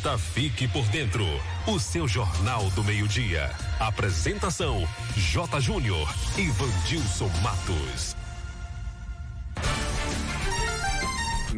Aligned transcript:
apresenta 0.00 0.18
Fique 0.18 0.66
por 0.66 0.84
Dentro, 0.86 1.24
o 1.66 1.78
seu 1.78 2.08
jornal 2.08 2.68
do 2.70 2.82
meio-dia. 2.82 3.50
Apresentação: 3.78 4.88
J. 5.16 5.60
Júnior 5.60 6.08
e 6.38 6.48
Vandilson 6.48 7.28
Matos. 7.42 8.19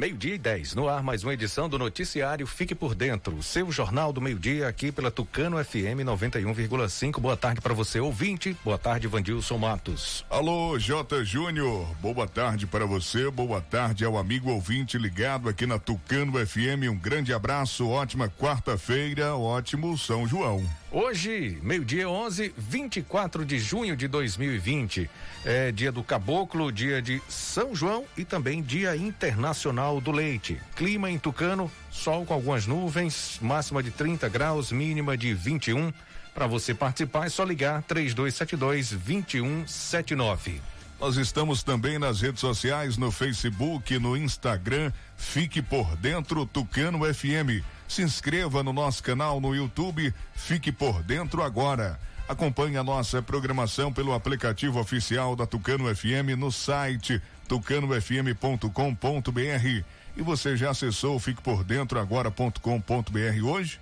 Meio-dia 0.02 0.34
e 0.34 0.38
10, 0.38 0.74
no 0.74 0.88
ar 0.88 1.00
mais 1.00 1.22
uma 1.22 1.32
edição 1.32 1.68
do 1.68 1.78
noticiário 1.78 2.44
Fique 2.44 2.74
por 2.74 2.92
Dentro, 2.92 3.40
seu 3.40 3.70
jornal 3.70 4.12
do 4.12 4.20
meio-dia 4.20 4.66
aqui 4.66 4.90
pela 4.90 5.12
Tucano 5.12 5.64
FM 5.64 6.02
91,5. 6.04 7.20
Boa 7.20 7.36
tarde 7.36 7.60
para 7.60 7.72
você, 7.72 8.00
ouvinte. 8.00 8.56
Boa 8.64 8.76
tarde, 8.76 9.06
Vandilson 9.06 9.58
Matos. 9.58 10.26
Alô, 10.28 10.76
J. 10.76 11.24
Júnior. 11.24 11.86
Boa 12.00 12.26
tarde 12.26 12.66
para 12.66 12.84
você, 12.84 13.30
boa 13.30 13.60
tarde 13.60 14.04
ao 14.04 14.18
amigo 14.18 14.50
ouvinte 14.50 14.98
ligado 14.98 15.48
aqui 15.48 15.66
na 15.66 15.78
Tucano 15.78 16.44
FM. 16.44 16.90
Um 16.90 16.98
grande 16.98 17.32
abraço, 17.32 17.88
ótima 17.88 18.28
quarta-feira, 18.28 19.36
ótimo 19.36 19.96
São 19.96 20.26
João. 20.26 20.68
Hoje, 20.94 21.58
meio-dia 21.62 22.06
11, 22.06 22.52
24 22.54 23.46
de 23.46 23.58
junho 23.58 23.96
de 23.96 24.06
2020. 24.06 25.08
É 25.42 25.72
dia 25.72 25.90
do 25.90 26.04
Caboclo, 26.04 26.70
dia 26.70 27.00
de 27.00 27.22
São 27.30 27.74
João 27.74 28.04
e 28.14 28.26
também 28.26 28.60
dia 28.60 28.94
internacional 28.94 30.02
do 30.02 30.12
leite. 30.12 30.60
Clima 30.76 31.10
em 31.10 31.18
Tucano, 31.18 31.72
sol 31.90 32.26
com 32.26 32.34
algumas 32.34 32.66
nuvens, 32.66 33.38
máxima 33.40 33.82
de 33.82 33.90
30 33.90 34.28
graus, 34.28 34.70
mínima 34.70 35.16
de 35.16 35.32
21. 35.32 35.90
Para 36.34 36.46
você 36.46 36.74
participar 36.74 37.24
é 37.24 37.30
só 37.30 37.42
ligar 37.42 37.82
3272 37.84 38.90
2179. 38.90 40.60
Nós 41.00 41.16
estamos 41.16 41.62
também 41.62 41.98
nas 41.98 42.20
redes 42.20 42.40
sociais, 42.40 42.98
no 42.98 43.10
Facebook, 43.10 43.98
no 43.98 44.14
Instagram. 44.14 44.92
Fique 45.16 45.62
por 45.62 45.96
dentro 45.96 46.44
Tucano 46.44 47.00
FM. 47.12 47.64
Se 47.92 48.00
inscreva 48.00 48.62
no 48.62 48.72
nosso 48.72 49.02
canal 49.02 49.38
no 49.38 49.54
YouTube. 49.54 50.14
Fique 50.34 50.72
por 50.72 51.02
dentro 51.02 51.42
agora. 51.42 52.00
Acompanhe 52.26 52.78
a 52.78 52.82
nossa 52.82 53.20
programação 53.20 53.92
pelo 53.92 54.14
aplicativo 54.14 54.80
oficial 54.80 55.36
da 55.36 55.44
Tucano 55.44 55.94
FM 55.94 56.38
no 56.38 56.50
site 56.50 57.20
tucanofm.com.br. 57.46 59.84
E 60.16 60.22
você 60.22 60.56
já 60.56 60.70
acessou 60.70 61.20
fiquepordentroagora.com.br 61.20 63.44
hoje? 63.44 63.78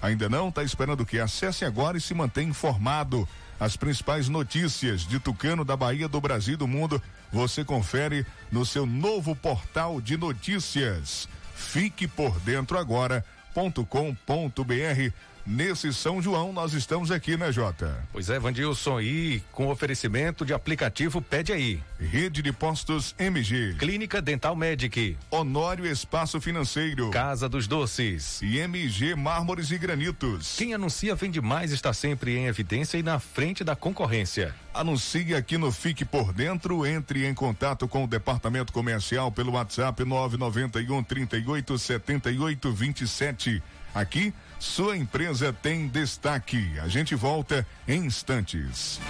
Ainda 0.00 0.28
não? 0.28 0.50
Está 0.50 0.62
esperando 0.62 1.00
o 1.00 1.06
que? 1.06 1.18
Acesse 1.18 1.64
agora 1.64 1.98
e 1.98 2.00
se 2.00 2.14
mantenha 2.14 2.50
informado. 2.50 3.28
As 3.58 3.76
principais 3.76 4.28
notícias 4.28 5.00
de 5.00 5.18
Tucano, 5.18 5.64
da 5.64 5.76
Bahia, 5.76 6.06
do 6.06 6.20
Brasil 6.20 6.54
e 6.54 6.56
do 6.56 6.68
mundo, 6.68 7.02
você 7.32 7.64
confere 7.64 8.24
no 8.52 8.64
seu 8.64 8.86
novo 8.86 9.34
portal 9.34 10.00
de 10.00 10.16
notícias. 10.16 11.28
Fique 11.56 12.06
por 12.06 12.38
dentro 12.38 12.78
agora.com.br 12.78 13.37
com.br 13.84 15.12
Nesse 15.50 15.94
São 15.94 16.20
João, 16.20 16.52
nós 16.52 16.74
estamos 16.74 17.10
aqui, 17.10 17.34
né, 17.34 17.50
Jota? 17.50 18.06
Pois 18.12 18.28
é, 18.28 18.38
Vandilson, 18.38 19.00
e 19.00 19.42
com 19.50 19.68
oferecimento 19.68 20.44
de 20.44 20.52
aplicativo 20.52 21.22
Pede 21.22 21.54
Aí. 21.54 21.82
Rede 21.98 22.42
de 22.42 22.52
Postos 22.52 23.14
MG. 23.18 23.74
Clínica 23.78 24.20
Dental 24.20 24.54
Medic. 24.54 25.16
Honório 25.30 25.86
Espaço 25.86 26.38
Financeiro. 26.38 27.08
Casa 27.08 27.48
dos 27.48 27.66
Doces. 27.66 28.42
E 28.42 28.58
MG 28.58 29.14
Mármores 29.14 29.70
e 29.70 29.78
Granitos. 29.78 30.54
Quem 30.58 30.74
anuncia 30.74 31.14
vende 31.14 31.40
mais 31.40 31.72
está 31.72 31.94
sempre 31.94 32.36
em 32.36 32.44
evidência 32.44 32.98
e 32.98 33.02
na 33.02 33.18
frente 33.18 33.64
da 33.64 33.74
concorrência. 33.74 34.54
Anuncie 34.74 35.34
aqui 35.34 35.56
no 35.56 35.72
Fique 35.72 36.04
por 36.04 36.30
Dentro, 36.30 36.86
entre 36.86 37.26
em 37.26 37.32
contato 37.32 37.88
com 37.88 38.04
o 38.04 38.06
departamento 38.06 38.70
comercial 38.70 39.32
pelo 39.32 39.52
WhatsApp 39.52 40.04
991 40.04 41.02
38 41.02 41.78
78 41.78 42.70
27. 42.70 43.62
Aqui, 43.94 44.32
sua 44.58 44.96
empresa 44.96 45.52
tem 45.52 45.88
destaque. 45.88 46.78
A 46.80 46.88
gente 46.88 47.14
volta 47.14 47.66
em 47.86 48.06
instantes. 48.06 49.00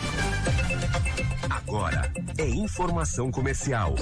Agora 1.48 2.12
é 2.36 2.48
informação 2.48 3.31
comercial. 3.31 3.94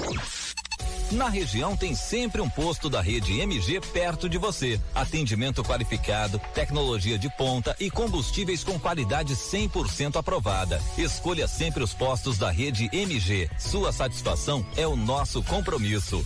Na 1.11 1.29
região 1.29 1.77
tem 1.77 1.95
sempre 1.95 2.41
um 2.41 2.49
posto 2.49 2.89
da 2.89 2.99
rede 2.99 3.39
MG 3.39 3.79
perto 3.79 4.27
de 4.27 4.37
você. 4.37 4.79
Atendimento 4.93 5.63
qualificado, 5.63 6.37
tecnologia 6.53 7.17
de 7.17 7.29
ponta 7.37 7.75
e 7.79 7.89
combustíveis 7.89 8.61
com 8.61 8.77
qualidade 8.77 9.33
100% 9.33 10.17
aprovada. 10.17 10.81
Escolha 10.97 11.47
sempre 11.47 11.81
os 11.81 11.93
postos 11.93 12.37
da 12.37 12.51
rede 12.51 12.89
MG. 12.91 13.49
Sua 13.57 13.93
satisfação 13.93 14.65
é 14.75 14.85
o 14.85 14.97
nosso 14.97 15.41
compromisso. 15.43 16.25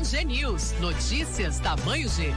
o 0.00 0.04
G 0.04 0.24
News. 0.24 0.74
Notícias 0.80 1.58
tamanho 1.60 2.08
G. 2.08 2.32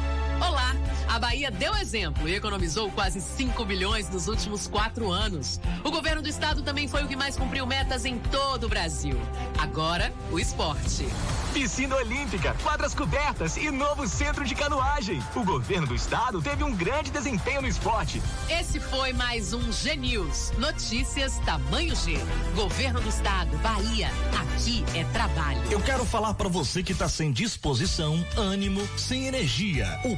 Olá! 0.48 0.76
A 1.14 1.20
Bahia 1.20 1.52
deu 1.52 1.76
exemplo 1.76 2.28
e 2.28 2.34
economizou 2.34 2.90
quase 2.90 3.22
5 3.22 3.64
bilhões 3.66 4.10
nos 4.10 4.28
últimos 4.28 4.68
quatro 4.68 5.12
anos. 5.12 5.60
O 5.84 5.92
governo 5.92 6.24
do 6.24 6.28
estado 6.28 6.64
também 6.64 6.88
foi 6.88 7.04
o 7.04 7.08
que 7.08 7.16
mais 7.16 7.38
cumpriu 7.38 7.68
metas 7.68 8.04
em 8.04 8.18
todo 8.18 8.66
o 8.66 8.70
Brasil. 8.70 9.16
Agora, 9.60 10.12
o 10.32 10.40
esporte. 10.40 11.08
Piscina 11.54 11.96
Olímpica, 11.98 12.56
quadras 12.64 12.96
cobertas 12.96 13.58
e 13.58 13.70
novo 13.70 14.08
centro 14.08 14.44
de 14.44 14.56
canoagem. 14.56 15.22
O 15.36 15.44
governo 15.44 15.86
do 15.86 15.94
estado 15.94 16.42
teve 16.42 16.64
um 16.64 16.76
grande 16.76 17.12
desempenho 17.12 17.62
no 17.62 17.68
esporte. 17.68 18.20
Esse 18.50 18.80
foi 18.80 19.14
mais 19.14 19.54
um 19.54 19.72
G 19.72 19.96
News. 19.96 20.52
Notícias 20.58 21.38
tamanho 21.46 21.96
G. 21.96 22.18
Governo 22.56 23.00
do 23.00 23.08
estado, 23.08 23.56
Bahia. 23.60 24.10
Aqui 24.42 24.84
é 24.96 25.04
trabalho. 25.14 25.62
Eu 25.70 25.80
quero 25.80 26.04
falar 26.06 26.34
para 26.34 26.50
você 26.50 26.82
que 26.82 26.96
tá 26.96 27.08
sem 27.08 27.32
disposição, 27.32 28.26
ânimo, 28.36 28.82
sem 28.98 29.28
energia. 29.28 30.00
O 30.06 30.18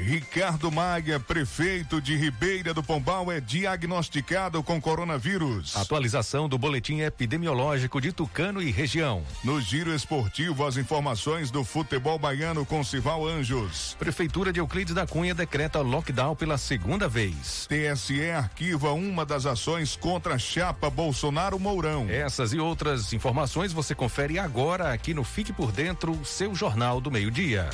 Ricardo 0.00 0.72
Maia, 0.72 1.20
prefeito 1.20 2.00
de 2.00 2.16
Ribeira 2.16 2.72
do 2.72 2.82
Pombal, 2.82 3.30
é 3.30 3.38
diagnosticado 3.38 4.62
com 4.62 4.80
coronavírus. 4.80 5.76
Atualização 5.76 6.48
do 6.48 6.56
boletim 6.56 7.00
epidemiológico 7.00 8.00
de 8.00 8.10
Tucano 8.10 8.62
e 8.62 8.70
região. 8.70 9.22
No 9.44 9.60
giro 9.60 9.94
esportivo, 9.94 10.66
as 10.66 10.78
informações 10.78 11.50
do 11.50 11.62
futebol 11.62 12.18
baiano 12.18 12.64
com 12.64 12.82
Sival 12.82 13.28
Anjos. 13.28 13.94
Prefeitura 13.98 14.52
de 14.52 14.58
Euclides 14.58 14.94
da 14.94 15.06
Cunha 15.06 15.34
decreta 15.34 15.80
lockdown 15.80 16.34
pela 16.34 16.56
segunda 16.56 17.06
vez. 17.06 17.68
TSE 17.68 18.30
arquiva 18.30 18.92
uma 18.92 19.26
das 19.26 19.44
ações 19.44 19.96
contra 19.96 20.36
a 20.36 20.38
chapa 20.38 20.88
Bolsonaro 20.88 21.58
Mourão. 21.58 22.08
Essas 22.08 22.54
e 22.54 22.58
outras 22.58 23.12
informações 23.12 23.70
você 23.70 23.94
confere 23.94 24.38
agora 24.38 24.92
aqui 24.92 25.12
no 25.12 25.24
Fique 25.24 25.52
por 25.52 25.70
Dentro, 25.70 26.18
seu 26.24 26.54
jornal 26.54 27.02
do 27.02 27.10
meio-dia. 27.10 27.68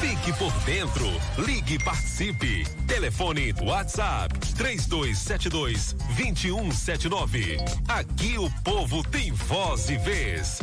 Fique 0.00 0.32
por 0.34 0.52
dentro. 0.60 1.08
Ligue 1.48 1.76
e 1.76 1.78
participe. 1.78 2.66
Telefone 2.86 3.54
do 3.54 3.64
WhatsApp 3.64 4.38
3272 4.54 5.94
2179. 6.14 7.56
Aqui 7.88 8.36
o 8.36 8.50
povo 8.62 9.02
tem 9.02 9.32
voz 9.32 9.88
e 9.88 9.96
vez. 9.96 10.60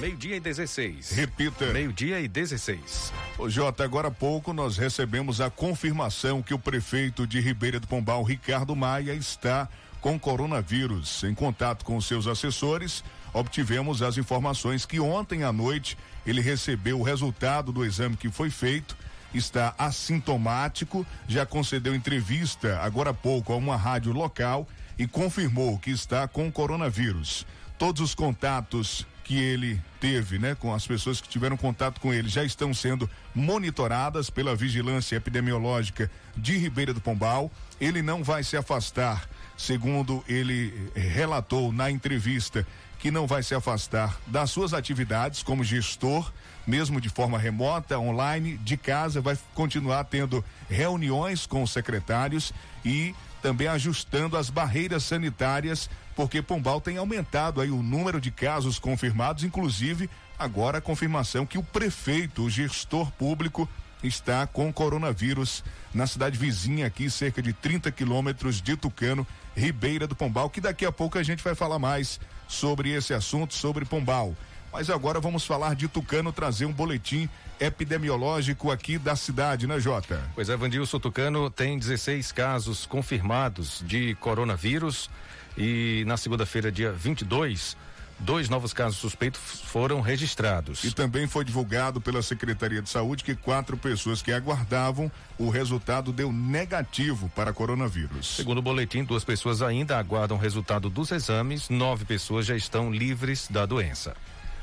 Meio-dia 0.00 0.36
e 0.36 0.40
16. 0.40 1.10
Repita. 1.10 1.66
Meio-dia 1.74 2.20
e 2.20 2.26
16. 2.26 3.12
Ô 3.36 3.50
Jota, 3.50 3.84
agora 3.84 4.08
há 4.08 4.10
pouco 4.10 4.54
nós 4.54 4.78
recebemos 4.78 5.42
a 5.42 5.50
confirmação 5.50 6.40
que 6.40 6.54
o 6.54 6.58
prefeito 6.58 7.26
de 7.26 7.38
Ribeira 7.38 7.78
do 7.78 7.86
Pombal, 7.86 8.22
Ricardo 8.22 8.74
Maia, 8.74 9.12
está 9.12 9.68
com 10.00 10.18
coronavírus. 10.18 11.22
Em 11.22 11.34
contato 11.34 11.84
com 11.84 12.00
seus 12.00 12.26
assessores, 12.26 13.04
obtivemos 13.32 14.02
as 14.02 14.16
informações 14.18 14.84
que 14.84 15.00
ontem 15.00 15.42
à 15.44 15.52
noite 15.52 15.96
ele 16.26 16.40
recebeu 16.40 17.00
o 17.00 17.02
resultado 17.02 17.72
do 17.72 17.84
exame 17.84 18.16
que 18.16 18.30
foi 18.30 18.50
feito, 18.50 18.96
está 19.34 19.74
assintomático, 19.78 21.06
já 21.26 21.46
concedeu 21.46 21.94
entrevista 21.94 22.78
agora 22.80 23.10
há 23.10 23.14
pouco 23.14 23.52
a 23.52 23.56
uma 23.56 23.76
rádio 23.76 24.12
local 24.12 24.68
e 24.98 25.06
confirmou 25.06 25.78
que 25.78 25.90
está 25.90 26.28
com 26.28 26.52
coronavírus. 26.52 27.46
Todos 27.78 28.02
os 28.02 28.14
contatos 28.14 29.06
que 29.24 29.38
ele 29.38 29.80
teve, 30.00 30.38
né, 30.38 30.54
com 30.54 30.74
as 30.74 30.86
pessoas 30.86 31.20
que 31.20 31.28
tiveram 31.28 31.56
contato 31.56 32.00
com 32.00 32.12
ele, 32.12 32.28
já 32.28 32.44
estão 32.44 32.74
sendo 32.74 33.08
monitoradas 33.34 34.28
pela 34.28 34.54
vigilância 34.54 35.16
epidemiológica 35.16 36.10
de 36.36 36.56
Ribeira 36.58 36.92
do 36.92 37.00
Pombal. 37.00 37.50
Ele 37.80 38.02
não 38.02 38.22
vai 38.22 38.44
se 38.44 38.56
afastar, 38.56 39.28
segundo 39.56 40.22
ele 40.28 40.90
eh, 40.94 41.00
relatou 41.00 41.72
na 41.72 41.90
entrevista, 41.90 42.66
que 43.02 43.10
não 43.10 43.26
vai 43.26 43.42
se 43.42 43.52
afastar 43.52 44.16
das 44.28 44.48
suas 44.52 44.72
atividades 44.72 45.42
como 45.42 45.64
gestor, 45.64 46.32
mesmo 46.64 47.00
de 47.00 47.08
forma 47.08 47.36
remota, 47.36 47.98
online, 47.98 48.56
de 48.58 48.76
casa, 48.76 49.20
vai 49.20 49.36
continuar 49.54 50.04
tendo 50.04 50.44
reuniões 50.70 51.44
com 51.44 51.64
os 51.64 51.72
secretários 51.72 52.52
e 52.84 53.12
também 53.42 53.66
ajustando 53.66 54.36
as 54.36 54.50
barreiras 54.50 55.02
sanitárias, 55.02 55.90
porque 56.14 56.40
Pombal 56.40 56.80
tem 56.80 56.96
aumentado 56.96 57.60
aí 57.60 57.72
o 57.72 57.82
número 57.82 58.20
de 58.20 58.30
casos 58.30 58.78
confirmados, 58.78 59.42
inclusive 59.42 60.08
agora 60.38 60.78
a 60.78 60.80
confirmação 60.80 61.44
que 61.44 61.58
o 61.58 61.62
prefeito, 61.64 62.44
o 62.44 62.50
gestor 62.50 63.10
público, 63.10 63.68
está 64.00 64.46
com 64.46 64.72
coronavírus 64.72 65.64
na 65.92 66.06
cidade 66.06 66.38
vizinha 66.38 66.86
aqui, 66.86 67.10
cerca 67.10 67.42
de 67.42 67.52
30 67.52 67.90
quilômetros 67.90 68.62
de 68.62 68.76
Tucano, 68.76 69.26
Ribeira 69.56 70.06
do 70.06 70.14
Pombal, 70.14 70.48
que 70.48 70.60
daqui 70.60 70.86
a 70.86 70.92
pouco 70.92 71.18
a 71.18 71.22
gente 71.24 71.42
vai 71.42 71.56
falar 71.56 71.80
mais 71.80 72.20
sobre 72.52 72.90
esse 72.90 73.14
assunto, 73.14 73.54
sobre 73.54 73.84
Pombal. 73.84 74.34
Mas 74.72 74.88
agora 74.88 75.20
vamos 75.20 75.44
falar 75.44 75.74
de 75.74 75.86
Tucano, 75.86 76.32
trazer 76.32 76.64
um 76.64 76.72
boletim 76.72 77.28
epidemiológico 77.60 78.70
aqui 78.70 78.96
da 78.98 79.14
cidade, 79.14 79.66
né, 79.66 79.78
Jota? 79.78 80.22
Pois 80.34 80.48
é, 80.48 80.56
Vandilson 80.56 80.98
Tucano 80.98 81.50
tem 81.50 81.78
16 81.78 82.32
casos 82.32 82.86
confirmados 82.86 83.82
de 83.86 84.14
coronavírus 84.14 85.10
e 85.56 86.04
na 86.06 86.16
segunda-feira, 86.16 86.72
dia 86.72 86.90
22, 86.90 87.76
dois 88.18 88.48
novos 88.48 88.72
casos 88.72 88.98
suspeitos 88.98 89.40
foram 89.64 90.00
registrados. 90.00 90.84
E 90.84 90.92
também 90.92 91.26
foi 91.26 91.44
divulgado 91.44 92.00
pela 92.00 92.22
Secretaria 92.22 92.82
de 92.82 92.88
Saúde 92.88 93.24
que 93.24 93.34
quatro 93.34 93.76
pessoas 93.76 94.22
que 94.22 94.32
aguardavam 94.32 95.10
o 95.38 95.48
resultado 95.50 96.12
deu 96.12 96.32
negativo 96.32 97.28
para 97.34 97.52
coronavírus. 97.52 98.36
Segundo 98.36 98.58
o 98.58 98.62
boletim, 98.62 99.04
duas 99.04 99.24
pessoas 99.24 99.62
ainda 99.62 99.98
aguardam 99.98 100.36
o 100.36 100.40
resultado 100.40 100.88
dos 100.88 101.10
exames, 101.10 101.68
nove 101.68 102.04
pessoas 102.04 102.46
já 102.46 102.56
estão 102.56 102.90
livres 102.90 103.48
da 103.48 103.66
doença. 103.66 104.14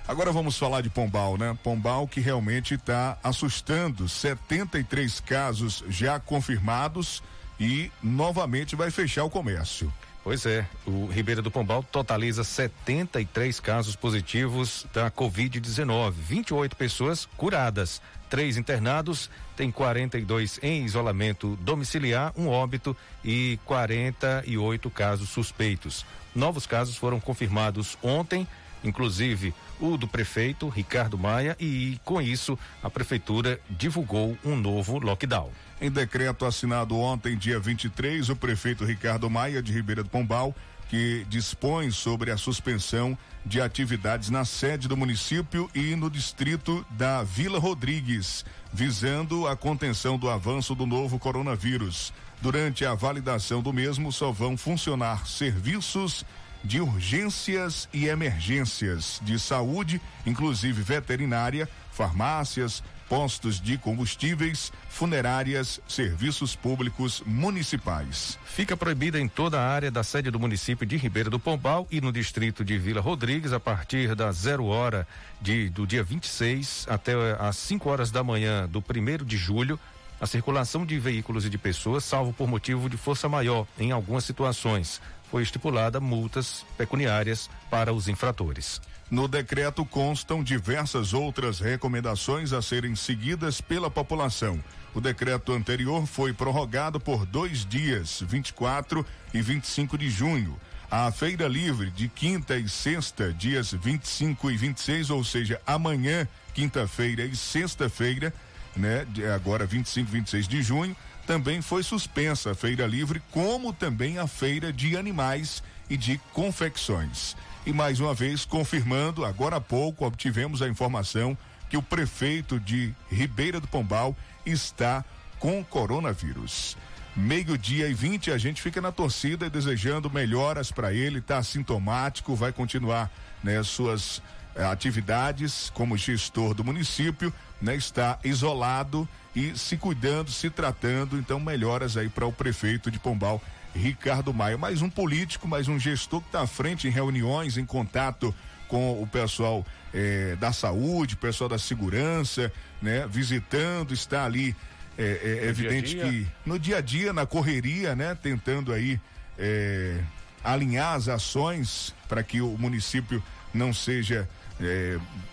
Agora 0.10 0.32
vamos 0.32 0.58
falar 0.58 0.82
de 0.82 0.90
Pombal, 0.90 1.38
né? 1.38 1.56
Pombal 1.64 2.08
que 2.08 2.20
realmente 2.20 2.74
está 2.74 3.16
assustando. 3.24 4.10
73 4.10 5.20
casos 5.20 5.84
já 5.88 6.20
confirmados 6.20 7.22
e 7.60 7.92
novamente 8.02 8.76
vai 8.76 8.90
fechar 8.90 9.24
o 9.24 9.30
comércio. 9.30 9.94
Pois 10.24 10.46
é, 10.46 10.68
o 10.86 11.08
Ribeira 11.08 11.42
do 11.42 11.50
Pombal 11.50 11.82
totaliza 11.82 12.44
73 12.44 13.60
casos 13.60 13.96
positivos 13.96 14.86
da 14.94 15.10
Covid-19, 15.10 16.12
28 16.12 16.76
pessoas 16.76 17.26
curadas, 17.38 18.02
três 18.30 18.58
internados, 18.58 19.30
tem 19.56 19.72
42 19.72 20.60
em 20.62 20.84
isolamento 20.84 21.58
domiciliar, 21.62 22.34
um 22.38 22.50
óbito 22.50 22.96
e 23.24 23.58
48 23.66 24.90
casos 24.90 25.30
suspeitos. 25.30 26.06
Novos 26.36 26.68
casos 26.68 26.98
foram 26.98 27.20
confirmados 27.20 27.98
ontem, 28.04 28.46
inclusive 28.84 29.54
o 29.80 29.98
do 29.98 30.08
prefeito 30.08 30.68
Ricardo 30.68 31.18
Maia, 31.18 31.56
e 31.60 32.00
com 32.04 32.22
isso 32.22 32.58
a 32.84 32.90
prefeitura 32.90 33.60
divulgou 33.70 34.38
um 34.44 34.56
novo 34.56 35.00
lockdown. 35.00 35.50
Em 35.82 35.90
decreto 35.90 36.46
assinado 36.46 36.98
ontem, 36.98 37.38
dia 37.38 37.60
23, 37.60 38.30
o 38.30 38.36
prefeito 38.36 38.84
Ricardo 38.84 39.30
Maia 39.30 39.62
de 39.62 39.72
Ribeira 39.72 40.04
do 40.04 40.10
Pombal, 40.10 40.54
que 40.90 41.26
dispõe 41.30 41.92
sobre 41.92 42.32
a 42.32 42.38
suspensão 42.38 43.18
de 43.46 43.62
atividades 43.62 44.30
na 44.30 44.44
sede 44.44 44.88
do 44.88 44.98
município 44.98 45.70
e 45.74 45.96
no 45.96 46.10
distrito 46.10 46.86
da 46.90 47.24
Vila 47.24 47.60
Rodrigues, 47.60 48.44
visando 48.74 49.48
a 49.48 49.56
contenção 49.56 50.18
do 50.18 50.30
avanço 50.30 50.76
do 50.76 50.86
novo 50.86 51.18
coronavírus. 51.18 52.12
Durante 52.42 52.86
a 52.86 52.96
validação 52.96 53.62
do 53.62 53.72
mesmo, 53.72 54.12
só 54.12 54.32
vão 54.32 54.58
funcionar 54.58 55.28
serviços 55.28 56.26
de 56.64 56.82
urgências 56.82 57.88
e 57.94 58.08
emergências 58.08 59.20
de 59.24 59.40
saúde, 59.40 60.02
inclusive 60.26 60.82
veterinária, 60.82 61.70
farmácias, 61.92 62.84
postos 63.10 63.60
de 63.60 63.76
combustíveis, 63.78 64.72
funerárias, 64.88 65.82
serviços 65.88 66.56
públicos 66.56 67.24
municipais. 67.26 68.38
Fica 68.46 68.78
proibida 68.78 69.20
em 69.20 69.28
toda 69.28 69.60
a 69.60 69.68
área 69.68 69.90
da 69.90 70.04
sede 70.04 70.30
do 70.30 70.40
município 70.40 70.86
de 70.86 70.96
Ribeira 70.96 71.30
do 71.30 71.40
Pombal 71.40 71.88
e 71.90 72.00
no 72.00 72.12
distrito 72.12 72.64
de 72.64 72.78
Vila 72.78 73.02
Rodrigues 73.02 73.52
a 73.52 73.60
partir 73.60 74.14
da 74.14 74.32
zero 74.32 74.66
hora 74.66 75.08
de, 75.42 75.70
do 75.70 75.88
dia 75.88 76.04
26 76.04 76.86
até 76.88 77.14
às 77.40 77.58
5 77.58 77.90
horas 77.90 78.12
da 78.12 78.24
manhã 78.24 78.68
do 78.68 78.82
primeiro 78.82 79.26
de 79.26 79.36
julho 79.36 79.80
a 80.22 80.28
circulação 80.28 80.86
de 80.86 81.00
veículos 81.00 81.46
e 81.46 81.50
de 81.50 81.58
pessoas, 81.58 82.04
salvo 82.04 82.34
por 82.34 82.48
motivo 82.48 82.90
de 82.90 82.98
força 82.98 83.30
maior 83.30 83.66
em 83.78 83.92
algumas 83.92 84.26
situações. 84.26 85.02
Foi 85.30 85.44
estipulada 85.44 86.00
multas 86.00 86.66
pecuniárias 86.78 87.50
para 87.70 87.94
os 87.94 88.08
infratores. 88.08 88.82
No 89.12 89.28
decreto 89.28 89.84
constam 89.86 90.44
diversas 90.44 91.14
outras 91.14 91.60
recomendações 91.60 92.54
a 92.54 92.62
serem 92.62 92.96
seguidas 92.96 93.60
pela 93.60 93.90
população. 93.90 94.64
O 94.94 95.02
decreto 95.02 95.54
anterior 95.54 96.06
foi 96.06 96.34
prorrogado 96.34 97.00
por 97.00 97.26
dois 97.26 97.66
dias, 97.66 98.24
24 98.28 99.06
e 99.34 99.42
25 99.42 99.98
de 99.98 100.10
junho. 100.10 100.60
A 100.92 101.12
feira 101.12 101.48
livre 101.48 101.92
de 101.92 102.08
quinta 102.08 102.58
e 102.58 102.68
sexta, 102.68 103.32
dias 103.32 103.72
25 103.72 104.50
e 104.50 104.58
26, 104.58 105.12
ou 105.12 105.24
seja, 105.24 105.62
amanhã, 105.66 106.28
quinta-feira 106.54 107.24
e 107.24 107.36
sexta-feira, 107.36 108.34
né, 108.76 109.06
agora 109.36 109.66
25 109.68 110.10
e 110.10 110.14
26 110.14 110.48
de 110.48 110.64
junho, 110.64 110.96
também 111.30 111.62
foi 111.62 111.84
suspensa 111.84 112.54
a 112.54 112.56
feira 112.56 112.88
livre, 112.88 113.22
como 113.30 113.72
também 113.72 114.18
a 114.18 114.26
feira 114.26 114.74
de 114.74 114.98
animais 114.98 115.62
e 115.88 115.96
de 115.96 116.20
confecções. 116.34 117.38
E 117.68 117.72
mais 117.72 118.00
uma 118.00 118.16
vez, 118.16 118.46
confirmando, 118.46 119.24
agora 119.24 119.58
há 119.58 119.62
pouco 119.62 120.08
obtivemos 120.08 120.60
a 120.64 120.68
informação 120.68 121.38
que 121.70 121.78
o 121.78 121.84
prefeito 121.84 122.60
de 122.60 122.96
Ribeira 123.12 123.60
do 123.60 123.68
Pombal 123.68 124.18
está 124.44 125.06
com 125.38 125.64
coronavírus. 125.64 126.76
Meio-dia 127.16 127.88
e 127.88 127.94
20, 127.94 128.32
a 128.32 128.38
gente 128.40 128.60
fica 128.60 128.82
na 128.82 128.92
torcida 128.92 129.46
e 129.46 129.52
desejando 129.52 130.10
melhoras 130.10 130.72
para 130.72 130.92
ele, 130.92 131.22
tá 131.22 131.38
assintomático, 131.38 132.36
vai 132.36 132.52
continuar 132.52 133.12
né, 133.44 133.62
suas 133.62 134.20
eh, 134.56 134.66
atividades 134.66 135.70
como 135.76 135.96
gestor 135.96 136.56
do 136.56 136.64
município, 136.64 137.32
né, 137.62 137.76
está 137.76 138.18
isolado 138.24 139.08
e 139.40 139.58
se 139.58 139.78
cuidando, 139.78 140.30
se 140.30 140.50
tratando, 140.50 141.18
então 141.18 141.40
melhoras 141.40 141.96
aí 141.96 142.10
para 142.10 142.26
o 142.26 142.32
prefeito 142.32 142.92
de 142.92 143.00
Pombal, 143.00 143.42
Ricardo 143.74 144.34
Maia. 144.34 144.58
Mais 144.58 144.82
um 144.82 144.90
político, 144.90 145.48
mais 145.48 145.70
um 145.70 145.80
gestor 145.80 146.20
que 146.20 146.28
está 146.28 146.42
à 146.42 146.48
frente 146.48 146.90
em 146.90 146.92
reuniões, 146.92 147.58
em 147.58 147.66
contato 147.66 148.36
com 148.68 149.02
o 149.02 149.08
pessoal 149.08 149.66
eh, 149.94 150.36
da 150.42 150.52
saúde, 150.52 151.16
pessoal 151.16 151.50
da 151.50 151.58
segurança, 151.58 152.52
né, 152.82 153.08
visitando, 153.08 153.94
está 153.94 154.26
ali 154.26 154.54
é, 154.98 155.42
é 155.46 155.48
evidente 155.48 155.96
dia 155.96 156.04
-dia. 156.04 156.12
que 156.12 156.28
no 156.46 156.60
dia 156.60 156.78
a 156.78 156.82
dia, 156.82 157.14
na 157.14 157.26
correria, 157.26 157.96
né, 157.96 158.16
tentando 158.22 158.74
aí 158.74 159.00
é, 159.38 160.02
alinhar 160.44 160.96
as 160.96 161.08
ações 161.08 161.96
para 162.10 162.22
que 162.22 162.42
o 162.42 162.58
município 162.58 163.24
não 163.54 163.72
seja 163.74 164.28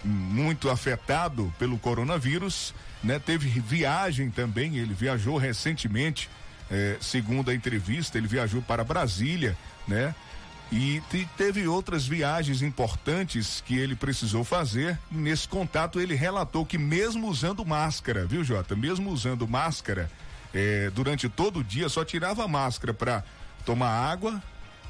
muito 0.04 0.70
afetado 0.70 1.52
pelo 1.58 1.76
coronavírus, 1.78 2.72
né? 3.02 3.18
Teve 3.18 3.48
viagem 3.60 4.30
também, 4.30 4.76
ele 4.76 4.94
viajou 4.94 5.36
recentemente, 5.36 6.28
é, 6.70 6.96
segundo 7.00 7.50
a 7.50 7.54
entrevista, 7.54 8.18
ele 8.18 8.26
viajou 8.26 8.62
para 8.62 8.84
Brasília, 8.84 9.56
né? 9.86 10.14
E 10.70 11.00
teve 11.36 11.68
outras 11.68 12.06
viagens 12.06 12.60
importantes 12.60 13.62
que 13.64 13.78
ele 13.78 13.94
precisou 13.94 14.42
fazer. 14.42 14.98
Nesse 15.10 15.46
contato, 15.46 16.00
ele 16.00 16.14
relatou 16.16 16.66
que, 16.66 16.76
mesmo 16.76 17.28
usando 17.28 17.64
máscara, 17.64 18.26
viu, 18.26 18.42
Jota? 18.42 18.74
Mesmo 18.74 19.10
usando 19.10 19.46
máscara, 19.46 20.10
eh, 20.52 20.90
durante 20.92 21.28
todo 21.28 21.60
o 21.60 21.64
dia, 21.64 21.88
só 21.88 22.04
tirava 22.04 22.48
máscara 22.48 22.92
para 22.92 23.22
tomar 23.64 23.90
água, 23.90 24.42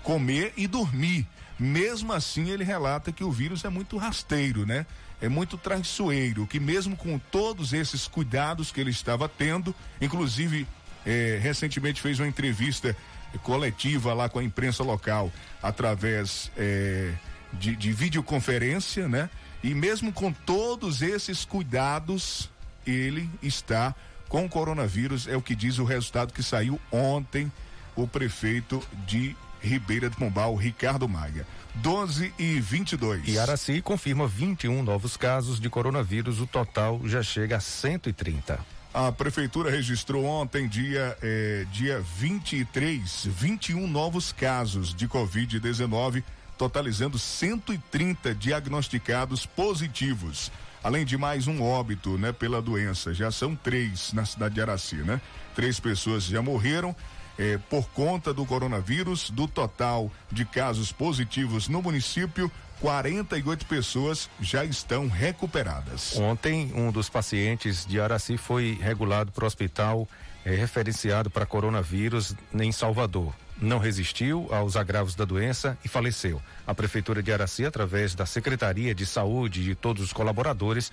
comer 0.02 0.54
e 0.56 0.66
dormir. 0.66 1.26
Mesmo 1.58 2.12
assim, 2.12 2.50
ele 2.50 2.64
relata 2.64 3.12
que 3.12 3.24
o 3.24 3.30
vírus 3.30 3.64
é 3.64 3.68
muito 3.68 3.98
rasteiro, 3.98 4.64
né? 4.64 4.86
É 5.20 5.28
muito 5.28 5.56
traiçoeiro, 5.56 6.46
que 6.46 6.60
mesmo 6.60 6.96
com 6.96 7.18
todos 7.18 7.72
esses 7.72 8.06
cuidados 8.06 8.70
que 8.70 8.80
ele 8.80 8.90
estava 8.90 9.28
tendo, 9.28 9.74
inclusive 10.00 10.66
eh, 11.06 11.38
recentemente 11.40 12.00
fez 12.00 12.18
uma 12.18 12.28
entrevista 12.28 12.94
coletiva 13.42 14.14
lá 14.14 14.28
com 14.28 14.38
a 14.38 14.44
imprensa 14.44 14.82
local 14.82 15.32
através 15.62 16.50
é, 16.56 17.12
de, 17.52 17.74
de 17.76 17.92
videoconferência, 17.92 19.08
né? 19.08 19.28
E 19.62 19.74
mesmo 19.74 20.12
com 20.12 20.32
todos 20.32 21.02
esses 21.02 21.44
cuidados, 21.44 22.50
ele 22.86 23.28
está 23.42 23.94
com 24.28 24.48
coronavírus, 24.48 25.26
é 25.26 25.36
o 25.36 25.42
que 25.42 25.54
diz 25.54 25.78
o 25.78 25.84
resultado 25.84 26.32
que 26.32 26.42
saiu 26.42 26.80
ontem, 26.90 27.50
o 27.94 28.06
prefeito 28.06 28.82
de 29.06 29.36
Ribeira 29.60 30.08
de 30.10 30.16
Pombal, 30.16 30.54
Ricardo 30.54 31.08
Maia. 31.08 31.46
12 31.76 32.32
e 32.38 32.58
22. 32.60 33.28
E 33.28 33.38
Araci 33.38 33.82
confirma 33.82 34.26
21 34.26 34.82
novos 34.82 35.16
casos 35.16 35.60
de 35.60 35.68
coronavírus, 35.68 36.40
o 36.40 36.46
total 36.46 37.00
já 37.04 37.22
chega 37.22 37.56
a 37.56 37.60
130. 37.60 38.58
A 38.94 39.12
prefeitura 39.12 39.70
registrou 39.70 40.24
ontem, 40.24 40.66
dia, 40.66 41.18
eh, 41.22 41.66
dia 41.70 42.00
23, 42.00 43.26
21 43.26 43.86
novos 43.86 44.32
casos 44.32 44.94
de 44.94 45.06
Covid-19, 45.06 46.24
totalizando 46.56 47.18
130 47.18 48.34
diagnosticados 48.34 49.44
positivos. 49.44 50.50
Além 50.82 51.04
de 51.04 51.18
mais 51.18 51.46
um 51.46 51.62
óbito, 51.62 52.16
né, 52.16 52.32
pela 52.32 52.62
doença. 52.62 53.12
Já 53.12 53.30
são 53.30 53.54
três 53.54 54.14
na 54.14 54.24
cidade 54.24 54.54
de 54.54 54.62
Araci, 54.62 54.96
né? 54.96 55.20
Três 55.54 55.78
pessoas 55.78 56.24
já 56.24 56.40
morreram 56.40 56.96
eh, 57.38 57.58
por 57.70 57.88
conta 57.90 58.32
do 58.32 58.44
coronavírus. 58.44 59.30
Do 59.30 59.46
total 59.46 60.10
de 60.30 60.44
casos 60.44 60.92
positivos 60.92 61.68
no 61.68 61.82
município, 61.82 62.50
48 62.80 63.66
pessoas 63.66 64.28
já 64.40 64.64
estão 64.64 65.08
recuperadas. 65.08 66.16
Ontem, 66.16 66.72
um 66.74 66.92
dos 66.92 67.08
pacientes 67.08 67.86
de 67.86 68.00
Araci 68.00 68.36
foi 68.36 68.78
regulado 68.80 69.32
para 69.32 69.44
o 69.44 69.46
hospital 69.46 70.08
é, 70.44 70.54
referenciado 70.54 71.28
para 71.28 71.44
coronavírus 71.44 72.34
em 72.54 72.70
Salvador. 72.70 73.34
Não 73.60 73.78
resistiu 73.78 74.46
aos 74.52 74.76
agravos 74.76 75.14
da 75.14 75.24
doença 75.24 75.76
e 75.84 75.88
faleceu. 75.88 76.40
A 76.66 76.74
Prefeitura 76.74 77.22
de 77.22 77.32
Araci, 77.32 77.64
através 77.64 78.14
da 78.14 78.26
Secretaria 78.26 78.94
de 78.94 79.04
Saúde 79.04 79.62
e 79.62 79.64
de 79.64 79.74
todos 79.74 80.02
os 80.02 80.12
colaboradores, 80.12 80.92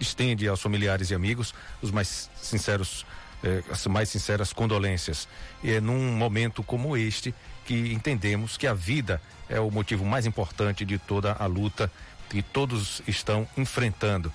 estende 0.00 0.48
aos 0.48 0.60
familiares 0.60 1.10
e 1.10 1.14
amigos 1.14 1.54
os 1.80 1.90
mais 1.90 2.28
sinceros, 2.34 3.06
eh, 3.44 3.62
as 3.70 3.86
mais 3.86 4.08
sinceras 4.08 4.52
condolências. 4.52 5.28
E 5.62 5.72
é 5.72 5.80
num 5.80 6.16
momento 6.16 6.62
como 6.62 6.96
este 6.96 7.34
que 7.66 7.92
entendemos 7.92 8.56
que 8.56 8.66
a 8.66 8.72
vida 8.74 9.20
é 9.48 9.60
o 9.60 9.70
motivo 9.70 10.04
mais 10.04 10.24
importante 10.24 10.84
de 10.84 10.98
toda 10.98 11.32
a 11.32 11.46
luta 11.46 11.90
que 12.30 12.42
todos 12.42 13.02
estão 13.06 13.46
enfrentando. 13.56 14.32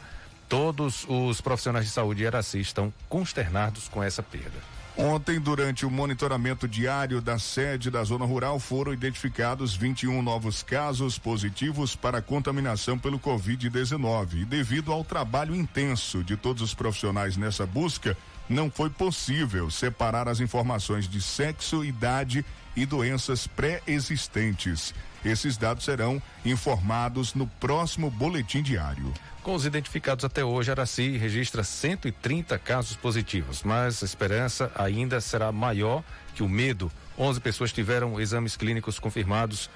Todos 0.47 1.05
os 1.07 1.41
profissionais 1.41 1.85
de 1.85 1.91
saúde 1.91 2.21
de 2.21 2.27
Araci 2.27 2.59
estão 2.59 2.93
consternados 3.07 3.87
com 3.87 4.03
essa 4.03 4.21
perda. 4.21 4.59
Ontem, 4.97 5.39
durante 5.39 5.85
o 5.85 5.89
monitoramento 5.89 6.67
diário 6.67 7.21
da 7.21 7.39
sede 7.39 7.89
da 7.89 8.03
zona 8.03 8.25
rural, 8.25 8.59
foram 8.59 8.91
identificados 8.91 9.73
21 9.73 10.21
novos 10.21 10.61
casos 10.61 11.17
positivos 11.17 11.95
para 11.95 12.21
contaminação 12.21 12.99
pelo 12.99 13.17
Covid-19. 13.17 14.41
E 14.41 14.45
devido 14.45 14.91
ao 14.91 15.03
trabalho 15.03 15.55
intenso 15.55 16.23
de 16.23 16.35
todos 16.35 16.61
os 16.61 16.73
profissionais 16.73 17.37
nessa 17.37 17.65
busca, 17.65 18.17
não 18.49 18.69
foi 18.69 18.89
possível 18.89 19.69
separar 19.69 20.27
as 20.27 20.39
informações 20.39 21.07
de 21.07 21.21
sexo, 21.21 21.85
idade 21.85 22.43
e 22.75 22.85
doenças 22.85 23.45
pré-existentes. 23.45 24.93
Esses 25.23 25.57
dados 25.57 25.85
serão 25.85 26.21
informados 26.43 27.33
no 27.33 27.45
próximo 27.45 28.09
boletim 28.09 28.61
diário. 28.61 29.13
Com 29.43 29.53
os 29.53 29.65
identificados 29.65 30.25
até 30.25 30.43
hoje, 30.43 30.71
Araci 30.71 31.17
registra 31.17 31.63
130 31.63 32.57
casos 32.59 32.95
positivos, 32.95 33.63
mas 33.63 34.01
a 34.01 34.05
esperança 34.05 34.71
ainda 34.75 35.21
será 35.21 35.51
maior 35.51 36.03
que 36.35 36.43
o 36.43 36.49
medo. 36.49 36.91
11 37.17 37.39
pessoas 37.41 37.71
tiveram 37.73 38.19
exames 38.19 38.55
clínicos 38.55 38.97
confirmados 38.97 39.69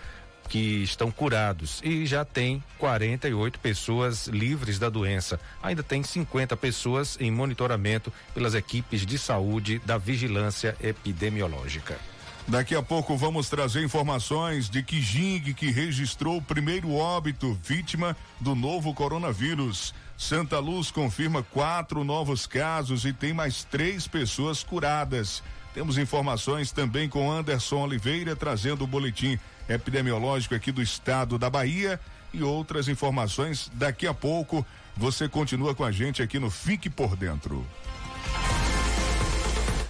que 0.50 0.84
estão 0.84 1.12
curados 1.12 1.82
e 1.84 2.06
já 2.06 2.24
tem 2.24 2.64
48 2.78 3.60
pessoas 3.60 4.28
livres 4.28 4.78
da 4.78 4.90
doença. 4.90 5.40
Ainda 5.62 5.84
tem 5.84 6.04
50 6.04 6.56
pessoas 6.58 7.18
em 7.20 7.32
monitoramento 7.32 8.12
pelas 8.34 8.54
equipes 8.54 9.06
de 9.06 9.18
saúde 9.18 9.82
da 9.86 9.98
vigilância 9.98 10.76
epidemiológica. 10.82 12.00
Daqui 12.48 12.76
a 12.76 12.84
pouco 12.84 13.16
vamos 13.16 13.50
trazer 13.50 13.84
informações 13.84 14.70
de 14.70 14.84
Kijing, 14.84 15.54
que 15.54 15.72
registrou 15.72 16.38
o 16.38 16.42
primeiro 16.42 16.94
óbito 16.94 17.58
vítima 17.64 18.18
do 18.40 18.54
novo 18.54 18.94
coronavírus. 18.94 19.94
Santa 20.18 20.60
Luz 20.60 20.92
confirma 20.92 21.42
quatro 21.42 22.04
novos 22.04 22.46
casos 22.46 23.06
e 23.06 23.14
tem 23.14 23.34
mais 23.34 23.64
três 23.64 24.08
pessoas 24.08 24.62
curadas. 24.62 25.42
Temos 25.74 25.98
informações 25.98 26.72
também 26.72 27.10
com 27.10 27.32
Anderson 27.32 27.82
Oliveira 27.82 28.36
trazendo 28.36 28.84
o 28.84 28.88
boletim 28.88 29.40
epidemiológico 29.68 30.56
aqui 30.56 30.72
do 30.72 30.82
estado 30.82 31.38
da 31.38 31.50
Bahia 31.50 32.00
e 32.34 32.42
outras 32.42 32.88
informações 32.88 33.72
daqui 33.74 34.08
a 34.08 34.14
pouco. 34.14 34.66
Você 34.96 35.28
continua 35.28 35.74
com 35.74 35.84
a 35.84 35.92
gente 35.92 36.22
aqui 36.22 36.40
no 36.40 36.50
Fique 36.50 36.90
por 36.90 37.16
Dentro. 37.16 37.66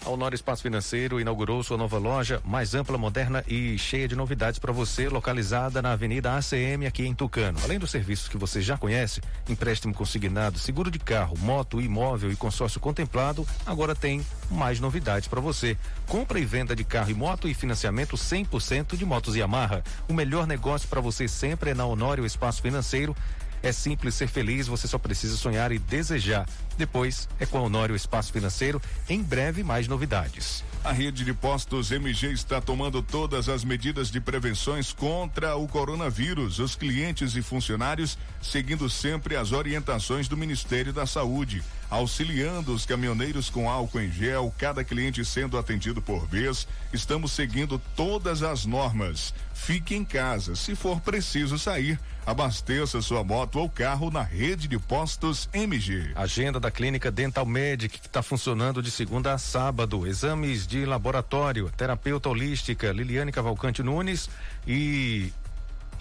A 0.06 0.10
Honor 0.10 0.34
Espaço 0.34 0.62
Financeiro 0.62 1.22
inaugurou 1.22 1.64
sua 1.64 1.78
nova 1.78 1.98
loja, 1.98 2.42
mais 2.44 2.76
ampla, 2.76 2.98
moderna 2.98 3.42
e 3.48 3.78
cheia 3.78 4.06
de 4.06 4.18
novidades 4.18 4.60
para 4.60 4.74
você, 4.74 5.08
localizada 5.08 5.82
na 5.82 5.94
Avenida 5.94 6.36
ACM, 6.36 6.86
aqui 6.86 7.06
em 7.06 7.16
Tucano. 7.16 7.58
Além 7.64 7.80
dos 7.80 7.90
serviços 7.90 8.28
que 8.28 8.38
você 8.38 8.62
já 8.62 8.78
conhece, 8.78 9.22
empréstimo 9.48 9.94
consignado, 9.94 10.60
seguro 10.60 10.92
de 10.92 11.00
carro, 11.00 11.38
moto, 11.40 11.80
imóvel 11.80 12.34
e 12.34 12.36
consórcio 12.36 12.82
contemplado, 12.82 13.48
agora 13.66 13.96
tem 13.96 14.26
mais 14.52 14.78
novidades 14.78 15.30
para 15.30 15.40
você. 15.40 15.78
Compra 16.06 16.38
e 16.38 16.44
venda 16.44 16.76
de 16.76 16.84
carro 16.84 17.10
e 17.10 17.14
moto 17.14 17.48
e 17.48 17.54
financiamento 17.54 18.18
100% 18.18 18.98
de 18.98 19.06
motos 19.06 19.38
Yamaha. 19.38 19.84
O 20.10 20.14
melhor 20.14 20.46
negócio 20.46 20.90
para 20.90 21.00
você 21.00 21.30
sempre 21.30 21.70
é 21.70 21.74
na 21.74 21.86
Honório 21.86 22.26
Espaço 22.26 22.62
Financeiro 22.62 23.16
é 23.64 23.72
simples 23.72 24.14
ser 24.14 24.28
feliz, 24.28 24.68
você 24.68 24.88
só 24.88 24.98
precisa 24.98 25.38
sonhar 25.38 25.72
e 25.72 25.80
desejar. 25.80 26.46
Depois 26.78 27.30
é 27.40 27.46
com 27.46 27.58
a 27.58 27.62
Honório 27.62 27.96
Espaço 27.96 28.34
Financeiro, 28.34 28.82
em 29.10 29.24
breve 29.24 29.64
mais 29.64 29.88
novidades. 29.88 30.64
A 30.84 30.92
rede 30.92 31.24
de 31.24 31.34
postos 31.34 31.92
MG 31.92 32.34
está 32.34 32.60
tomando 32.60 33.02
todas 33.02 33.48
as 33.48 33.64
medidas 33.64 34.12
de 34.12 34.20
prevenções 34.20 34.92
contra 34.92 35.56
o 35.56 35.66
coronavírus. 35.66 36.60
Os 36.60 36.76
clientes 36.76 37.38
e 37.38 37.42
funcionários 37.42 38.18
seguindo 38.42 38.90
sempre 38.90 39.38
as 39.38 39.54
orientações 39.54 40.28
do 40.28 40.36
Ministério 40.36 40.92
da 40.92 41.06
Saúde. 41.06 41.64
Auxiliando 41.94 42.74
os 42.74 42.88
caminhoneiros 42.88 43.52
com 43.52 43.70
álcool 43.70 44.02
em 44.02 44.12
gel, 44.12 44.52
cada 44.58 44.84
cliente 44.84 45.24
sendo 45.24 45.60
atendido 45.60 46.02
por 46.02 46.26
vez. 46.28 46.68
Estamos 46.92 47.32
seguindo 47.32 47.80
todas 47.96 48.42
as 48.42 48.66
normas. 48.66 49.32
Fique 49.54 49.96
em 49.96 50.04
casa. 50.04 50.56
Se 50.56 50.76
for 50.76 51.00
preciso 51.02 51.60
sair, 51.60 52.00
abasteça 52.26 53.00
sua 53.00 53.24
moto 53.24 53.60
ou 53.60 53.70
carro 53.70 54.10
na 54.10 54.24
rede 54.24 54.68
de 54.68 54.80
postos 54.80 55.48
MG. 55.54 56.14
Agenda 56.16 56.60
da 56.60 56.72
Clínica 56.72 57.12
Dental 57.12 57.46
Medic, 57.46 58.00
que 58.00 58.08
está 58.08 58.24
funcionando 58.24 58.82
de 58.82 58.90
segunda 58.90 59.32
a 59.32 59.38
sábado. 59.38 60.08
Exames 60.08 60.66
de 60.66 60.88
laboratório, 60.88 61.72
terapeuta 61.78 62.28
holística 62.28 62.92
Liliane 62.92 63.32
Cavalcante 63.32 63.84
Nunes 63.84 64.32
e 64.66 65.32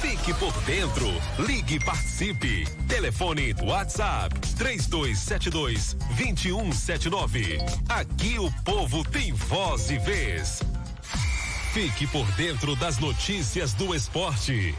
Fique 0.00 0.32
por 0.34 0.52
dentro. 0.62 1.06
Ligue 1.38 1.76
e 1.76 1.84
participe. 1.84 2.64
Telefone 2.88 3.54
WhatsApp 3.62 4.38
3272 4.56 5.94
2179. 6.16 7.58
Aqui 7.88 8.38
o 8.38 8.50
povo 8.62 9.04
tem 9.04 9.32
voz 9.32 9.90
e 9.90 9.98
vez. 9.98 10.62
Fique 11.72 12.06
por 12.06 12.26
dentro 12.32 12.74
das 12.76 12.98
notícias 12.98 13.72
do 13.74 13.94
esporte. 13.94 14.74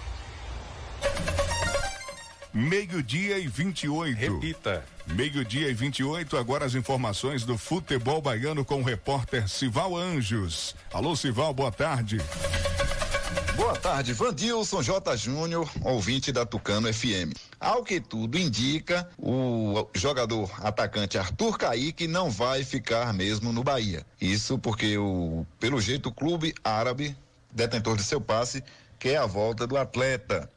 Meio-dia 2.54 3.38
e 3.38 3.48
28. 3.48 4.18
Repita. 4.18 4.97
Meio-dia 5.14 5.70
e 5.70 5.74
28, 5.74 6.38
agora 6.38 6.66
as 6.66 6.76
informações 6.76 7.44
do 7.46 7.58
futebol 7.58 8.22
baiano 8.22 8.66
com 8.66 8.82
o 8.82 8.84
repórter 8.84 9.48
Sival 9.48 9.96
Anjos. 9.96 10.76
Alô, 10.92 11.16
Sival, 11.16 11.54
boa 11.54 11.72
tarde. 11.72 12.18
Boa 13.56 13.76
tarde, 13.76 14.14
Vandilson 14.14 14.84
J. 14.84 15.18
Júnior, 15.18 15.68
ouvinte 15.82 16.32
da 16.32 16.46
Tucano 16.46 16.94
FM. 16.94 17.34
Ao 17.60 17.84
que 17.84 18.00
tudo 18.00 18.38
indica, 18.38 19.10
o 19.18 19.88
jogador 19.96 20.52
atacante 20.64 21.18
Arthur 21.18 21.58
Caíque 21.58 22.08
não 22.08 22.30
vai 22.30 22.64
ficar 22.64 23.12
mesmo 23.14 23.52
no 23.52 23.64
Bahia. 23.64 24.06
Isso 24.22 24.60
porque 24.60 24.98
o, 24.98 25.46
pelo 25.60 25.82
jeito, 25.82 26.10
o 26.10 26.14
clube 26.14 26.54
árabe, 26.64 27.18
detentor 27.52 27.98
de 27.98 28.04
seu 28.04 28.22
passe, 28.22 28.64
quer 29.00 29.18
a 29.18 29.26
volta 29.26 29.66
do 29.66 29.76
atleta. 29.76 30.48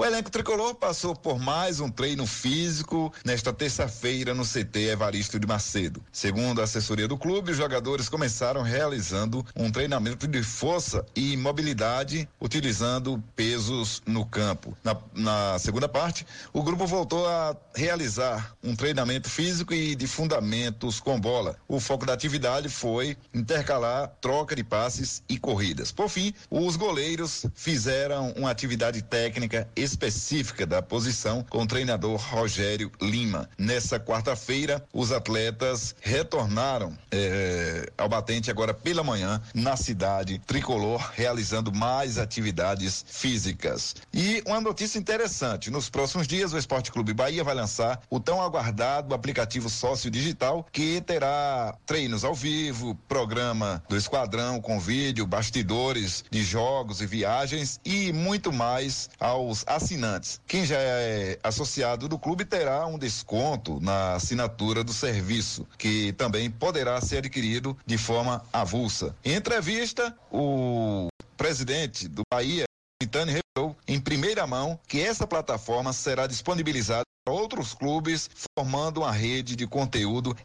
O 0.00 0.04
elenco 0.06 0.30
tricolor 0.30 0.74
passou 0.76 1.14
por 1.14 1.38
mais 1.38 1.78
um 1.78 1.90
treino 1.90 2.26
físico 2.26 3.12
nesta 3.22 3.52
terça-feira 3.52 4.32
no 4.32 4.46
CT 4.46 4.92
Evaristo 4.92 5.38
de 5.38 5.46
Macedo. 5.46 6.02
Segundo 6.10 6.62
a 6.62 6.64
assessoria 6.64 7.06
do 7.06 7.18
clube, 7.18 7.50
os 7.50 7.58
jogadores 7.58 8.08
começaram 8.08 8.62
realizando 8.62 9.44
um 9.54 9.70
treinamento 9.70 10.26
de 10.26 10.42
força 10.42 11.04
e 11.14 11.36
mobilidade 11.36 12.26
utilizando 12.40 13.22
pesos 13.36 14.00
no 14.06 14.24
campo. 14.24 14.74
Na, 14.82 14.96
na 15.12 15.58
segunda 15.58 15.86
parte, 15.86 16.26
o 16.50 16.62
grupo 16.62 16.86
voltou 16.86 17.28
a 17.28 17.54
realizar 17.74 18.56
um 18.64 18.74
treinamento 18.74 19.28
físico 19.28 19.74
e 19.74 19.94
de 19.94 20.06
fundamentos 20.06 20.98
com 20.98 21.20
bola. 21.20 21.56
O 21.68 21.78
foco 21.78 22.06
da 22.06 22.14
atividade 22.14 22.70
foi 22.70 23.18
intercalar 23.34 24.10
troca 24.18 24.56
de 24.56 24.64
passes 24.64 25.22
e 25.28 25.36
corridas. 25.36 25.92
Por 25.92 26.08
fim, 26.08 26.32
os 26.50 26.74
goleiros 26.76 27.44
fizeram 27.54 28.32
uma 28.34 28.50
atividade 28.50 29.02
técnica 29.02 29.68
específica 29.90 30.64
da 30.64 30.80
posição 30.80 31.44
com 31.48 31.62
o 31.62 31.66
treinador 31.66 32.16
Rogério 32.16 32.90
Lima. 33.00 33.48
Nessa 33.58 33.98
quarta-feira, 33.98 34.84
os 34.92 35.12
atletas 35.12 35.94
retornaram 36.00 36.96
eh, 37.10 37.90
ao 37.98 38.08
batente 38.08 38.50
agora 38.50 38.72
pela 38.72 39.02
manhã 39.02 39.42
na 39.54 39.76
cidade 39.76 40.40
tricolor, 40.46 41.10
realizando 41.14 41.72
mais 41.72 42.18
atividades 42.18 43.04
físicas. 43.08 43.96
E 44.12 44.42
uma 44.46 44.60
notícia 44.60 44.98
interessante: 44.98 45.70
nos 45.70 45.90
próximos 45.90 46.26
dias, 46.26 46.52
o 46.52 46.58
Esporte 46.58 46.92
Clube 46.92 47.12
Bahia 47.12 47.42
vai 47.42 47.54
lançar 47.54 48.00
o 48.08 48.20
tão 48.20 48.40
aguardado 48.40 49.14
aplicativo 49.14 49.68
sócio 49.68 50.10
digital 50.10 50.66
que 50.72 51.00
terá 51.00 51.74
treinos 51.84 52.24
ao 52.24 52.34
vivo, 52.34 52.94
programa 53.08 53.82
do 53.88 53.96
esquadrão 53.96 54.60
com 54.60 54.78
vídeo, 54.78 55.26
bastidores 55.26 56.24
de 56.30 56.42
jogos 56.42 57.00
e 57.00 57.06
viagens 57.06 57.80
e 57.84 58.12
muito 58.12 58.52
mais 58.52 59.10
aos 59.18 59.64
assinantes. 59.74 60.40
Quem 60.46 60.64
já 60.64 60.78
é 60.78 61.38
associado 61.42 62.08
do 62.08 62.18
clube 62.18 62.44
terá 62.44 62.86
um 62.86 62.98
desconto 62.98 63.80
na 63.80 64.14
assinatura 64.14 64.82
do 64.82 64.92
serviço, 64.92 65.66
que 65.78 66.12
também 66.14 66.50
poderá 66.50 67.00
ser 67.00 67.18
adquirido 67.18 67.76
de 67.86 67.96
forma 67.96 68.44
avulsa. 68.52 69.14
Em 69.24 69.34
entrevista, 69.34 70.16
o 70.30 71.08
presidente 71.36 72.08
do 72.08 72.22
Bahia, 72.32 72.64
Titani, 73.02 73.32
revelou 73.32 73.76
em 73.86 74.00
primeira 74.00 74.46
mão 74.46 74.78
que 74.86 75.00
essa 75.00 75.26
plataforma 75.26 75.92
será 75.92 76.26
disponibilizada 76.26 77.04
para 77.24 77.34
outros 77.34 77.74
clubes, 77.74 78.28
formando 78.58 79.00
uma 79.00 79.12
rede 79.12 79.54
de 79.56 79.66
conteúdo 79.66 80.36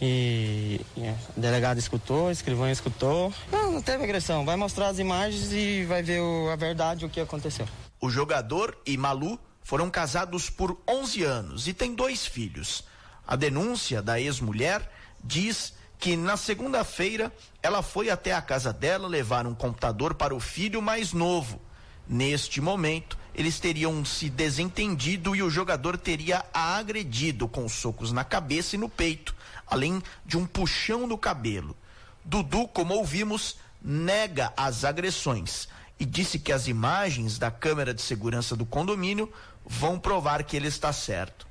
e, 0.00 0.80
a 0.98 1.40
delegada 1.40 1.78
escutou, 1.78 2.28
a 2.28 2.32
escrivã 2.32 2.70
escutou. 2.70 3.32
Não, 3.52 3.72
não 3.72 3.82
teve 3.82 4.02
agressão. 4.04 4.44
Vai 4.44 4.56
mostrar 4.56 4.88
as 4.88 4.98
imagens 4.98 5.52
e 5.52 5.84
vai 5.84 6.02
ver 6.02 6.20
o, 6.20 6.48
a 6.50 6.56
verdade, 6.56 7.04
o 7.04 7.10
que 7.10 7.20
aconteceu. 7.20 7.66
O 8.00 8.08
jogador 8.08 8.76
e 8.86 8.96
Malu 8.96 9.38
foram 9.62 9.90
casados 9.90 10.48
por 10.48 10.80
11 10.88 11.22
anos 11.22 11.68
e 11.68 11.74
têm 11.74 11.94
dois 11.94 12.26
filhos. 12.26 12.84
A 13.26 13.36
denúncia 13.36 14.00
da 14.00 14.20
ex-mulher 14.20 14.90
diz 15.22 15.74
que 15.98 16.16
na 16.16 16.36
segunda-feira 16.36 17.30
ela 17.62 17.82
foi 17.82 18.08
até 18.08 18.32
a 18.32 18.40
casa 18.40 18.72
dela 18.72 19.06
levar 19.06 19.46
um 19.46 19.54
computador 19.54 20.14
para 20.14 20.34
o 20.34 20.40
filho 20.40 20.80
mais 20.80 21.12
novo. 21.12 21.60
Neste 22.08 22.60
momento, 22.60 23.18
eles 23.34 23.60
teriam 23.60 24.04
se 24.04 24.28
desentendido 24.28 25.36
e 25.36 25.42
o 25.42 25.50
jogador 25.50 25.96
teria 25.96 26.44
a 26.52 26.76
agredido 26.76 27.46
com 27.46 27.68
socos 27.68 28.10
na 28.10 28.24
cabeça 28.24 28.74
e 28.74 28.78
no 28.78 28.88
peito, 28.88 29.36
além 29.70 30.02
de 30.26 30.36
um 30.36 30.44
puxão 30.44 31.06
no 31.06 31.16
cabelo. 31.16 31.76
Dudu, 32.24 32.68
como 32.68 32.94
ouvimos, 32.94 33.56
nega 33.80 34.52
as 34.56 34.84
agressões 34.84 35.68
e 35.98 36.04
disse 36.04 36.38
que 36.38 36.52
as 36.52 36.66
imagens 36.66 37.38
da 37.38 37.50
câmera 37.50 37.94
de 37.94 38.02
segurança 38.02 38.56
do 38.56 38.66
condomínio 38.66 39.32
vão 39.64 39.98
provar 39.98 40.42
que 40.44 40.56
ele 40.56 40.68
está 40.68 40.92
certo. 40.92 41.46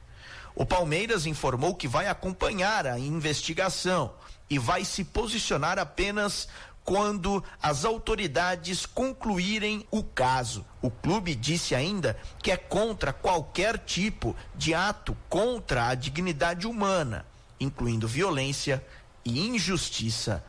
O 0.55 0.65
Palmeiras 0.65 1.25
informou 1.25 1.75
que 1.75 1.87
vai 1.87 2.07
acompanhar 2.07 2.85
a 2.85 2.99
investigação 2.99 4.11
e 4.49 4.57
vai 4.57 4.83
se 4.83 5.03
posicionar 5.03 5.77
apenas 5.77 6.47
quando 6.83 7.43
as 7.61 7.85
autoridades 7.85 8.85
concluírem 8.85 9.85
o 9.91 10.03
caso. 10.03 10.65
O 10.81 10.89
clube 10.89 11.35
disse 11.35 11.75
ainda 11.75 12.17
que 12.41 12.51
é 12.51 12.57
contra 12.57 13.13
qualquer 13.13 13.77
tipo 13.77 14.35
de 14.55 14.73
ato 14.73 15.15
contra 15.29 15.87
a 15.87 15.93
dignidade 15.93 16.65
humana, 16.65 17.27
incluindo 17.59 18.07
violência 18.07 18.83
e 19.25 19.39
injustiça. 19.47 20.43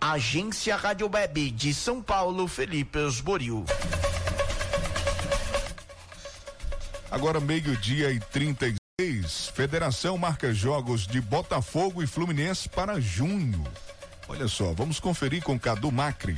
Agência 0.00 0.76
Rádio 0.76 1.10
Web 1.12 1.50
de 1.50 1.72
São 1.72 2.02
Paulo, 2.02 2.46
Felipe 2.46 2.98
Osboril. 2.98 3.64
Agora 7.10 7.40
meio-dia 7.40 8.10
e 8.10 8.18
36. 8.18 9.48
Federação 9.54 10.18
marca 10.18 10.52
jogos 10.52 11.06
de 11.06 11.20
Botafogo 11.20 12.02
e 12.02 12.06
Fluminense 12.06 12.68
para 12.68 13.00
junho. 13.00 13.64
Olha 14.28 14.48
só, 14.48 14.72
vamos 14.72 14.98
conferir 14.98 15.42
com 15.42 15.58
Cadu 15.58 15.92
Macri. 15.92 16.36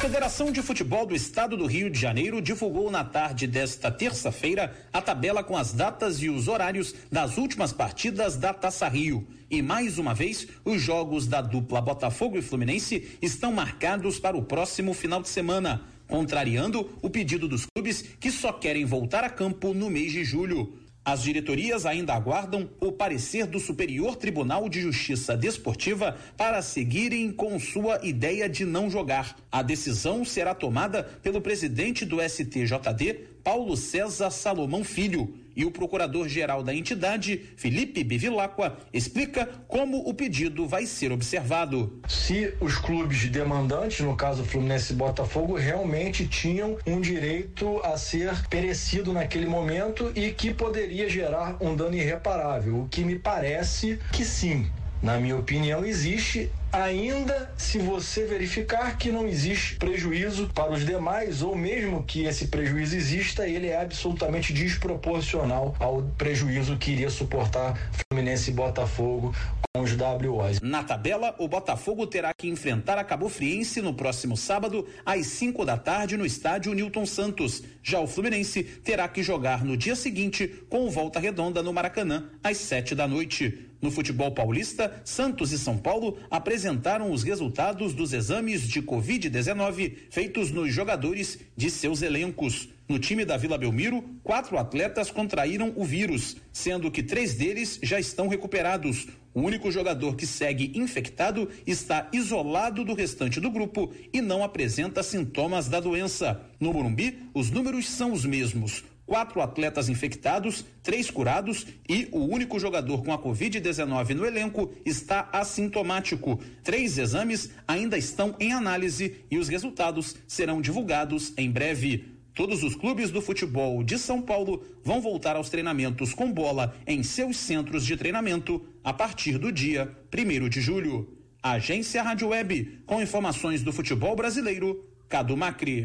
Federação 0.00 0.50
de 0.50 0.62
Futebol 0.62 1.04
do 1.04 1.14
Estado 1.14 1.58
do 1.58 1.66
Rio 1.66 1.90
de 1.90 2.00
Janeiro 2.00 2.40
divulgou 2.40 2.90
na 2.90 3.04
tarde 3.04 3.46
desta 3.46 3.90
terça-feira 3.90 4.74
a 4.90 5.02
tabela 5.02 5.44
com 5.44 5.54
as 5.54 5.74
datas 5.74 6.22
e 6.22 6.30
os 6.30 6.48
horários 6.48 6.94
das 7.12 7.36
últimas 7.36 7.70
partidas 7.70 8.34
da 8.34 8.54
Taça 8.54 8.88
Rio. 8.88 9.28
E 9.50 9.60
mais 9.60 9.98
uma 9.98 10.14
vez, 10.14 10.48
os 10.64 10.80
jogos 10.80 11.26
da 11.26 11.42
dupla 11.42 11.82
Botafogo 11.82 12.38
e 12.38 12.42
Fluminense 12.42 13.18
estão 13.20 13.52
marcados 13.52 14.18
para 14.18 14.38
o 14.38 14.42
próximo 14.42 14.94
final 14.94 15.20
de 15.20 15.28
semana 15.28 15.82
contrariando 16.10 16.90
o 17.00 17.08
pedido 17.08 17.46
dos 17.46 17.64
clubes 17.64 18.02
que 18.18 18.30
só 18.30 18.52
querem 18.52 18.84
voltar 18.84 19.22
a 19.22 19.30
campo 19.30 19.72
no 19.72 19.88
mês 19.88 20.12
de 20.12 20.24
julho. 20.24 20.74
As 21.10 21.24
diretorias 21.24 21.86
ainda 21.86 22.14
aguardam 22.14 22.70
o 22.78 22.92
parecer 22.92 23.44
do 23.44 23.58
Superior 23.58 24.14
Tribunal 24.14 24.68
de 24.68 24.80
Justiça 24.80 25.36
Desportiva 25.36 26.16
para 26.36 26.62
seguirem 26.62 27.32
com 27.32 27.58
sua 27.58 27.98
ideia 28.06 28.48
de 28.48 28.64
não 28.64 28.88
jogar. 28.88 29.36
A 29.50 29.60
decisão 29.60 30.24
será 30.24 30.54
tomada 30.54 31.02
pelo 31.02 31.40
presidente 31.40 32.04
do 32.04 32.18
STJD, 32.22 33.24
Paulo 33.42 33.76
César 33.76 34.30
Salomão 34.30 34.84
Filho 34.84 35.34
e 35.60 35.64
o 35.66 35.70
procurador-geral 35.70 36.62
da 36.62 36.74
entidade, 36.74 37.50
Felipe 37.54 38.02
Bevilacqua, 38.02 38.78
explica 38.94 39.46
como 39.68 40.08
o 40.08 40.14
pedido 40.14 40.66
vai 40.66 40.86
ser 40.86 41.12
observado. 41.12 42.00
Se 42.08 42.54
os 42.60 42.76
clubes 42.76 43.28
demandantes, 43.28 44.00
no 44.00 44.16
caso 44.16 44.42
Fluminense 44.42 44.94
e 44.94 44.96
Botafogo, 44.96 45.56
realmente 45.56 46.26
tinham 46.26 46.78
um 46.86 46.98
direito 46.98 47.78
a 47.84 47.98
ser 47.98 48.48
perecido 48.48 49.12
naquele 49.12 49.44
momento 49.44 50.10
e 50.14 50.30
que 50.30 50.54
poderia 50.54 51.10
gerar 51.10 51.58
um 51.60 51.76
dano 51.76 51.94
irreparável, 51.94 52.80
o 52.80 52.88
que 52.88 53.04
me 53.04 53.18
parece 53.18 53.98
que 54.10 54.24
sim. 54.24 54.66
Na 55.02 55.18
minha 55.18 55.36
opinião, 55.36 55.84
existe 55.84 56.50
ainda 56.70 57.50
se 57.56 57.78
você 57.78 58.26
verificar 58.26 58.98
que 58.98 59.10
não 59.10 59.26
existe 59.26 59.76
prejuízo 59.76 60.50
para 60.54 60.72
os 60.72 60.84
demais, 60.84 61.40
ou 61.40 61.56
mesmo 61.56 62.02
que 62.02 62.24
esse 62.24 62.48
prejuízo 62.48 62.94
exista, 62.94 63.48
ele 63.48 63.68
é 63.68 63.80
absolutamente 63.80 64.52
desproporcional 64.52 65.74
ao 65.78 66.02
prejuízo 66.18 66.76
que 66.76 66.90
iria 66.92 67.08
suportar 67.08 67.78
Fluminense 68.10 68.50
e 68.50 68.54
Botafogo 68.54 69.34
com 69.74 69.82
os 69.82 69.92
WOs. 69.92 70.60
Na 70.60 70.82
tabela, 70.82 71.34
o 71.38 71.48
Botafogo 71.48 72.06
terá 72.06 72.32
que 72.34 72.48
enfrentar 72.48 72.98
a 72.98 73.04
Cabo 73.04 73.28
Friense 73.28 73.80
no 73.80 73.94
próximo 73.94 74.36
sábado, 74.36 74.86
às 75.06 75.26
5 75.28 75.64
da 75.64 75.78
tarde, 75.78 76.16
no 76.16 76.26
estádio 76.26 76.74
Newton 76.74 77.06
Santos. 77.06 77.62
Já 77.82 78.00
o 78.00 78.06
Fluminense 78.06 78.62
terá 78.62 79.08
que 79.08 79.22
jogar 79.22 79.64
no 79.64 79.78
dia 79.78 79.96
seguinte 79.96 80.62
com 80.68 80.90
volta 80.90 81.18
redonda 81.18 81.62
no 81.62 81.72
Maracanã, 81.72 82.28
às 82.44 82.58
7 82.58 82.94
da 82.94 83.08
noite. 83.08 83.69
No 83.80 83.90
futebol 83.90 84.30
paulista, 84.32 85.00
Santos 85.04 85.52
e 85.52 85.58
São 85.58 85.78
Paulo 85.78 86.18
apresentaram 86.30 87.10
os 87.10 87.22
resultados 87.22 87.94
dos 87.94 88.12
exames 88.12 88.68
de 88.68 88.82
Covid-19 88.82 89.94
feitos 90.10 90.50
nos 90.50 90.72
jogadores 90.72 91.38
de 91.56 91.70
seus 91.70 92.02
elencos. 92.02 92.68
No 92.86 92.98
time 92.98 93.24
da 93.24 93.38
Vila 93.38 93.56
Belmiro, 93.56 94.04
quatro 94.22 94.58
atletas 94.58 95.10
contraíram 95.10 95.72
o 95.76 95.84
vírus, 95.84 96.36
sendo 96.52 96.90
que 96.90 97.02
três 97.02 97.34
deles 97.34 97.78
já 97.82 97.98
estão 97.98 98.28
recuperados. 98.28 99.06
O 99.32 99.40
único 99.40 99.70
jogador 99.70 100.16
que 100.16 100.26
segue 100.26 100.72
infectado 100.74 101.48
está 101.66 102.08
isolado 102.12 102.84
do 102.84 102.92
restante 102.92 103.40
do 103.40 103.50
grupo 103.50 103.92
e 104.12 104.20
não 104.20 104.42
apresenta 104.42 105.02
sintomas 105.02 105.68
da 105.68 105.80
doença. 105.80 106.40
No 106.58 106.72
Morumbi, 106.72 107.16
os 107.32 107.48
números 107.50 107.88
são 107.88 108.12
os 108.12 108.24
mesmos 108.24 108.82
quatro 109.10 109.40
atletas 109.40 109.88
infectados, 109.88 110.64
três 110.84 111.10
curados 111.10 111.66
e 111.88 112.06
o 112.12 112.20
único 112.20 112.60
jogador 112.60 113.02
com 113.02 113.12
a 113.12 113.18
Covid-19 113.18 114.14
no 114.14 114.24
elenco 114.24 114.70
está 114.86 115.28
assintomático. 115.32 116.40
Três 116.62 116.96
exames 116.96 117.50
ainda 117.66 117.98
estão 117.98 118.36
em 118.38 118.52
análise 118.52 119.24
e 119.28 119.36
os 119.36 119.48
resultados 119.48 120.14
serão 120.28 120.60
divulgados 120.60 121.32
em 121.36 121.50
breve. 121.50 122.20
Todos 122.36 122.62
os 122.62 122.76
clubes 122.76 123.10
do 123.10 123.20
futebol 123.20 123.82
de 123.82 123.98
São 123.98 124.22
Paulo 124.22 124.62
vão 124.84 125.00
voltar 125.00 125.34
aos 125.34 125.50
treinamentos 125.50 126.14
com 126.14 126.30
bola 126.32 126.76
em 126.86 127.02
seus 127.02 127.36
centros 127.36 127.84
de 127.84 127.96
treinamento 127.96 128.64
a 128.84 128.92
partir 128.92 129.38
do 129.38 129.50
dia 129.50 129.92
1 130.16 130.48
de 130.48 130.60
julho. 130.60 131.18
Agência 131.42 132.00
Rádio 132.00 132.28
Web, 132.28 132.84
com 132.86 133.02
informações 133.02 133.64
do 133.64 133.72
futebol 133.72 134.14
brasileiro, 134.14 134.88
Cadu 135.08 135.36
Macri. 135.36 135.84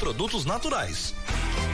produtos 0.00 0.46
naturais. 0.46 1.14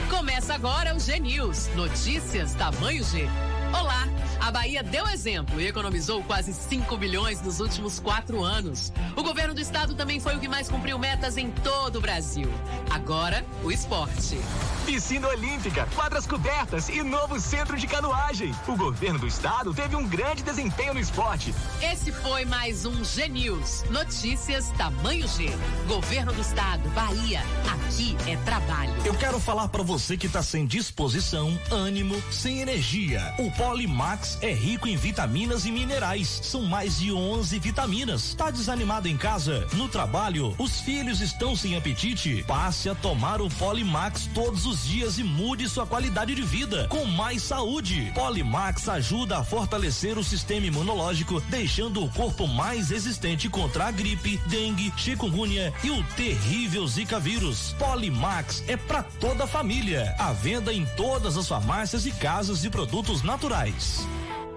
Começa 0.09 0.53
agora 0.53 0.93
o 0.93 0.99
G 0.99 1.17
News. 1.17 1.69
Notícias 1.75 2.53
tamanho 2.55 3.01
G. 3.01 3.25
Olá! 3.71 4.05
A 4.41 4.51
Bahia 4.51 4.83
deu 4.83 5.07
exemplo 5.07 5.59
e 5.61 5.67
economizou 5.67 6.21
quase 6.23 6.53
5 6.53 6.97
bilhões 6.97 7.41
nos 7.41 7.61
últimos 7.61 7.99
quatro 7.99 8.43
anos. 8.43 8.91
O 9.15 9.23
do 9.57 9.61
estado 9.61 9.95
também 9.95 10.19
foi 10.19 10.35
o 10.35 10.39
que 10.39 10.47
mais 10.47 10.69
cumpriu 10.69 10.99
metas 10.99 11.35
em 11.35 11.49
todo 11.49 11.95
o 11.95 12.01
Brasil. 12.01 12.47
Agora, 12.91 13.43
o 13.63 13.71
esporte. 13.71 14.39
Piscina 14.85 15.27
Olímpica, 15.29 15.87
quadras 15.95 16.27
cobertas 16.27 16.87
e 16.89 17.01
novo 17.01 17.39
centro 17.39 17.75
de 17.75 17.87
canoagem. 17.87 18.53
O 18.67 18.75
governo 18.75 19.17
do 19.17 19.27
estado 19.27 19.73
teve 19.73 19.95
um 19.95 20.07
grande 20.07 20.43
desempenho 20.43 20.93
no 20.93 20.99
esporte. 20.99 21.55
Esse 21.81 22.11
foi 22.11 22.45
mais 22.45 22.85
um 22.85 23.03
G 23.03 23.27
News. 23.27 23.83
Notícias 23.89 24.69
tamanho 24.77 25.27
G. 25.27 25.49
Governo 25.87 26.31
do 26.31 26.39
estado, 26.39 26.87
Bahia. 26.89 27.41
Aqui 27.73 28.15
é 28.27 28.37
trabalho. 28.37 28.93
Eu 29.03 29.15
quero 29.15 29.39
falar 29.39 29.67
para 29.69 29.81
você 29.81 30.15
que 30.15 30.29
tá 30.29 30.43
sem 30.43 30.67
disposição, 30.67 31.59
ânimo, 31.71 32.21
sem 32.31 32.61
energia. 32.61 33.33
O 33.39 33.51
Polimax 33.53 34.37
é 34.41 34.53
rico 34.53 34.87
em 34.87 34.95
vitaminas 34.95 35.65
e 35.65 35.71
minerais. 35.71 36.41
São 36.43 36.61
mais 36.61 36.99
de 36.99 37.11
11 37.11 37.57
vitaminas. 37.57 38.35
Tá 38.35 38.51
desanimado 38.51 39.07
em 39.07 39.17
casa? 39.17 39.46
No 39.73 39.87
trabalho? 39.87 40.53
Os 40.57 40.81
filhos 40.81 41.21
estão 41.21 41.55
sem 41.55 41.77
apetite? 41.77 42.43
Passe 42.47 42.89
a 42.89 42.95
tomar 42.95 43.41
o 43.41 43.49
Polimax 43.49 44.29
todos 44.33 44.65
os 44.65 44.85
dias 44.85 45.17
e 45.17 45.23
mude 45.23 45.69
sua 45.69 45.85
qualidade 45.85 46.35
de 46.35 46.41
vida 46.41 46.87
com 46.89 47.05
mais 47.05 47.41
saúde. 47.41 48.11
Polimax 48.13 48.89
ajuda 48.89 49.37
a 49.37 49.43
fortalecer 49.43 50.17
o 50.17 50.23
sistema 50.23 50.65
imunológico, 50.65 51.39
deixando 51.49 52.03
o 52.03 52.09
corpo 52.09 52.47
mais 52.47 52.89
resistente 52.89 53.49
contra 53.49 53.87
a 53.87 53.91
gripe, 53.91 54.37
dengue, 54.47 54.93
chikungunya 54.97 55.73
e 55.83 55.91
o 55.91 56.03
terrível 56.15 56.85
Zika 56.87 57.19
vírus. 57.19 57.75
Polimax 57.79 58.63
é 58.67 58.75
para 58.75 59.03
toda 59.03 59.45
a 59.45 59.47
família. 59.47 60.15
À 60.19 60.33
venda 60.33 60.73
em 60.73 60.85
todas 60.97 61.37
as 61.37 61.47
farmácias 61.47 62.05
e 62.05 62.11
casas 62.11 62.61
de 62.61 62.69
produtos 62.69 63.23
naturais. 63.23 64.05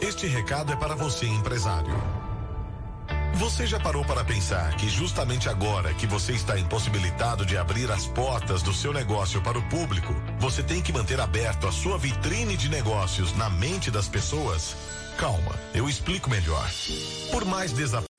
Este 0.00 0.26
recado 0.26 0.72
é 0.72 0.76
para 0.76 0.94
você, 0.94 1.26
empresário. 1.26 2.19
Você 3.34 3.66
já 3.66 3.78
parou 3.78 4.04
para 4.04 4.24
pensar 4.24 4.76
que 4.76 4.88
justamente 4.88 5.48
agora 5.48 5.94
que 5.94 6.06
você 6.06 6.32
está 6.32 6.58
impossibilitado 6.58 7.46
de 7.46 7.56
abrir 7.56 7.90
as 7.90 8.06
portas 8.06 8.62
do 8.62 8.72
seu 8.72 8.92
negócio 8.92 9.40
para 9.40 9.58
o 9.58 9.62
público, 9.68 10.14
você 10.38 10.62
tem 10.62 10.82
que 10.82 10.92
manter 10.92 11.20
aberto 11.20 11.66
a 11.66 11.72
sua 11.72 11.96
vitrine 11.96 12.56
de 12.56 12.68
negócios 12.68 13.34
na 13.36 13.48
mente 13.48 13.90
das 13.90 14.08
pessoas? 14.08 14.76
Calma, 15.16 15.54
eu 15.74 15.88
explico 15.88 16.28
melhor. 16.28 16.68
Por 17.30 17.44
mais 17.44 17.72
desafiador 17.72 18.04
que 18.04 18.09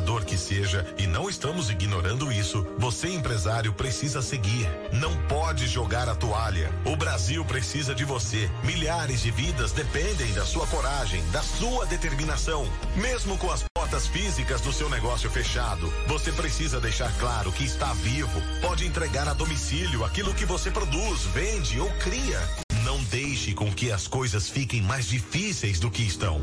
seja, 0.41 0.85
e 0.97 1.07
não 1.07 1.29
estamos 1.29 1.69
ignorando 1.69 2.31
isso, 2.31 2.65
você 2.77 3.07
empresário 3.07 3.73
precisa 3.73 4.21
seguir. 4.21 4.67
Não 4.91 5.15
pode 5.27 5.67
jogar 5.67 6.09
a 6.09 6.15
toalha. 6.15 6.71
O 6.85 6.95
Brasil 6.95 7.45
precisa 7.45 7.93
de 7.95 8.03
você. 8.03 8.49
Milhares 8.63 9.21
de 9.21 9.31
vidas 9.31 9.71
dependem 9.71 10.33
da 10.33 10.45
sua 10.45 10.67
coragem, 10.67 11.23
da 11.31 11.41
sua 11.41 11.85
determinação. 11.85 12.67
Mesmo 12.95 13.37
com 13.37 13.51
as 13.51 13.63
portas 13.73 14.07
físicas 14.07 14.61
do 14.61 14.73
seu 14.73 14.89
negócio 14.89 15.29
fechado, 15.29 15.91
você 16.07 16.31
precisa 16.31 16.79
deixar 16.79 17.11
claro 17.19 17.51
que 17.51 17.63
está 17.63 17.93
vivo. 17.93 18.41
Pode 18.61 18.85
entregar 18.85 19.27
a 19.27 19.33
domicílio 19.33 20.03
aquilo 20.03 20.33
que 20.33 20.45
você 20.45 20.71
produz, 20.71 21.23
vende 21.33 21.79
ou 21.79 21.89
cria. 21.99 22.41
Não 22.83 23.01
deixe 23.05 23.53
com 23.53 23.71
que 23.71 23.91
as 23.91 24.07
coisas 24.07 24.49
fiquem 24.49 24.81
mais 24.81 25.07
difíceis 25.07 25.79
do 25.79 25.91
que 25.91 26.01
estão. 26.01 26.41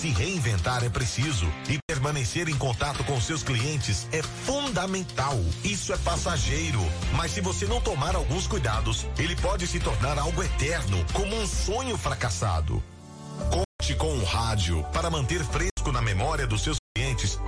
Se 0.00 0.08
reinventar 0.08 0.84
é 0.84 0.90
preciso 0.90 1.50
e 1.70 1.78
permanecer 1.88 2.50
em 2.50 2.54
contato 2.54 3.02
com 3.04 3.18
seus 3.18 3.42
clientes 3.42 4.06
é 4.12 4.22
fundamental. 4.22 5.34
Isso 5.64 5.90
é 5.90 5.96
passageiro, 5.96 6.80
mas 7.14 7.30
se 7.30 7.40
você 7.40 7.64
não 7.64 7.80
tomar 7.80 8.14
alguns 8.14 8.46
cuidados, 8.46 9.06
ele 9.18 9.34
pode 9.36 9.66
se 9.66 9.80
tornar 9.80 10.18
algo 10.18 10.42
eterno, 10.42 11.02
como 11.14 11.34
um 11.34 11.46
sonho 11.46 11.96
fracassado. 11.96 12.82
Conte 13.50 13.94
com 13.94 14.18
o 14.18 14.24
rádio 14.24 14.84
para 14.92 15.08
manter 15.08 15.42
fresco 15.42 15.90
na 15.90 16.02
memória 16.02 16.46
dos 16.46 16.60
seus 16.60 16.76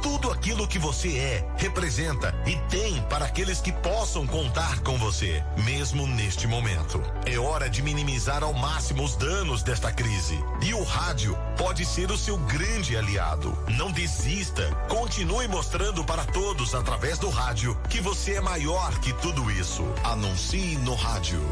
tudo 0.02 0.30
aquilo 0.30 0.66
que 0.66 0.78
você 0.78 1.18
é, 1.18 1.48
representa 1.56 2.34
e 2.46 2.56
tem 2.70 3.02
para 3.02 3.26
aqueles 3.26 3.60
que 3.60 3.70
possam 3.70 4.26
contar 4.26 4.80
com 4.80 4.96
você, 4.96 5.44
mesmo 5.64 6.06
neste 6.06 6.46
momento. 6.46 7.02
É 7.26 7.38
hora 7.38 7.68
de 7.68 7.82
minimizar 7.82 8.42
ao 8.42 8.54
máximo 8.54 9.04
os 9.04 9.16
danos 9.16 9.62
desta 9.62 9.92
crise. 9.92 10.42
E 10.62 10.72
o 10.72 10.82
rádio 10.82 11.36
pode 11.58 11.84
ser 11.84 12.10
o 12.10 12.16
seu 12.16 12.38
grande 12.38 12.96
aliado. 12.96 13.56
Não 13.76 13.92
desista. 13.92 14.64
Continue 14.88 15.46
mostrando 15.48 16.02
para 16.04 16.24
todos 16.24 16.74
através 16.74 17.18
do 17.18 17.28
rádio 17.28 17.78
que 17.90 18.00
você 18.00 18.34
é 18.34 18.40
maior 18.40 18.98
que 19.00 19.12
tudo 19.14 19.50
isso. 19.50 19.84
Anuncie 20.04 20.76
no 20.78 20.94
rádio. 20.94 21.42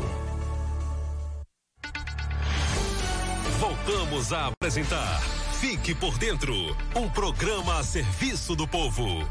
Voltamos 3.61 4.33
a 4.33 4.46
apresentar 4.46 5.20
Fique 5.61 5.95
por 5.95 6.19
Dentro 6.19 6.55
um 6.95 7.09
programa 7.09 7.79
a 7.79 7.83
serviço 7.83 8.55
do 8.55 8.69
povo. 8.69 9.27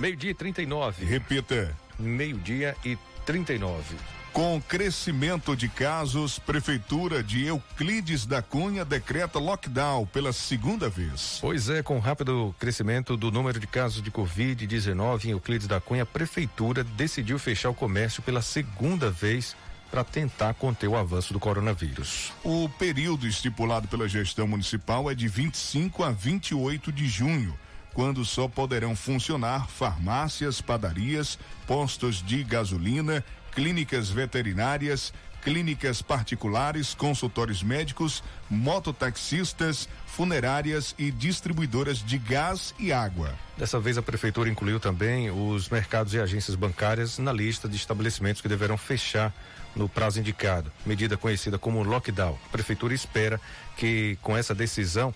Meio-dia 0.00 0.32
e 0.32 0.34
39. 0.34 1.04
Repita. 1.04 1.76
Meio-dia 1.96 2.76
e 2.84 2.98
39. 3.24 3.94
Com 4.32 4.60
crescimento 4.60 5.54
de 5.54 5.68
casos, 5.68 6.36
Prefeitura 6.36 7.22
de 7.22 7.46
Euclides 7.46 8.26
da 8.26 8.42
Cunha 8.42 8.84
decreta 8.84 9.38
lockdown 9.38 10.04
pela 10.06 10.32
segunda 10.32 10.88
vez. 10.88 11.38
Pois 11.40 11.68
é, 11.68 11.80
com 11.80 12.00
rápido 12.00 12.52
crescimento 12.58 13.16
do 13.16 13.30
número 13.30 13.60
de 13.60 13.68
casos 13.68 14.02
de 14.02 14.10
Covid-19 14.10 15.26
em 15.26 15.30
Euclides 15.30 15.68
da 15.68 15.80
Cunha, 15.80 16.02
a 16.02 16.06
Prefeitura 16.06 16.82
decidiu 16.82 17.38
fechar 17.38 17.70
o 17.70 17.74
comércio 17.74 18.20
pela 18.20 18.42
segunda 18.42 19.10
vez 19.10 19.54
para 19.92 20.02
tentar 20.02 20.54
conter 20.54 20.88
o 20.88 20.96
avanço 20.96 21.34
do 21.34 21.38
coronavírus. 21.38 22.32
O 22.42 22.66
período 22.78 23.26
estipulado 23.26 23.86
pela 23.86 24.08
gestão 24.08 24.48
municipal 24.48 25.10
é 25.10 25.14
de 25.14 25.28
25 25.28 26.02
a 26.02 26.10
28 26.10 26.90
de 26.90 27.06
junho 27.06 27.54
quando 27.92 28.24
só 28.24 28.48
poderão 28.48 28.96
funcionar 28.96 29.68
farmácias, 29.68 30.62
padarias, 30.62 31.38
postos 31.66 32.22
de 32.22 32.42
gasolina, 32.42 33.22
clínicas 33.54 34.08
veterinárias, 34.08 35.12
clínicas 35.42 36.00
particulares, 36.00 36.94
consultórios 36.94 37.62
médicos, 37.62 38.22
mototaxistas, 38.48 39.88
funerárias 40.06 40.94
e 40.96 41.10
distribuidoras 41.10 41.98
de 41.98 42.16
gás 42.16 42.74
e 42.78 42.92
água. 42.92 43.34
Dessa 43.58 43.80
vez 43.80 43.98
a 43.98 44.02
prefeitura 44.02 44.48
incluiu 44.48 44.78
também 44.78 45.30
os 45.30 45.68
mercados 45.68 46.14
e 46.14 46.20
agências 46.20 46.54
bancárias 46.54 47.18
na 47.18 47.32
lista 47.32 47.68
de 47.68 47.76
estabelecimentos 47.76 48.40
que 48.40 48.48
deverão 48.48 48.78
fechar 48.78 49.34
no 49.74 49.88
prazo 49.88 50.20
indicado, 50.20 50.70
medida 50.84 51.16
conhecida 51.16 51.58
como 51.58 51.82
lockdown. 51.82 52.38
A 52.46 52.48
prefeitura 52.50 52.94
espera 52.94 53.40
que 53.76 54.18
com 54.22 54.36
essa 54.36 54.54
decisão 54.54 55.14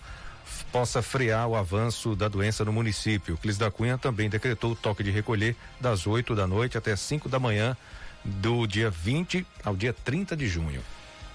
possa 0.71 1.01
frear 1.01 1.47
o 1.47 1.55
avanço 1.55 2.15
da 2.15 2.27
doença 2.27 2.65
no 2.65 2.73
município. 2.73 3.37
Clis 3.37 3.57
da 3.57 3.69
Cunha 3.69 3.97
também 3.97 4.29
decretou 4.29 4.71
o 4.71 4.75
toque 4.75 5.03
de 5.03 5.11
recolher 5.11 5.55
das 5.79 6.07
8 6.07 6.35
da 6.35 6.47
noite 6.47 6.77
até 6.77 6.95
5 6.95 7.29
da 7.29 7.39
manhã 7.39 7.75
do 8.23 8.65
dia 8.67 8.89
20 8.89 9.45
ao 9.63 9.75
dia 9.75 9.93
30 9.93 10.35
de 10.35 10.47
junho. 10.47 10.81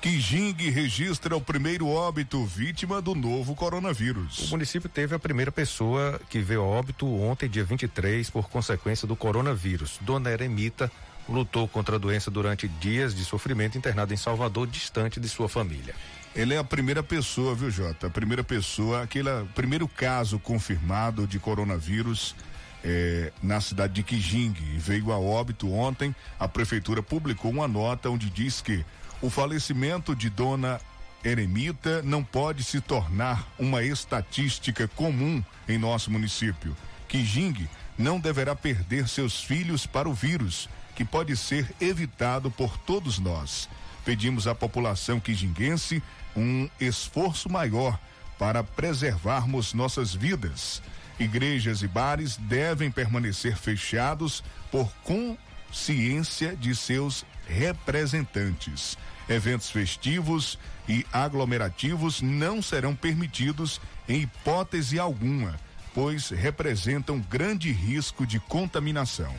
Quijing 0.02 0.56
registra 0.70 1.36
o 1.36 1.40
primeiro 1.40 1.86
óbito 1.86 2.44
vítima 2.44 3.00
do 3.00 3.14
novo 3.14 3.54
coronavírus. 3.54 4.48
O 4.48 4.50
município 4.50 4.88
teve 4.88 5.14
a 5.14 5.18
primeira 5.18 5.52
pessoa 5.52 6.20
que 6.28 6.40
veio 6.40 6.62
a 6.62 6.64
óbito 6.64 7.06
ontem, 7.06 7.48
dia 7.48 7.62
23, 7.62 8.28
por 8.28 8.48
consequência 8.48 9.06
do 9.06 9.14
coronavírus. 9.14 9.98
Dona 10.00 10.32
Eremita 10.32 10.90
lutou 11.28 11.68
contra 11.68 11.96
a 11.96 11.98
doença 11.98 12.30
durante 12.30 12.66
dias 12.68 13.14
de 13.14 13.24
sofrimento 13.24 13.78
internada 13.78 14.12
em 14.12 14.16
Salvador, 14.16 14.66
distante 14.66 15.20
de 15.20 15.28
sua 15.28 15.48
família. 15.48 15.94
Ele 16.34 16.54
é 16.54 16.58
a 16.58 16.64
primeira 16.64 17.02
pessoa, 17.02 17.54
viu, 17.54 17.70
Jota? 17.70 18.06
A 18.06 18.10
primeira 18.10 18.42
pessoa, 18.42 19.02
aquele 19.02 19.28
primeiro 19.54 19.86
caso 19.86 20.38
confirmado 20.38 21.26
de 21.26 21.38
coronavírus 21.38 22.34
é, 22.82 23.32
na 23.42 23.60
cidade 23.60 23.92
de 23.92 24.02
Quijing. 24.02 24.54
Veio 24.78 25.12
a 25.12 25.18
óbito 25.18 25.70
ontem. 25.70 26.14
A 26.38 26.48
prefeitura 26.48 27.02
publicou 27.02 27.50
uma 27.50 27.68
nota 27.68 28.08
onde 28.08 28.30
diz 28.30 28.60
que 28.60 28.84
o 29.20 29.28
falecimento 29.28 30.16
de 30.16 30.30
Dona 30.30 30.80
Eremita 31.24 32.02
não 32.02 32.24
pode 32.24 32.64
se 32.64 32.80
tornar 32.80 33.46
uma 33.58 33.82
estatística 33.82 34.88
comum 34.88 35.42
em 35.68 35.78
nosso 35.78 36.10
município. 36.10 36.76
Quijing 37.08 37.68
não 37.96 38.18
deverá 38.18 38.56
perder 38.56 39.06
seus 39.06 39.42
filhos 39.42 39.86
para 39.86 40.08
o 40.08 40.14
vírus, 40.14 40.68
que 40.94 41.04
pode 41.04 41.36
ser 41.36 41.72
evitado 41.80 42.50
por 42.50 42.76
todos 42.78 43.18
nós. 43.18 43.68
Pedimos 44.04 44.46
à 44.46 44.54
população 44.54 45.20
quijinguense 45.20 46.02
um 46.36 46.68
esforço 46.80 47.48
maior 47.48 47.98
para 48.38 48.64
preservarmos 48.64 49.72
nossas 49.74 50.14
vidas 50.14 50.82
Igrejas 51.22 51.82
e 51.82 51.88
bares 51.88 52.36
devem 52.36 52.90
permanecer 52.90 53.56
fechados 53.56 54.42
por 54.70 54.92
consciência 55.04 56.56
de 56.56 56.74
seus 56.74 57.24
representantes. 57.46 58.98
Eventos 59.28 59.70
festivos 59.70 60.58
e 60.88 61.06
aglomerativos 61.12 62.20
não 62.20 62.60
serão 62.60 62.94
permitidos 62.94 63.80
em 64.08 64.22
hipótese 64.22 64.98
alguma, 64.98 65.54
pois 65.94 66.30
representam 66.30 67.20
grande 67.20 67.70
risco 67.70 68.26
de 68.26 68.40
contaminação. 68.40 69.32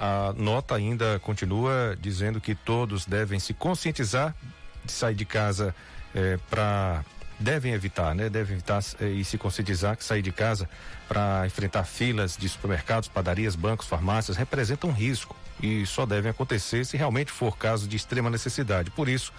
A 0.00 0.32
nota 0.34 0.74
ainda 0.74 1.18
continua 1.18 1.96
dizendo 2.00 2.40
que 2.40 2.54
todos 2.54 3.04
devem 3.04 3.38
se 3.38 3.52
conscientizar 3.52 4.34
de 4.82 4.92
sair 4.92 5.14
de 5.14 5.26
casa 5.26 5.74
eh, 6.14 6.38
para 6.48 7.04
devem 7.38 7.72
evitar, 7.72 8.14
né? 8.14 8.30
Devem 8.30 8.54
evitar 8.54 8.82
eh, 8.98 9.08
e 9.08 9.24
se 9.24 9.36
conscientizar 9.36 9.96
que 9.96 10.04
sair 10.04 10.22
de 10.22 10.32
casa 10.32 10.68
para 11.06 11.46
enfrentar 11.46 11.84
filas 11.84 12.34
de 12.34 12.48
supermercados, 12.48 13.08
padarias, 13.08 13.54
bancos, 13.54 13.86
farmácias 13.86 14.38
representa 14.38 14.86
um 14.86 14.92
risco 14.92 15.36
e 15.62 15.84
só 15.84 16.06
devem 16.06 16.30
acontecer 16.30 16.86
se 16.86 16.96
realmente 16.96 17.30
for 17.30 17.56
caso 17.58 17.86
de 17.86 17.96
extrema 17.96 18.30
necessidade. 18.30 18.90
Por 18.90 19.06
isso, 19.06 19.32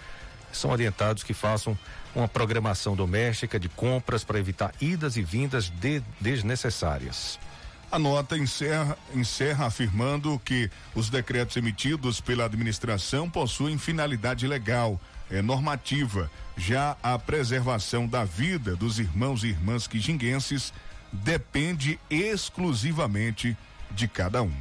são 0.52 0.70
orientados 0.70 1.22
que 1.22 1.34
façam 1.34 1.76
uma 2.14 2.28
programação 2.28 2.94
doméstica 2.94 3.58
de 3.58 3.68
compras 3.68 4.22
para 4.22 4.38
evitar 4.38 4.72
idas 4.80 5.16
e 5.16 5.22
vindas 5.22 5.70
de, 5.70 6.02
desnecessárias. 6.20 7.38
A 7.92 7.98
nota 7.98 8.38
encerra, 8.38 8.96
encerra 9.14 9.66
afirmando 9.66 10.40
que 10.42 10.70
os 10.94 11.10
decretos 11.10 11.58
emitidos 11.58 12.22
pela 12.22 12.46
administração 12.46 13.28
possuem 13.28 13.76
finalidade 13.76 14.46
legal, 14.46 14.98
é 15.30 15.42
normativa. 15.42 16.30
Já 16.56 16.96
a 17.02 17.18
preservação 17.18 18.06
da 18.06 18.24
vida 18.24 18.74
dos 18.74 18.98
irmãos 18.98 19.44
e 19.44 19.48
irmãs 19.48 19.86
quijinguenses 19.86 20.72
depende 21.12 22.00
exclusivamente 22.08 23.54
de 23.90 24.08
cada 24.08 24.42
um. 24.42 24.56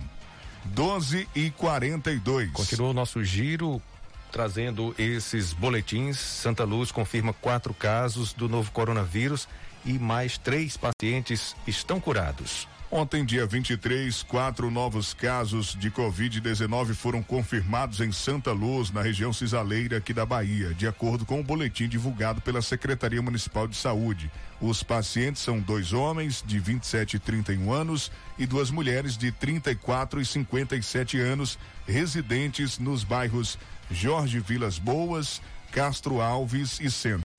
12 0.66 1.26
e 1.34 1.52
42. 1.52 2.52
Continua 2.52 2.90
o 2.90 2.94
nosso 2.94 3.24
giro 3.24 3.82
trazendo 4.30 4.94
esses 4.98 5.54
boletins. 5.54 6.20
Santa 6.20 6.66
Luz 6.66 6.92
confirma 6.92 7.32
quatro 7.32 7.74
casos 7.74 8.34
do 8.34 8.50
novo 8.50 8.72
coronavírus 8.72 9.48
e 9.86 9.94
mais 9.94 10.38
três 10.38 10.76
pacientes 10.76 11.56
estão 11.66 11.98
curados. 11.98 12.68
Ontem, 12.94 13.24
dia 13.24 13.46
23, 13.46 14.22
quatro 14.24 14.70
novos 14.70 15.14
casos 15.14 15.78
de 15.80 15.90
Covid-19 15.90 16.94
foram 16.94 17.24
confirmados 17.24 18.02
em 18.02 18.12
Santa 18.12 18.52
Luz, 18.52 18.92
na 18.92 19.02
região 19.02 19.32
cisaleira 19.32 19.96
aqui 19.96 20.14
da 20.14 20.26
Bahia, 20.26 20.74
de 20.74 20.86
acordo 20.86 21.26
com 21.26 21.40
o 21.40 21.44
boletim 21.44 21.88
divulgado 21.88 22.42
pela 22.42 22.62
Secretaria 22.62 23.22
Municipal 23.22 23.66
de 23.66 23.78
Saúde. 23.78 24.30
Os 24.60 24.84
pacientes 24.84 25.42
são 25.42 25.58
dois 25.62 25.94
homens 25.94 26.44
de 26.46 26.60
27 26.60 27.16
e 27.16 27.20
31 27.20 27.72
anos 27.72 28.12
e 28.38 28.46
duas 28.46 28.70
mulheres 28.70 29.18
de 29.18 29.32
34 29.32 30.20
e 30.20 30.26
57 30.26 31.18
anos, 31.18 31.58
residentes 31.88 32.78
nos 32.78 33.06
bairros 33.06 33.58
Jorge 33.90 34.42
Vilas 34.42 34.78
Boas, 34.78 35.42
Castro 35.72 36.20
Alves 36.20 36.78
e 36.82 36.92
Centro. 36.92 37.31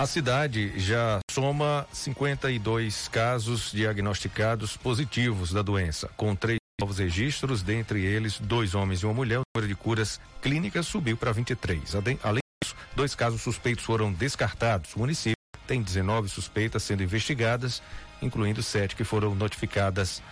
A 0.00 0.06
cidade 0.06 0.72
já 0.80 1.20
soma 1.30 1.86
52 1.92 3.06
casos 3.08 3.70
diagnosticados 3.70 4.74
positivos 4.74 5.52
da 5.52 5.60
doença, 5.60 6.08
com 6.16 6.34
três 6.34 6.56
novos 6.80 6.96
registros, 6.96 7.60
dentre 7.60 8.02
eles 8.02 8.40
dois 8.40 8.74
homens 8.74 9.00
e 9.00 9.04
uma 9.04 9.12
mulher. 9.12 9.40
O 9.40 9.42
número 9.54 9.68
de 9.68 9.78
curas 9.78 10.18
clínicas 10.40 10.86
subiu 10.86 11.18
para 11.18 11.32
23. 11.32 11.96
Além 12.22 12.40
disso, 12.62 12.74
dois 12.96 13.14
casos 13.14 13.42
suspeitos 13.42 13.84
foram 13.84 14.10
descartados. 14.10 14.96
O 14.96 15.00
município 15.00 15.36
tem 15.66 15.82
19 15.82 16.30
suspeitas 16.30 16.82
sendo 16.82 17.02
investigadas, 17.02 17.82
incluindo 18.22 18.62
sete 18.62 18.96
que 18.96 19.04
foram 19.04 19.34
notificadas 19.34 20.22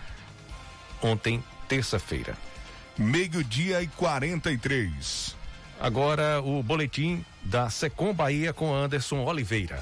ontem, 0.99 1.43
terça-feira. 1.67 2.35
Meio-dia 2.97 3.83
e 3.83 3.87
43. 3.87 5.37
Agora 5.79 6.41
o 6.41 6.63
boletim 6.63 7.23
da 7.43 7.69
Secom 7.69 8.13
Bahia 8.13 8.53
com 8.53 8.73
Anderson 8.73 9.23
Oliveira. 9.23 9.79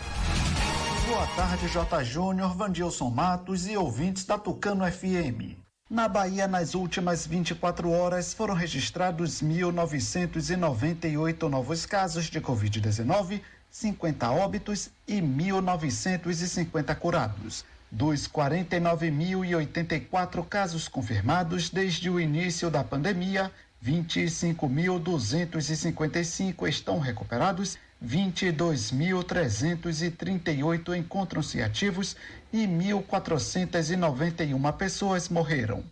Boa 1.07 1.25
tarde, 1.27 1.69
J. 1.69 2.03
Júnior, 2.03 2.53
Vandilson 2.55 3.09
Matos 3.09 3.65
e 3.65 3.77
ouvintes 3.77 4.25
da 4.25 4.37
Tucano 4.37 4.85
FM. 4.91 5.55
Na 5.89 6.09
Bahia, 6.09 6.49
nas 6.49 6.75
últimas 6.75 7.25
24 7.25 7.89
horas, 7.89 8.33
foram 8.33 8.53
registrados 8.53 9.41
1.998 9.41 11.47
novos 11.47 11.85
casos 11.85 12.25
de 12.25 12.41
Covid-19, 12.41 13.39
50 13.71 14.29
óbitos 14.31 14.89
e 15.07 15.21
1.950 15.21 16.93
curados. 16.95 17.63
Dos 17.89 18.27
49.084 18.27 20.45
casos 20.45 20.89
confirmados 20.89 21.69
desde 21.69 22.09
o 22.09 22.19
início 22.19 22.69
da 22.69 22.83
pandemia, 22.83 23.49
25.255 23.87 26.67
estão 26.67 26.99
recuperados, 26.99 27.77
22.338 28.05 30.97
encontram-se 30.97 31.61
ativos 31.61 32.17
e 32.51 32.67
1.491 32.67 34.73
pessoas 34.73 35.29
morreram. 35.29 35.85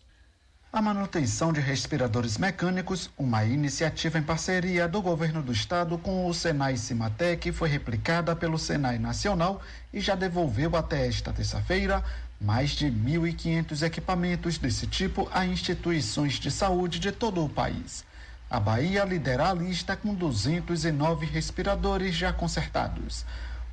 A 0.74 0.82
manutenção 0.82 1.52
de 1.52 1.60
respiradores 1.60 2.38
mecânicos, 2.38 3.10
uma 3.18 3.44
iniciativa 3.44 4.18
em 4.18 4.24
parceria 4.24 4.88
do 4.88 5.02
governo 5.02 5.44
do 5.44 5.52
estado 5.52 5.98
com 5.98 6.26
o 6.26 6.34
Senai 6.34 6.78
Cimatec, 6.78 7.52
foi 7.52 7.68
replicada 7.68 8.34
pelo 8.38 8.58
Senai 8.58 8.98
Nacional 8.98 9.62
e 9.92 10.00
já 10.00 10.16
devolveu 10.16 10.74
até 10.78 11.06
esta 11.06 11.34
terça-feira 11.34 12.02
mais 12.40 12.70
de 12.70 12.86
1.500 12.86 13.86
equipamentos 13.86 14.58
desse 14.58 14.88
tipo 14.88 15.30
a 15.34 15.46
instituições 15.46 16.36
de 16.36 16.50
saúde 16.50 17.00
de 17.00 17.12
todo 17.12 17.44
o 17.44 17.50
país. 17.50 18.06
A 18.50 18.58
Bahia 18.58 19.04
lidera 19.04 19.50
a 19.50 19.54
lista 19.54 19.98
com 19.98 20.16
209 20.16 21.26
respiradores 21.26 22.16
já 22.16 22.32
consertados. 22.32 23.26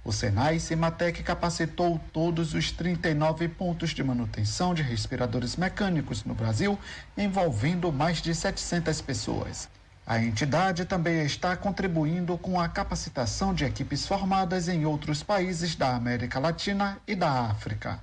O 0.08 0.12
Senai 0.12 0.58
Cimatec 0.58 1.22
capacitou 1.22 2.00
todos 2.14 2.54
os 2.54 2.72
39 2.72 3.46
pontos 3.46 3.90
de 3.90 4.02
manutenção 4.02 4.72
de 4.72 4.80
respiradores 4.80 5.54
mecânicos 5.54 6.24
no 6.24 6.34
Brasil, 6.34 6.78
envolvendo 7.14 7.92
mais 7.92 8.22
de 8.22 8.34
700 8.34 9.02
pessoas. 9.02 9.68
A 10.06 10.18
entidade 10.18 10.86
também 10.86 11.26
está 11.26 11.54
contribuindo 11.58 12.38
com 12.38 12.58
a 12.58 12.70
capacitação 12.70 13.52
de 13.52 13.66
equipes 13.66 14.06
formadas 14.06 14.66
em 14.66 14.86
outros 14.86 15.22
países 15.22 15.76
da 15.76 15.94
América 15.94 16.38
Latina 16.38 16.96
e 17.06 17.14
da 17.14 17.30
África. 17.42 18.02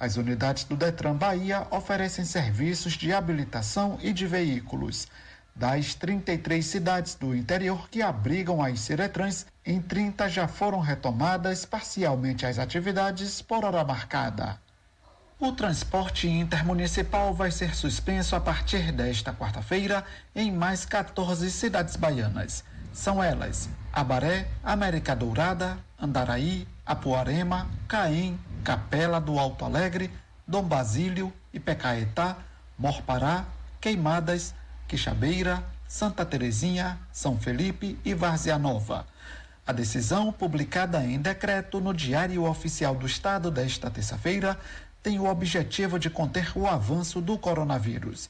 As 0.00 0.16
unidades 0.16 0.64
do 0.64 0.76
Detran 0.76 1.14
Bahia 1.14 1.68
oferecem 1.70 2.24
serviços 2.24 2.94
de 2.94 3.12
habilitação 3.12 3.96
e 4.02 4.12
de 4.12 4.26
veículos. 4.26 5.06
Das 5.54 5.94
33 5.94 6.64
cidades 6.64 7.14
do 7.14 7.34
interior 7.34 7.88
que 7.88 8.02
abrigam 8.02 8.62
as 8.62 8.80
Ciretrans, 8.80 9.46
em 9.64 9.80
30 9.80 10.28
já 10.28 10.48
foram 10.48 10.80
retomadas 10.80 11.64
parcialmente 11.64 12.46
as 12.46 12.58
atividades 12.58 13.42
por 13.42 13.64
hora 13.64 13.84
marcada. 13.84 14.58
O 15.38 15.52
transporte 15.52 16.28
intermunicipal 16.28 17.34
vai 17.34 17.50
ser 17.50 17.74
suspenso 17.74 18.34
a 18.34 18.40
partir 18.40 18.92
desta 18.92 19.32
quarta-feira 19.32 20.04
em 20.34 20.50
mais 20.52 20.84
14 20.84 21.50
cidades 21.50 21.96
baianas. 21.96 22.64
São 22.92 23.22
elas 23.22 23.68
Abaré, 23.92 24.48
América 24.64 25.14
Dourada, 25.14 25.76
Andaraí, 26.00 26.66
Apuarema, 26.86 27.68
Caém, 27.86 28.38
Capela 28.64 29.20
do 29.20 29.38
Alto 29.38 29.64
Alegre, 29.64 30.10
Dom 30.48 30.62
Basílio, 30.62 31.30
Ipecaetá, 31.52 32.36
Morpará, 32.78 33.44
Queimadas, 33.80 34.54
Quixabeira, 34.92 35.64
Santa 35.88 36.22
Terezinha, 36.22 36.98
São 37.10 37.38
Felipe 37.38 37.98
e 38.04 38.12
Várzea 38.12 38.58
Nova. 38.58 39.06
A 39.66 39.72
decisão, 39.72 40.30
publicada 40.30 41.02
em 41.02 41.18
decreto 41.18 41.80
no 41.80 41.94
Diário 41.94 42.44
Oficial 42.44 42.94
do 42.94 43.06
Estado 43.06 43.50
desta 43.50 43.90
terça-feira, 43.90 44.58
tem 45.02 45.18
o 45.18 45.24
objetivo 45.24 45.98
de 45.98 46.10
conter 46.10 46.52
o 46.54 46.66
avanço 46.66 47.22
do 47.22 47.38
coronavírus. 47.38 48.28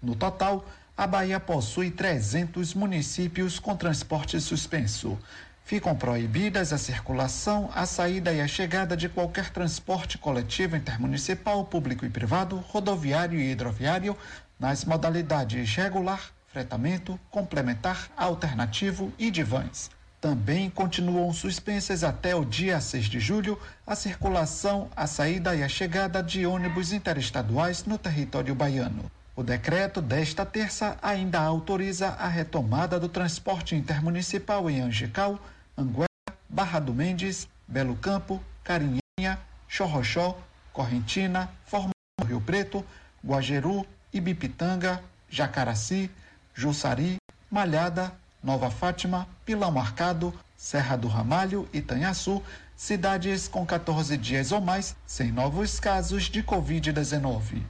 No 0.00 0.14
total, 0.14 0.64
a 0.96 1.04
Bahia 1.04 1.40
possui 1.40 1.90
300 1.90 2.74
municípios 2.74 3.58
com 3.58 3.74
transporte 3.74 4.40
suspenso. 4.40 5.18
Ficam 5.64 5.96
proibidas 5.96 6.72
a 6.72 6.78
circulação, 6.78 7.70
a 7.74 7.86
saída 7.86 8.32
e 8.32 8.40
a 8.40 8.46
chegada 8.46 8.96
de 8.96 9.08
qualquer 9.08 9.50
transporte 9.50 10.16
coletivo 10.18 10.76
intermunicipal, 10.76 11.64
público 11.64 12.04
e 12.04 12.10
privado, 12.10 12.62
rodoviário 12.68 13.40
e 13.40 13.50
hidroviário, 13.50 14.16
nas 14.64 14.82
modalidades 14.82 15.74
regular, 15.74 16.32
fretamento, 16.46 17.20
complementar, 17.30 18.08
alternativo 18.16 19.12
e 19.18 19.30
de 19.30 19.42
vans. 19.42 19.90
Também 20.22 20.70
continuam 20.70 21.30
suspensas 21.34 22.02
até 22.02 22.34
o 22.34 22.46
dia 22.46 22.80
6 22.80 23.04
de 23.04 23.20
julho 23.20 23.60
a 23.86 23.94
circulação, 23.94 24.88
a 24.96 25.06
saída 25.06 25.54
e 25.54 25.62
a 25.62 25.68
chegada 25.68 26.22
de 26.22 26.46
ônibus 26.46 26.94
interestaduais 26.94 27.84
no 27.84 27.98
território 27.98 28.54
baiano. 28.54 29.10
O 29.36 29.42
decreto 29.42 30.00
desta 30.00 30.46
terça 30.46 30.96
ainda 31.02 31.40
autoriza 31.40 32.08
a 32.08 32.26
retomada 32.26 32.98
do 32.98 33.06
transporte 33.10 33.76
intermunicipal 33.76 34.70
em 34.70 34.80
Angical, 34.80 35.38
Anguera, 35.76 36.08
Barra 36.48 36.80
do 36.80 36.94
Mendes, 36.94 37.46
Belo 37.68 37.96
Campo, 37.96 38.42
Carinha, 38.62 39.38
Chorrochó, 39.68 40.38
Correntina, 40.72 41.50
Formosa 41.66 41.92
Rio 42.26 42.40
Preto, 42.40 42.82
Guajeru, 43.22 43.86
Ibipitanga, 44.14 45.02
Jacaraci, 45.28 46.08
Jussari, 46.54 47.16
Malhada, 47.50 48.12
Nova 48.40 48.70
Fátima, 48.70 49.26
Pilão 49.44 49.72
Marcado, 49.72 50.32
Serra 50.56 50.96
do 50.96 51.08
Ramalho, 51.08 51.68
Itanhaçu, 51.72 52.40
cidades 52.76 53.48
com 53.48 53.66
14 53.66 54.16
dias 54.16 54.52
ou 54.52 54.60
mais 54.60 54.94
sem 55.04 55.32
novos 55.32 55.80
casos 55.80 56.24
de 56.24 56.44
Covid-19. 56.44 57.62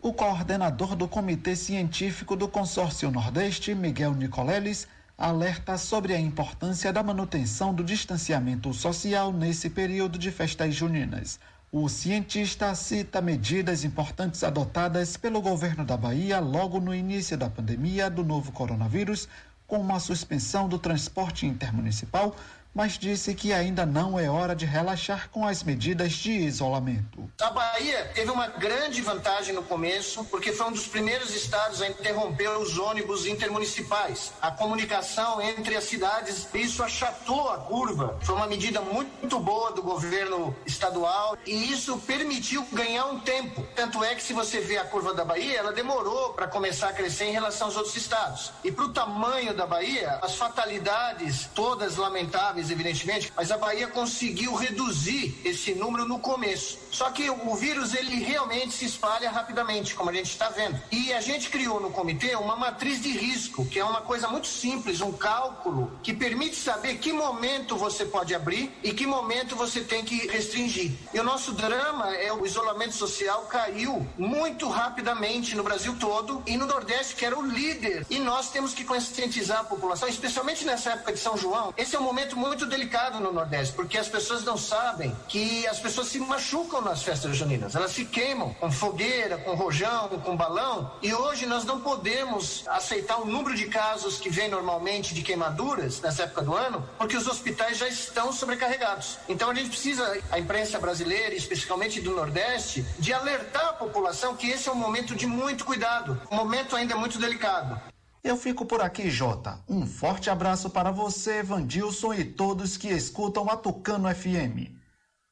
O 0.00 0.12
coordenador 0.12 0.94
do 0.94 1.08
Comitê 1.08 1.56
Científico 1.56 2.36
do 2.36 2.46
Consórcio 2.46 3.10
Nordeste, 3.10 3.74
Miguel 3.74 4.14
Nicoleles, 4.14 4.86
alerta 5.18 5.76
sobre 5.76 6.14
a 6.14 6.20
importância 6.20 6.92
da 6.92 7.02
manutenção 7.02 7.74
do 7.74 7.82
distanciamento 7.82 8.72
social 8.72 9.32
nesse 9.32 9.68
período 9.68 10.18
de 10.18 10.30
festas 10.30 10.74
juninas. 10.74 11.38
O 11.72 11.88
cientista 11.88 12.74
cita 12.74 13.20
medidas 13.20 13.84
importantes 13.84 14.42
adotadas 14.42 15.16
pelo 15.16 15.40
governo 15.40 15.84
da 15.84 15.96
Bahia 15.96 16.40
logo 16.40 16.80
no 16.80 16.92
início 16.92 17.38
da 17.38 17.48
pandemia 17.48 18.10
do 18.10 18.24
novo 18.24 18.50
coronavírus, 18.50 19.28
como 19.68 19.94
a 19.94 20.00
suspensão 20.00 20.68
do 20.68 20.80
transporte 20.80 21.46
intermunicipal, 21.46 22.34
mas 22.74 22.96
disse 22.98 23.34
que 23.34 23.52
ainda 23.52 23.84
não 23.84 24.18
é 24.18 24.28
hora 24.30 24.54
de 24.54 24.64
relaxar 24.64 25.28
com 25.30 25.46
as 25.46 25.62
medidas 25.62 26.12
de 26.12 26.32
isolamento. 26.32 27.30
A 27.40 27.50
Bahia 27.50 28.10
teve 28.14 28.30
uma 28.30 28.46
grande 28.46 29.02
vantagem 29.02 29.54
no 29.54 29.62
começo, 29.62 30.24
porque 30.24 30.52
foi 30.52 30.66
um 30.66 30.72
dos 30.72 30.86
primeiros 30.86 31.34
estados 31.34 31.82
a 31.82 31.88
interromper 31.88 32.48
os 32.50 32.78
ônibus 32.78 33.26
intermunicipais. 33.26 34.32
A 34.40 34.50
comunicação 34.50 35.40
entre 35.40 35.76
as 35.76 35.84
cidades, 35.84 36.48
isso 36.54 36.82
achatou 36.82 37.50
a 37.50 37.58
curva. 37.58 38.18
Foi 38.22 38.34
uma 38.34 38.46
medida 38.46 38.80
muito 38.80 39.38
boa 39.40 39.72
do 39.72 39.82
governo 39.82 40.54
estadual 40.64 41.36
e 41.46 41.72
isso 41.72 41.98
permitiu 41.98 42.64
ganhar 42.72 43.06
um 43.06 43.18
tempo. 43.20 43.66
Tanto 43.74 44.02
é 44.04 44.14
que 44.14 44.22
se 44.22 44.32
você 44.32 44.60
vê 44.60 44.78
a 44.78 44.84
curva 44.84 45.12
da 45.14 45.24
Bahia, 45.24 45.58
ela 45.58 45.72
demorou 45.72 46.34
para 46.34 46.46
começar 46.46 46.90
a 46.90 46.92
crescer 46.92 47.24
em 47.24 47.32
relação 47.32 47.66
aos 47.66 47.76
outros 47.76 47.96
estados. 47.96 48.52
E 48.62 48.70
para 48.70 48.84
o 48.84 48.92
tamanho 48.92 49.54
da 49.54 49.66
Bahia, 49.66 50.18
as 50.22 50.36
fatalidades 50.36 51.48
todas 51.54 51.96
lamentáveis 51.96 52.59
evidentemente, 52.68 53.32
mas 53.36 53.52
a 53.52 53.56
Bahia 53.56 53.86
conseguiu 53.86 54.54
reduzir 54.54 55.40
esse 55.44 55.72
número 55.74 56.04
no 56.04 56.18
começo. 56.18 56.78
Só 56.90 57.10
que 57.10 57.30
o 57.30 57.54
vírus 57.54 57.94
ele 57.94 58.16
realmente 58.16 58.72
se 58.72 58.84
espalha 58.84 59.30
rapidamente, 59.30 59.94
como 59.94 60.10
a 60.10 60.12
gente 60.12 60.30
está 60.30 60.48
vendo. 60.48 60.80
E 60.90 61.12
a 61.12 61.20
gente 61.20 61.48
criou 61.48 61.80
no 61.80 61.90
comitê 61.90 62.34
uma 62.34 62.56
matriz 62.56 63.00
de 63.00 63.10
risco, 63.10 63.64
que 63.64 63.78
é 63.78 63.84
uma 63.84 64.00
coisa 64.00 64.26
muito 64.28 64.48
simples, 64.48 65.00
um 65.00 65.12
cálculo 65.12 65.92
que 66.02 66.12
permite 66.12 66.56
saber 66.56 66.96
que 66.96 67.12
momento 67.12 67.76
você 67.76 68.04
pode 68.04 68.34
abrir 68.34 68.72
e 68.82 68.92
que 68.92 69.06
momento 69.06 69.54
você 69.54 69.80
tem 69.82 70.04
que 70.04 70.26
restringir. 70.26 70.92
E 71.14 71.20
o 71.20 71.22
nosso 71.22 71.52
drama 71.52 72.14
é 72.16 72.32
o 72.32 72.44
isolamento 72.44 72.94
social 72.94 73.42
caiu 73.42 74.06
muito 74.18 74.68
rapidamente 74.68 75.54
no 75.54 75.62
Brasil 75.62 75.96
todo 75.98 76.42
e 76.46 76.56
no 76.56 76.66
Nordeste, 76.66 77.14
que 77.14 77.24
era 77.24 77.38
o 77.38 77.46
líder. 77.46 78.04
E 78.10 78.18
nós 78.18 78.50
temos 78.50 78.74
que 78.74 78.84
conscientizar 78.84 79.60
a 79.60 79.64
população, 79.64 80.08
especialmente 80.08 80.64
nessa 80.64 80.90
época 80.90 81.12
de 81.12 81.18
São 81.20 81.36
João. 81.36 81.72
Esse 81.76 81.94
é 81.94 82.00
um 82.00 82.02
momento 82.02 82.36
muito 82.36 82.49
muito 82.50 82.66
delicado 82.66 83.20
no 83.20 83.32
Nordeste, 83.32 83.76
porque 83.76 83.96
as 83.96 84.08
pessoas 84.08 84.42
não 84.42 84.56
sabem 84.56 85.16
que 85.28 85.64
as 85.68 85.78
pessoas 85.78 86.08
se 86.08 86.18
machucam 86.18 86.80
nas 86.80 87.00
festas 87.00 87.36
juninas. 87.36 87.76
Elas 87.76 87.92
se 87.92 88.04
queimam 88.04 88.52
com 88.54 88.72
fogueira, 88.72 89.38
com 89.38 89.54
rojão, 89.54 90.08
com 90.24 90.36
balão. 90.36 90.90
E 91.00 91.14
hoje 91.14 91.46
nós 91.46 91.64
não 91.64 91.80
podemos 91.80 92.64
aceitar 92.66 93.20
o 93.20 93.24
número 93.24 93.54
de 93.54 93.66
casos 93.66 94.18
que 94.18 94.28
vem 94.28 94.48
normalmente 94.48 95.14
de 95.14 95.22
queimaduras 95.22 96.00
nessa 96.00 96.24
época 96.24 96.42
do 96.42 96.52
ano, 96.52 96.84
porque 96.98 97.16
os 97.16 97.28
hospitais 97.28 97.78
já 97.78 97.86
estão 97.86 98.32
sobrecarregados. 98.32 99.18
Então 99.28 99.48
a 99.48 99.54
gente 99.54 99.68
precisa, 99.68 100.20
a 100.32 100.36
imprensa 100.36 100.76
brasileira, 100.80 101.36
especialmente 101.36 102.00
do 102.00 102.16
Nordeste, 102.16 102.84
de 102.98 103.12
alertar 103.12 103.68
a 103.68 103.74
população 103.74 104.34
que 104.34 104.50
esse 104.50 104.68
é 104.68 104.72
um 104.72 104.74
momento 104.74 105.14
de 105.14 105.24
muito 105.24 105.64
cuidado, 105.64 106.20
um 106.28 106.34
momento 106.34 106.74
ainda 106.74 106.96
muito 106.96 107.16
delicado. 107.16 107.80
Eu 108.22 108.36
fico 108.36 108.66
por 108.66 108.82
aqui, 108.82 109.10
Jota. 109.10 109.58
Um 109.66 109.86
forte 109.86 110.28
abraço 110.28 110.68
para 110.68 110.90
você, 110.90 111.42
Vandilson 111.42 112.12
e 112.12 112.24
todos 112.24 112.76
que 112.76 112.88
escutam 112.88 113.48
a 113.48 113.56
Tucano 113.56 114.14
FM. 114.14 114.70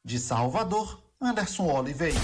De 0.03 0.19
Salvador, 0.19 0.99
Anderson 1.21 1.71
Oliveira. 1.71 2.19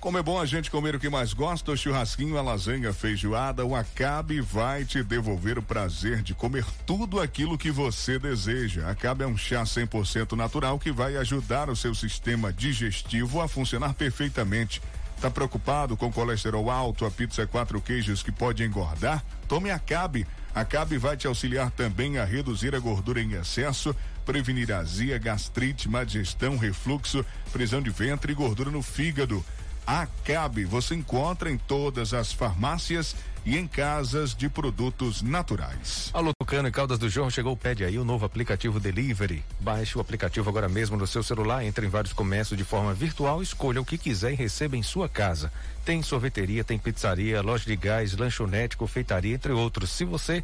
Como 0.00 0.16
é 0.16 0.22
bom 0.22 0.40
a 0.40 0.46
gente 0.46 0.70
comer 0.70 0.94
o 0.94 1.00
que 1.00 1.08
mais 1.08 1.34
gosta, 1.34 1.72
o 1.72 1.76
churrasquinho, 1.76 2.38
a 2.38 2.42
lasanha, 2.42 2.92
feijoada, 2.92 3.66
o 3.66 3.74
Acabe 3.74 4.40
vai 4.40 4.84
te 4.84 5.02
devolver 5.02 5.58
o 5.58 5.62
prazer 5.62 6.22
de 6.22 6.32
comer 6.32 6.64
tudo 6.86 7.20
aquilo 7.20 7.58
que 7.58 7.70
você 7.70 8.18
deseja. 8.18 8.88
Acabe 8.88 9.24
é 9.24 9.26
um 9.26 9.36
chá 9.36 9.64
100% 9.64 10.32
natural 10.32 10.78
que 10.78 10.92
vai 10.92 11.16
ajudar 11.16 11.68
o 11.68 11.76
seu 11.76 11.94
sistema 11.94 12.52
digestivo 12.52 13.40
a 13.40 13.48
funcionar 13.48 13.94
perfeitamente. 13.94 14.80
Tá 15.20 15.30
preocupado 15.30 15.96
com 15.96 16.12
colesterol 16.12 16.70
alto, 16.70 17.06
a 17.06 17.10
pizza 17.10 17.46
quatro 17.46 17.80
queijos 17.80 18.22
que 18.22 18.30
pode 18.30 18.62
engordar? 18.62 19.24
Tome 19.48 19.70
Acabe. 19.70 20.26
Acabe 20.54 20.98
vai 20.98 21.16
te 21.16 21.26
auxiliar 21.26 21.70
também 21.70 22.18
a 22.18 22.24
reduzir 22.24 22.74
a 22.74 22.78
gordura 22.78 23.20
em 23.20 23.32
excesso, 23.32 23.94
prevenir 24.24 24.72
azia, 24.72 25.18
gastrite, 25.18 25.88
má 25.88 26.04
digestão, 26.04 26.56
refluxo, 26.56 27.24
prisão 27.52 27.80
de 27.80 27.90
ventre 27.90 28.32
e 28.32 28.34
gordura 28.34 28.70
no 28.70 28.82
fígado. 28.82 29.44
Acabe 29.86 30.64
você 30.64 30.94
encontra 30.94 31.50
em 31.50 31.56
todas 31.56 32.12
as 32.12 32.32
farmácias 32.32 33.14
e 33.14 33.35
em 33.54 33.68
casas 33.68 34.34
de 34.34 34.48
produtos 34.48 35.22
naturais. 35.22 36.10
Alô, 36.12 36.32
Tucano 36.36 36.66
e 36.66 36.72
Caldas 36.72 36.98
do 36.98 37.08
João, 37.08 37.30
chegou 37.30 37.52
o 37.52 37.56
Pede 37.56 37.84
aí, 37.84 37.98
o 37.98 38.04
novo 38.04 38.24
aplicativo 38.24 38.80
Delivery. 38.80 39.44
Baixe 39.60 39.96
o 39.96 40.00
aplicativo 40.00 40.48
agora 40.48 40.68
mesmo 40.68 40.96
no 40.96 41.06
seu 41.06 41.22
celular, 41.22 41.64
entre 41.64 41.86
em 41.86 41.88
vários 41.88 42.12
comércios 42.12 42.58
de 42.58 42.64
forma 42.64 42.92
virtual, 42.92 43.40
escolha 43.40 43.80
o 43.80 43.84
que 43.84 43.98
quiser 43.98 44.32
e 44.32 44.34
receba 44.34 44.76
em 44.76 44.82
sua 44.82 45.08
casa. 45.08 45.52
Tem 45.84 46.02
sorveteria, 46.02 46.64
tem 46.64 46.76
pizzaria, 46.76 47.40
loja 47.40 47.64
de 47.64 47.76
gás, 47.76 48.16
lanchonete, 48.16 48.76
confeitaria, 48.76 49.36
entre 49.36 49.52
outros. 49.52 49.90
Se 49.90 50.04
você 50.04 50.42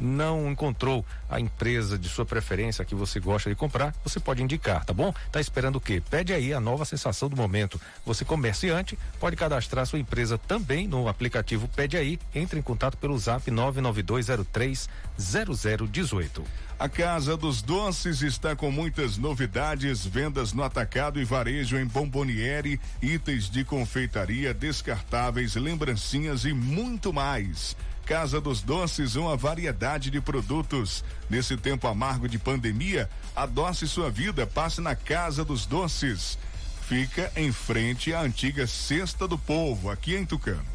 não 0.00 0.50
encontrou 0.50 1.04
a 1.28 1.40
empresa 1.40 1.98
de 1.98 2.08
sua 2.08 2.24
preferência 2.24 2.84
que 2.84 2.94
você 2.94 3.18
gosta 3.20 3.48
de 3.50 3.56
comprar, 3.56 3.94
você 4.04 4.20
pode 4.20 4.42
indicar, 4.42 4.84
tá 4.84 4.92
bom? 4.92 5.12
Tá 5.32 5.40
esperando 5.40 5.76
o 5.76 5.80
quê? 5.80 6.02
Pede 6.10 6.32
aí 6.32 6.52
a 6.52 6.60
nova 6.60 6.84
sensação 6.84 7.28
do 7.28 7.36
momento. 7.36 7.80
Você 8.04 8.24
comerciante 8.24 8.98
pode 9.18 9.36
cadastrar 9.36 9.86
sua 9.86 9.98
empresa 9.98 10.38
também 10.38 10.86
no 10.86 11.08
aplicativo 11.08 11.68
Pede 11.68 11.96
aí. 11.96 12.18
Entre 12.44 12.58
em 12.58 12.62
contato 12.62 12.98
pelo 12.98 13.18
Zap 13.18 13.50
99203 13.50 14.86
0018. 15.18 16.44
A 16.78 16.88
Casa 16.90 17.38
dos 17.38 17.62
Doces 17.62 18.20
está 18.20 18.54
com 18.54 18.70
muitas 18.70 19.16
novidades, 19.16 20.04
vendas 20.04 20.52
no 20.52 20.62
atacado 20.62 21.18
e 21.18 21.24
varejo 21.24 21.78
em 21.78 21.86
bomboniere, 21.86 22.78
itens 23.00 23.48
de 23.48 23.64
confeitaria, 23.64 24.52
descartáveis, 24.52 25.54
lembrancinhas 25.54 26.44
e 26.44 26.52
muito 26.52 27.14
mais. 27.14 27.74
Casa 28.04 28.42
dos 28.42 28.60
Doces, 28.60 29.16
uma 29.16 29.38
variedade 29.38 30.10
de 30.10 30.20
produtos. 30.20 31.02
Nesse 31.30 31.56
tempo 31.56 31.88
amargo 31.88 32.28
de 32.28 32.38
pandemia, 32.38 33.08
adoce 33.34 33.88
sua 33.88 34.10
vida, 34.10 34.46
passe 34.46 34.82
na 34.82 34.94
Casa 34.94 35.42
dos 35.46 35.64
Doces. 35.64 36.38
Fica 36.86 37.32
em 37.36 37.50
frente 37.50 38.12
à 38.12 38.20
antiga 38.20 38.66
Cesta 38.66 39.26
do 39.26 39.38
Povo, 39.38 39.90
aqui 39.90 40.14
em 40.14 40.26
Tucano. 40.26 40.73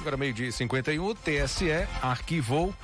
Agora 0.00 0.16
meio-dia 0.16 0.50
51, 0.50 1.04
o 1.04 1.14
TSE 1.14 1.70
arquivou 2.02 2.74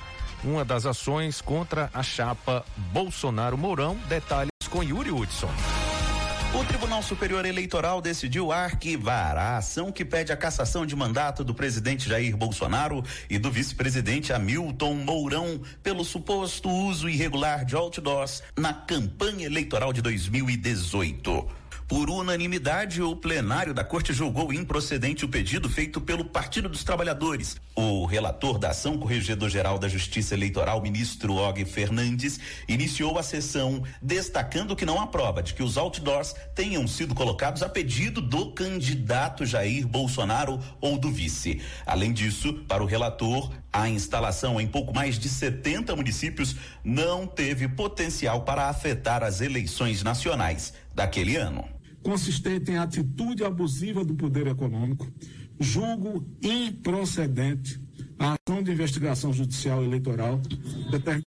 uma 0.43 0.63
das 0.63 0.85
ações 0.85 1.41
contra 1.41 1.89
a 1.93 2.01
chapa 2.01 2.65
Bolsonaro 2.93 3.57
Mourão. 3.57 3.95
Detalhes 4.07 4.49
com 4.69 4.81
Yuri 4.81 5.11
Hudson. 5.11 5.49
O 6.51 6.63
Tribunal 6.63 7.03
Superior 7.03 7.45
Eleitoral 7.45 8.01
decidiu 8.01 8.51
arquivar 8.51 9.37
a 9.37 9.57
ação 9.57 9.91
que 9.91 10.03
pede 10.03 10.31
a 10.31 10.37
cassação 10.37 10.83
de 10.83 10.95
mandato 10.95 11.43
do 11.43 11.53
presidente 11.53 12.09
Jair 12.09 12.35
Bolsonaro 12.35 13.03
e 13.29 13.37
do 13.37 13.51
vice-presidente 13.51 14.33
Hamilton 14.33 14.95
Mourão 14.95 15.61
pelo 15.83 16.03
suposto 16.03 16.67
uso 16.67 17.07
irregular 17.07 17.63
de 17.65 17.75
outdoors 17.75 18.41
na 18.57 18.73
campanha 18.73 19.45
eleitoral 19.45 19.93
de 19.93 20.01
2018. 20.01 21.47
Por 21.89 22.07
unanimidade, 22.07 23.01
o 23.01 23.15
plenário 23.15 23.73
da 23.73 23.83
Corte 23.83 24.13
julgou 24.13 24.53
improcedente 24.53 25.25
o 25.25 25.27
pedido 25.27 25.67
feito 25.67 25.99
pelo 25.99 26.23
Partido 26.23 26.69
dos 26.69 26.83
Trabalhadores. 26.83 27.57
O 27.75 28.05
relator 28.05 28.59
da 28.59 28.69
ação, 28.69 28.95
Corregedor-Geral 28.99 29.79
da 29.79 29.87
Justiça 29.87 30.35
Eleitoral, 30.35 30.79
ministro 30.83 31.33
Og 31.33 31.65
Fernandes, 31.65 32.39
iniciou 32.67 33.17
a 33.17 33.23
sessão 33.23 33.81
destacando 33.99 34.75
que 34.75 34.85
não 34.85 35.01
há 35.01 35.07
prova 35.07 35.41
de 35.41 35.55
que 35.55 35.63
os 35.63 35.79
outdoors 35.79 36.35
tenham 36.53 36.87
sido 36.87 37.15
colocados 37.15 37.63
a 37.63 37.67
pedido 37.67 38.21
do 38.21 38.51
candidato 38.51 39.43
Jair 39.43 39.87
Bolsonaro 39.87 40.59
ou 40.79 40.95
do 40.95 41.09
vice. 41.09 41.59
Além 41.87 42.13
disso, 42.13 42.53
para 42.67 42.83
o 42.83 42.85
relator, 42.85 43.51
a 43.73 43.89
instalação 43.89 44.61
em 44.61 44.67
pouco 44.67 44.93
mais 44.93 45.17
de 45.17 45.27
70 45.27 45.95
municípios 45.95 46.55
não 46.83 47.25
teve 47.25 47.67
potencial 47.67 48.41
para 48.43 48.69
afetar 48.69 49.23
as 49.23 49.41
eleições 49.41 50.03
nacionais 50.03 50.71
daquele 50.93 51.35
ano 51.35 51.78
consistente 52.03 52.71
em 52.71 52.77
atitude 52.77 53.43
abusiva 53.43 54.03
do 54.03 54.15
poder 54.15 54.47
econômico, 54.47 55.11
julgo 55.59 56.25
improcedente 56.41 57.79
a 58.17 58.35
ação 58.35 58.61
de 58.61 58.71
investigação 58.71 59.33
judicial 59.33 59.83
eleitoral 59.83 60.41
determinando 60.91 61.25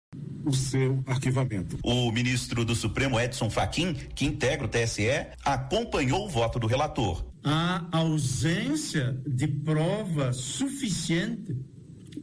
o 0.46 0.54
seu 0.54 1.04
arquivamento. 1.06 1.78
O 1.84 2.12
ministro 2.12 2.64
do 2.64 2.74
Supremo 2.74 3.20
Edson 3.20 3.50
Fachin, 3.50 3.94
que 3.94 4.26
integra 4.26 4.66
o 4.66 4.70
TSE, 4.70 5.28
acompanhou 5.44 6.26
o 6.26 6.30
voto 6.30 6.58
do 6.58 6.68
relator. 6.68 7.26
A 7.44 7.86
ausência 7.92 9.20
de 9.28 9.48
prova 9.48 10.32
suficiente 10.32 11.56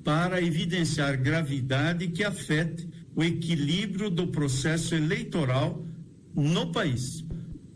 para 0.03 0.42
evidenciar 0.42 1.20
gravidade 1.20 2.09
que 2.09 2.24
afete 2.24 2.88
o 3.14 3.22
equilíbrio 3.22 4.11
do 4.11 4.26
processo 4.28 4.95
eleitoral 4.95 5.84
no 6.34 6.72
país. 6.72 7.24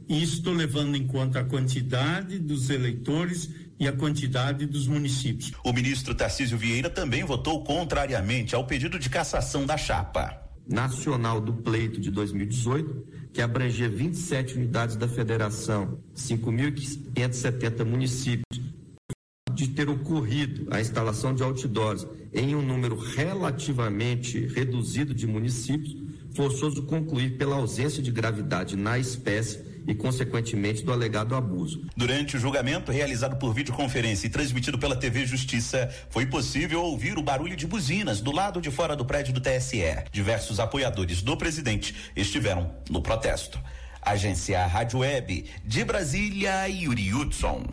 Isto 0.09 0.53
levando 0.53 0.97
em 0.97 1.07
conta 1.07 1.41
a 1.41 1.45
quantidade 1.45 2.39
dos 2.39 2.71
eleitores 2.71 3.51
e 3.79 3.87
a 3.87 3.93
quantidade 3.93 4.65
dos 4.65 4.87
municípios. 4.87 5.53
O 5.63 5.71
ministro 5.71 6.15
Tarcísio 6.15 6.57
Vieira 6.57 6.89
também 6.89 7.25
votou 7.25 7.63
contrariamente 7.63 8.55
ao 8.55 8.67
pedido 8.67 8.99
de 8.99 9.11
cassação 9.11 9.67
da 9.67 9.77
chapa. 9.77 10.43
Nacional 10.67 11.41
do 11.43 11.53
pleito 11.53 12.01
de 12.01 12.11
2018, 12.11 13.07
que 13.35 13.43
abrangia 13.43 13.89
27 13.89 14.55
unidades 14.55 14.97
da 14.97 15.07
federação, 15.07 15.99
5.570 16.17 17.85
municípios, 17.85 18.61
de 19.53 19.69
ter 19.69 19.91
ocorrido 19.91 20.69
a 20.71 20.81
instalação 20.81 21.35
de 21.35 21.43
outdoors 21.43 22.07
em 22.33 22.55
um 22.55 22.63
número 22.63 22.97
relativamente 22.97 24.47
reduzido 24.47 25.15
de 25.15 25.27
municípios, 25.27 25.97
forçoso 26.35 26.83
concluir 26.85 27.37
pela 27.37 27.57
ausência 27.57 28.03
de 28.03 28.11
gravidade 28.11 28.77
na 28.77 28.99
espécie 28.99 29.68
e, 29.89 29.95
consequentemente, 29.95 30.84
do 30.84 30.93
alegado 30.93 31.34
abuso. 31.34 31.86
Durante 31.97 32.36
o 32.36 32.39
julgamento 32.39 32.93
realizado 32.93 33.36
por 33.36 33.55
videoconferência 33.55 34.26
e 34.26 34.30
transmitido 34.30 34.78
pela 34.78 34.95
TV 34.95 35.24
Justiça, 35.24 35.89
foi 36.11 36.26
possível 36.26 36.82
ouvir 36.82 37.16
o 37.16 37.22
barulho 37.22 37.57
de 37.57 37.66
buzinas 37.66 38.20
do 38.20 38.30
lado 38.30 38.61
de 38.61 38.70
fora 38.70 38.95
do 38.95 39.07
prédio 39.07 39.32
do 39.32 39.41
TSE. 39.41 40.05
Diversos 40.12 40.61
apoiadores 40.61 41.22
do 41.22 41.34
presidente 41.39 42.12
estiveram 42.14 42.70
no 42.91 43.01
protesto. 43.01 43.59
Agência 44.03 44.64
Rádio 44.66 45.01
Web 45.01 45.47
de 45.64 45.84
Brasília, 45.84 46.68
Yuri 46.68 47.14
Hudson. 47.14 47.64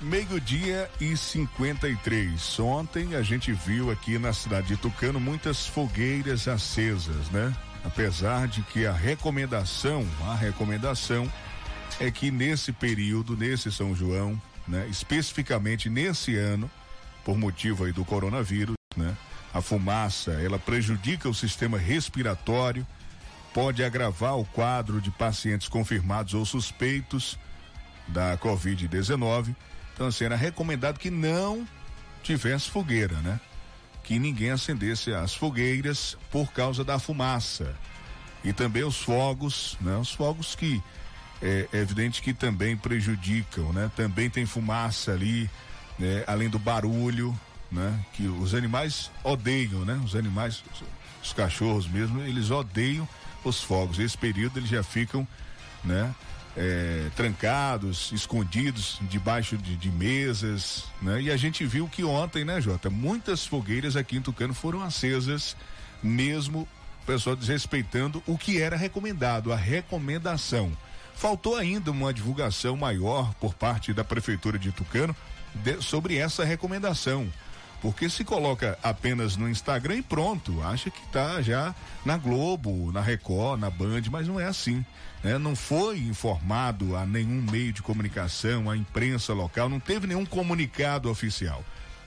Meio-dia 0.00 0.88
e 1.00 1.16
53. 1.16 2.60
Ontem 2.60 3.16
a 3.16 3.22
gente 3.22 3.52
viu 3.52 3.90
aqui 3.90 4.16
na 4.16 4.32
cidade 4.32 4.68
de 4.68 4.76
Tucano 4.76 5.18
muitas 5.18 5.66
fogueiras 5.66 6.46
acesas, 6.46 7.28
né? 7.30 7.52
Apesar 7.88 8.46
de 8.46 8.62
que 8.62 8.86
a 8.86 8.92
recomendação, 8.92 10.06
a 10.26 10.34
recomendação 10.34 11.30
é 11.98 12.10
que 12.10 12.30
nesse 12.30 12.70
período, 12.70 13.34
nesse 13.34 13.72
São 13.72 13.94
João, 13.94 14.40
né, 14.66 14.86
especificamente 14.90 15.88
nesse 15.88 16.36
ano, 16.36 16.70
por 17.24 17.38
motivo 17.38 17.84
aí 17.84 17.92
do 17.92 18.04
coronavírus, 18.04 18.76
né, 18.94 19.16
a 19.54 19.62
fumaça, 19.62 20.32
ela 20.32 20.58
prejudica 20.58 21.30
o 21.30 21.34
sistema 21.34 21.78
respiratório, 21.78 22.86
pode 23.54 23.82
agravar 23.82 24.36
o 24.38 24.44
quadro 24.44 25.00
de 25.00 25.10
pacientes 25.10 25.66
confirmados 25.66 26.34
ou 26.34 26.44
suspeitos 26.44 27.38
da 28.06 28.36
COVID-19. 28.36 29.56
Então, 29.94 30.08
assim, 30.08 30.24
era 30.24 30.36
recomendado 30.36 30.98
que 30.98 31.10
não 31.10 31.66
tivesse 32.22 32.68
fogueira, 32.68 33.16
né? 33.22 33.40
Que 34.08 34.18
ninguém 34.18 34.48
acendesse 34.48 35.12
as 35.12 35.34
fogueiras 35.34 36.16
por 36.30 36.50
causa 36.50 36.82
da 36.82 36.98
fumaça. 36.98 37.76
E 38.42 38.54
também 38.54 38.82
os 38.82 38.96
fogos, 38.96 39.76
né? 39.82 39.98
Os 39.98 40.10
fogos 40.10 40.54
que 40.54 40.82
é, 41.42 41.68
é 41.70 41.76
evidente 41.76 42.22
que 42.22 42.32
também 42.32 42.74
prejudicam, 42.74 43.70
né? 43.70 43.90
Também 43.94 44.30
tem 44.30 44.46
fumaça 44.46 45.12
ali, 45.12 45.50
né? 45.98 46.24
além 46.26 46.48
do 46.48 46.58
barulho, 46.58 47.38
né? 47.70 48.02
Que 48.14 48.26
os 48.26 48.54
animais 48.54 49.10
odeiam, 49.22 49.84
né? 49.84 50.00
Os 50.02 50.16
animais, 50.16 50.64
os 51.22 51.34
cachorros 51.34 51.86
mesmo, 51.86 52.22
eles 52.22 52.50
odeiam 52.50 53.06
os 53.44 53.62
fogos. 53.62 53.98
Esse 53.98 54.16
período 54.16 54.58
eles 54.58 54.70
já 54.70 54.82
ficam, 54.82 55.28
né? 55.84 56.14
É, 56.58 57.08
trancados, 57.14 58.10
escondidos 58.12 58.98
debaixo 59.02 59.56
de, 59.56 59.76
de, 59.76 59.90
mesas, 59.90 60.84
né? 61.00 61.22
E 61.22 61.30
a 61.30 61.36
gente 61.36 61.64
viu 61.64 61.88
que 61.88 62.02
ontem, 62.02 62.44
né, 62.44 62.60
Jota, 62.60 62.90
muitas 62.90 63.46
fogueiras 63.46 63.94
aqui 63.94 64.16
em 64.16 64.20
Tucano 64.20 64.52
foram 64.52 64.82
acesas 64.82 65.56
mesmo 66.02 66.68
o 67.02 67.06
pessoal 67.06 67.36
desrespeitando 67.36 68.22
o 68.26 68.36
que 68.36 68.60
era 68.60 68.76
recomendado, 68.76 69.52
a 69.52 69.56
recomendação. 69.56 70.76
Faltou 71.14 71.56
ainda 71.56 71.90
uma 71.90 72.12
divulgação 72.12 72.76
maior 72.76 73.32
por 73.34 73.54
parte 73.54 73.92
da 73.92 74.04
Prefeitura 74.04 74.58
de 74.58 74.72
Tucano 74.72 75.14
de, 75.54 75.80
sobre 75.80 76.16
essa 76.16 76.44
recomendação. 76.44 77.32
Porque 77.80 78.10
se 78.10 78.24
coloca 78.24 78.76
apenas 78.82 79.36
no 79.36 79.48
Instagram 79.48 79.96
e 79.96 80.02
pronto, 80.02 80.60
acha 80.62 80.90
que 80.90 81.00
está 81.04 81.40
já 81.40 81.74
na 82.04 82.16
Globo, 82.16 82.90
na 82.90 83.00
Record, 83.00 83.60
na 83.60 83.70
Band, 83.70 84.02
mas 84.10 84.26
não 84.26 84.40
é 84.40 84.46
assim. 84.46 84.84
Né? 85.22 85.38
Não 85.38 85.54
foi 85.54 85.98
informado 85.98 86.96
a 86.96 87.06
nenhum 87.06 87.40
meio 87.50 87.72
de 87.72 87.80
comunicação, 87.80 88.68
a 88.68 88.76
imprensa 88.76 89.32
local, 89.32 89.68
não 89.68 89.78
teve 89.78 90.06
nenhum 90.06 90.26
comunicado 90.26 91.08
oficial. 91.08 91.64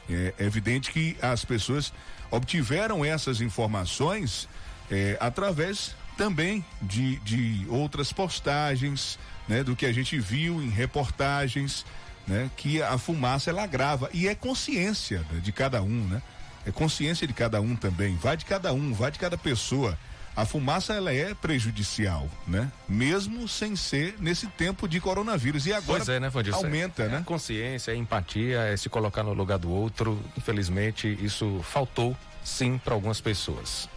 É, 0.10 0.34
é 0.38 0.46
evidente 0.46 0.92
que 0.92 1.16
as 1.22 1.46
pessoas 1.46 1.94
obtiveram 2.30 3.04
essas 3.06 3.40
informações 3.40 4.50
é, 4.90 5.18
através 5.22 5.96
também 6.18 6.64
de, 6.82 7.16
de 7.20 7.66
outras 7.70 8.12
postagens, 8.12 9.18
né? 9.48 9.64
Do 9.64 9.76
que 9.76 9.86
a 9.86 9.94
gente 9.94 10.20
viu 10.20 10.62
em 10.62 10.70
reportagens 10.70 11.86
né? 12.28 12.50
Que 12.56 12.82
a 12.82 12.98
fumaça 12.98 13.50
ela 13.50 13.64
agrava 13.64 14.10
e 14.14 14.28
é 14.28 14.36
consciência 14.36 15.20
né, 15.32 15.40
de 15.42 15.52
cada 15.52 15.82
um, 15.82 16.08
né? 16.08 16.22
É 16.66 16.72
consciência 16.72 17.26
de 17.26 17.34
cada 17.34 17.60
um 17.60 17.76
também, 17.76 18.16
vai 18.18 18.38
de 18.38 18.46
cada 18.46 18.72
um, 18.74 18.94
vai 18.94 19.12
de 19.12 19.20
cada 19.20 19.38
pessoa. 19.38 19.98
A 20.36 20.46
fumaça 20.46 20.94
ela 20.94 21.14
é 21.14 21.34
prejudicial, 21.34 22.30
né? 22.48 22.72
Mesmo 22.88 23.48
sem 23.48 23.76
ser 23.76 24.16
nesse 24.20 24.48
tempo 24.48 24.88
de 24.88 25.00
coronavírus 25.02 25.66
e 25.66 25.74
agora 25.74 26.04
é, 26.08 26.20
né, 26.20 26.30
Vandilson? 26.30 26.66
aumenta, 26.66 27.04
é, 27.04 27.08
né? 27.10 27.18
É 27.18 27.22
consciência, 27.22 27.92
é 27.92 27.96
empatia, 27.96 28.60
é 28.62 28.78
se 28.78 28.88
colocar 28.88 29.24
no 29.24 29.34
lugar 29.34 29.58
do 29.58 29.70
outro. 29.70 30.24
Infelizmente 30.38 31.18
isso 31.22 31.60
faltou 31.64 32.16
sim 32.44 32.78
para 32.78 32.94
algumas 32.94 33.20
pessoas. 33.20 33.90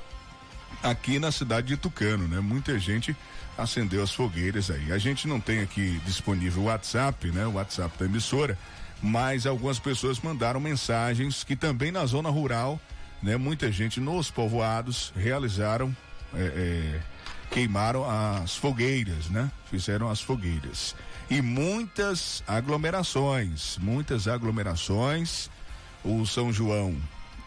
Aqui 0.83 1.19
na 1.19 1.31
cidade 1.31 1.69
de 1.69 1.77
Tucano, 1.77 2.27
né? 2.27 2.41
Muita 2.41 2.79
gente 2.79 3.17
acendeu 3.57 4.03
as 4.03 4.13
fogueiras 4.13 4.71
aí. 4.71 4.93
A 4.93 4.99
gente 4.99 5.27
não 5.27 5.41
tem 5.41 5.61
aqui 5.61 6.01
disponível 6.05 6.63
o 6.63 6.67
WhatsApp, 6.67 7.31
né? 7.31 7.47
O 7.47 7.53
WhatsApp 7.53 7.97
da 7.99 8.05
emissora, 8.05 8.59
mas 9.03 9.47
algumas 9.47 9.79
pessoas 9.79 10.21
mandaram 10.21 10.61
mensagens 10.61 11.45
que 11.45 11.57
também 11.57 11.93
na 11.93 12.05
zona 12.07 12.29
rural, 12.31 12.81
né? 13.23 13.37
Muita 13.37 13.71
gente 13.71 14.01
nos 14.01 14.31
povoados 14.31 15.13
realizaram, 15.17 15.95
é, 16.35 16.43
é, 16.43 17.01
queimaram 17.51 18.09
as 18.09 18.57
fogueiras, 18.57 19.29
né? 19.29 19.51
Fizeram 19.71 20.11
as 20.11 20.21
fogueiras. 20.21 20.95
E 21.31 21.41
muitas 21.41 22.43
aglomerações, 22.47 23.79
muitas 23.79 24.29
aglomerações. 24.29 25.51
O 26.05 26.27
São 26.27 26.53
João 26.53 26.95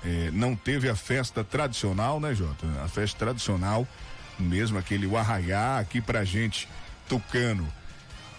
é, 0.03 0.31
não 0.31 0.55
teve 0.55 0.89
a 0.89 0.95
festa 0.95 1.43
tradicional, 1.43 2.19
né, 2.19 2.33
Jota? 2.33 2.65
A 2.83 2.87
festa 2.87 3.19
tradicional 3.19 3.87
mesmo 4.39 4.77
aquele 4.77 5.13
arraiá 5.15 5.79
aqui 5.79 6.01
pra 6.01 6.23
gente, 6.23 6.67
Tucano. 7.07 7.67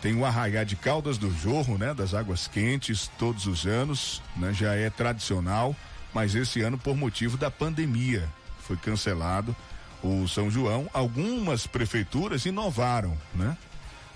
Tem 0.01 0.15
o 0.15 0.25
arraiá 0.25 0.63
de 0.63 0.77
Caldas 0.77 1.19
do 1.19 1.31
Jorro, 1.31 1.77
né? 1.77 1.93
Das 1.93 2.15
águas 2.15 2.47
quentes, 2.47 3.11
todos 3.19 3.47
os 3.47 3.67
anos, 3.67 4.23
né? 4.37 4.53
Já 4.53 4.75
é 4.75 4.89
tradicional, 4.89 5.75
mas 6.15 6.35
esse 6.35 6.61
ano 6.61 6.79
por 6.79 6.97
motivo 6.97 7.37
da 7.37 7.51
pandemia 7.51 8.29
foi 8.61 8.77
cancelado 8.77 9.57
o 10.03 10.29
São 10.29 10.51
João. 10.51 10.89
Algumas 10.93 11.67
prefeituras 11.67 12.47
inovaram, 12.47 13.17
né? 13.35 13.57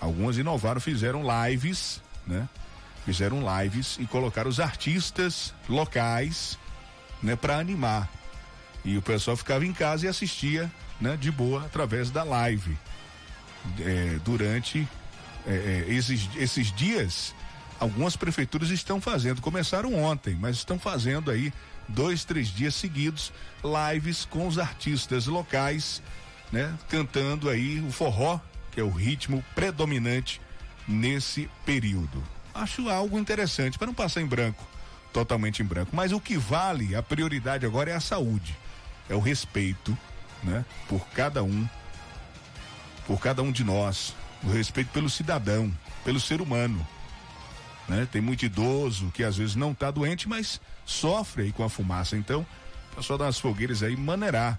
Algumas 0.01 0.37
inovaram, 0.37 0.81
fizeram 0.81 1.23
lives, 1.23 2.01
né? 2.27 2.49
Fizeram 3.05 3.43
lives 3.59 3.97
e 3.99 4.07
colocaram 4.07 4.49
os 4.49 4.61
artistas 4.61 5.53
locais, 5.69 6.59
né? 7.21 7.35
Para 7.35 7.59
animar. 7.59 8.09
E 8.85 8.97
o 8.97 9.03
pessoal 9.03 9.37
ficava 9.37 9.65
em 9.67 9.73
casa 9.73 10.07
e 10.07 10.09
assistia 10.09 10.71
né, 11.03 11.17
de 11.21 11.31
boa 11.31 11.65
através 11.65 12.11
da 12.11 12.23
live. 12.23 12.79
É, 13.81 14.19
durante 14.25 14.89
é, 15.47 15.85
é, 15.89 15.93
esses, 15.93 16.29
esses 16.37 16.73
dias, 16.73 17.35
algumas 17.79 18.17
prefeituras 18.17 18.71
estão 18.71 19.01
fazendo, 19.01 19.43
começaram 19.43 19.95
ontem, 19.95 20.37
mas 20.41 20.57
estão 20.57 20.79
fazendo 20.79 21.31
aí 21.31 21.53
dois, 21.89 22.25
três 22.25 22.49
dias 22.49 22.75
seguidos 22.75 23.33
lives 23.63 24.25
com 24.25 24.47
os 24.47 24.59
artistas 24.59 25.27
locais, 25.27 26.01
né, 26.51 26.73
cantando 26.89 27.51
aí 27.51 27.81
o 27.81 27.91
forró, 27.91 28.41
que 28.71 28.81
é 28.81 28.85
o 28.85 28.91
ritmo 28.91 29.45
predominante 29.55 30.41
nesse 30.87 31.49
período. 31.67 32.23
Acho 32.55 32.89
algo 32.89 33.19
interessante 33.19 33.79
para 33.79 33.87
não 33.87 33.95
passar 33.95 34.21
em 34.21 34.27
branco, 34.27 34.67
totalmente 35.13 35.63
em 35.63 35.67
branco. 35.67 35.91
Mas 35.95 36.13
o 36.13 36.21
que 36.21 36.37
vale, 36.37 36.95
a 36.95 37.03
prioridade 37.03 37.65
agora 37.65 37.91
é 37.91 37.95
a 37.95 38.01
saúde, 38.01 38.57
é 39.09 39.15
o 39.15 39.21
respeito 39.21 39.97
né? 40.43 40.65
Por 40.89 41.07
cada 41.09 41.43
um, 41.43 41.69
por 43.07 43.21
cada 43.21 43.43
um 43.43 43.53
de 43.53 43.65
nós, 43.65 44.15
o 44.43 44.51
respeito 44.51 44.91
pelo 44.91 45.09
cidadão, 45.09 45.73
pelo 46.05 46.21
ser 46.21 46.41
humano, 46.41 46.87
né? 47.89 48.07
Tem 48.11 48.21
muito 48.21 48.45
idoso 48.45 49.11
que 49.13 49.25
às 49.25 49.37
vezes 49.37 49.55
não 49.55 49.73
está 49.73 49.91
doente, 49.91 50.29
mas 50.29 50.61
sofre 50.85 51.45
aí 51.45 51.53
com 51.53 51.65
a 51.65 51.69
fumaça. 51.69 52.17
Então, 52.17 52.47
o 52.93 52.97
pessoal 52.97 53.19
das 53.19 53.39
fogueiras 53.39 53.83
aí 53.83 53.97
maneirar, 53.97 54.59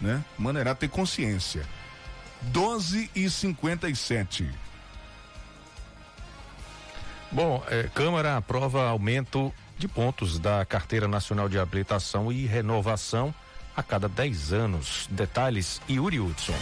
né? 0.00 0.24
Maneirar 0.38 0.76
ter 0.76 0.88
consciência. 0.88 1.66
12 2.42 3.10
e 3.14 3.28
57. 3.28 4.50
Bom, 7.30 7.62
é, 7.68 7.84
Câmara 7.94 8.36
aprova 8.36 8.88
aumento 8.88 9.52
de 9.78 9.86
pontos 9.86 10.38
da 10.38 10.64
Carteira 10.64 11.06
Nacional 11.06 11.48
de 11.48 11.58
Habilitação 11.58 12.32
e 12.32 12.44
Renovação 12.46 13.34
a 13.76 13.82
cada 13.82 14.08
10 14.08 14.52
anos. 14.52 15.08
Detalhes, 15.10 15.80
Yuri 15.88 16.20
Hudson. 16.20 16.54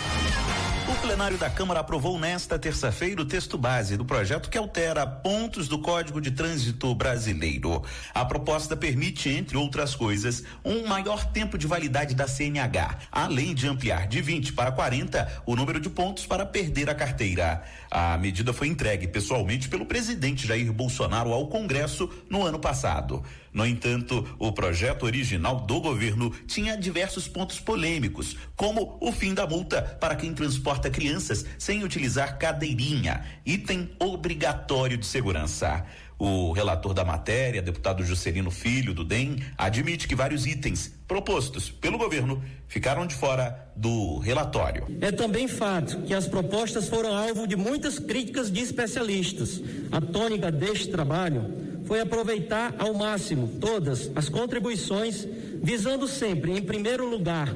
O 0.89 1.01
plenário 1.03 1.37
da 1.37 1.51
Câmara 1.51 1.81
aprovou 1.81 2.19
nesta 2.19 2.59
terça-feira 2.59 3.21
o 3.21 3.25
texto 3.25 3.59
base 3.59 3.95
do 3.95 4.07
projeto 4.07 4.49
que 4.49 4.57
altera 4.57 5.07
pontos 5.07 5.69
do 5.69 5.79
Código 5.81 6.19
de 6.19 6.31
Trânsito 6.31 6.95
Brasileiro. 6.95 7.83
A 8.15 8.25
proposta 8.25 8.75
permite, 8.75 9.29
entre 9.29 9.59
outras 9.59 9.95
coisas, 9.95 10.45
um 10.65 10.87
maior 10.87 11.27
tempo 11.27 11.59
de 11.59 11.67
validade 11.67 12.15
da 12.15 12.27
CNH, 12.27 12.99
além 13.13 13.55
de 13.55 13.69
ampliar 13.69 14.09
de 14.09 14.23
20 14.23 14.55
para 14.55 14.73
40 14.73 15.43
o 15.45 15.55
número 15.55 15.79
de 15.79 15.91
pontos 15.91 16.25
para 16.25 16.47
perder 16.47 16.89
a 16.89 16.95
carteira. 16.95 17.63
A 17.91 18.17
medida 18.17 18.55
foi 18.55 18.69
entregue 18.69 19.07
pessoalmente 19.07 19.69
pelo 19.69 19.85
presidente 19.85 20.47
Jair 20.47 20.73
Bolsonaro 20.73 21.35
ao 21.35 21.49
Congresso 21.49 22.11
no 22.31 22.47
ano 22.47 22.59
passado. 22.59 23.23
No 23.53 23.67
entanto, 23.67 24.27
o 24.39 24.53
projeto 24.53 25.05
original 25.05 25.61
do 25.61 25.81
governo 25.81 26.31
tinha 26.47 26.77
diversos 26.77 27.27
pontos 27.27 27.59
polêmicos, 27.61 28.37
como 28.57 28.99
o 29.01 29.13
fim 29.13 29.35
da 29.35 29.47
multa 29.47 29.83
para 30.01 30.17
quem 30.17 30.35
transporta 30.35 30.91
crianças 30.91 31.45
sem 31.59 31.83
utilizar 31.85 32.39
cadeirinha, 32.39 33.25
item 33.45 33.91
obrigatório 33.99 34.97
de 34.97 35.07
segurança. 35.07 35.85
O 36.21 36.51
relator 36.51 36.93
da 36.93 37.05
matéria, 37.05 37.63
deputado 37.63 38.03
Juscelino 38.03 38.51
Filho, 38.51 38.93
do 38.93 39.05
DEM, 39.05 39.37
admite 39.57 40.09
que 40.09 40.17
vários 40.17 40.47
itens 40.47 40.93
propostos 41.07 41.71
pelo 41.71 41.97
governo 41.97 42.43
ficaram 42.67 43.07
de 43.07 43.15
fora 43.15 43.71
do 43.77 44.19
relatório. 44.19 44.87
É 45.01 45.13
também 45.13 45.47
fato 45.47 46.03
que 46.03 46.13
as 46.13 46.27
propostas 46.27 46.89
foram 46.89 47.17
alvo 47.17 47.47
de 47.47 47.55
muitas 47.55 48.01
críticas 48.01 48.51
de 48.51 48.61
especialistas. 48.61 49.63
A 49.93 50.01
tônica 50.01 50.51
deste 50.51 50.89
trabalho 50.89 51.78
foi 51.89 52.01
aproveitar 52.01 52.75
ao 52.79 52.95
máximo 52.95 53.49
todas 53.59 54.11
as 54.15 54.29
contribuições, 54.29 55.27
visando 55.63 56.07
sempre, 56.07 56.53
em 56.53 56.63
primeiro 56.63 57.09
lugar, 57.09 57.53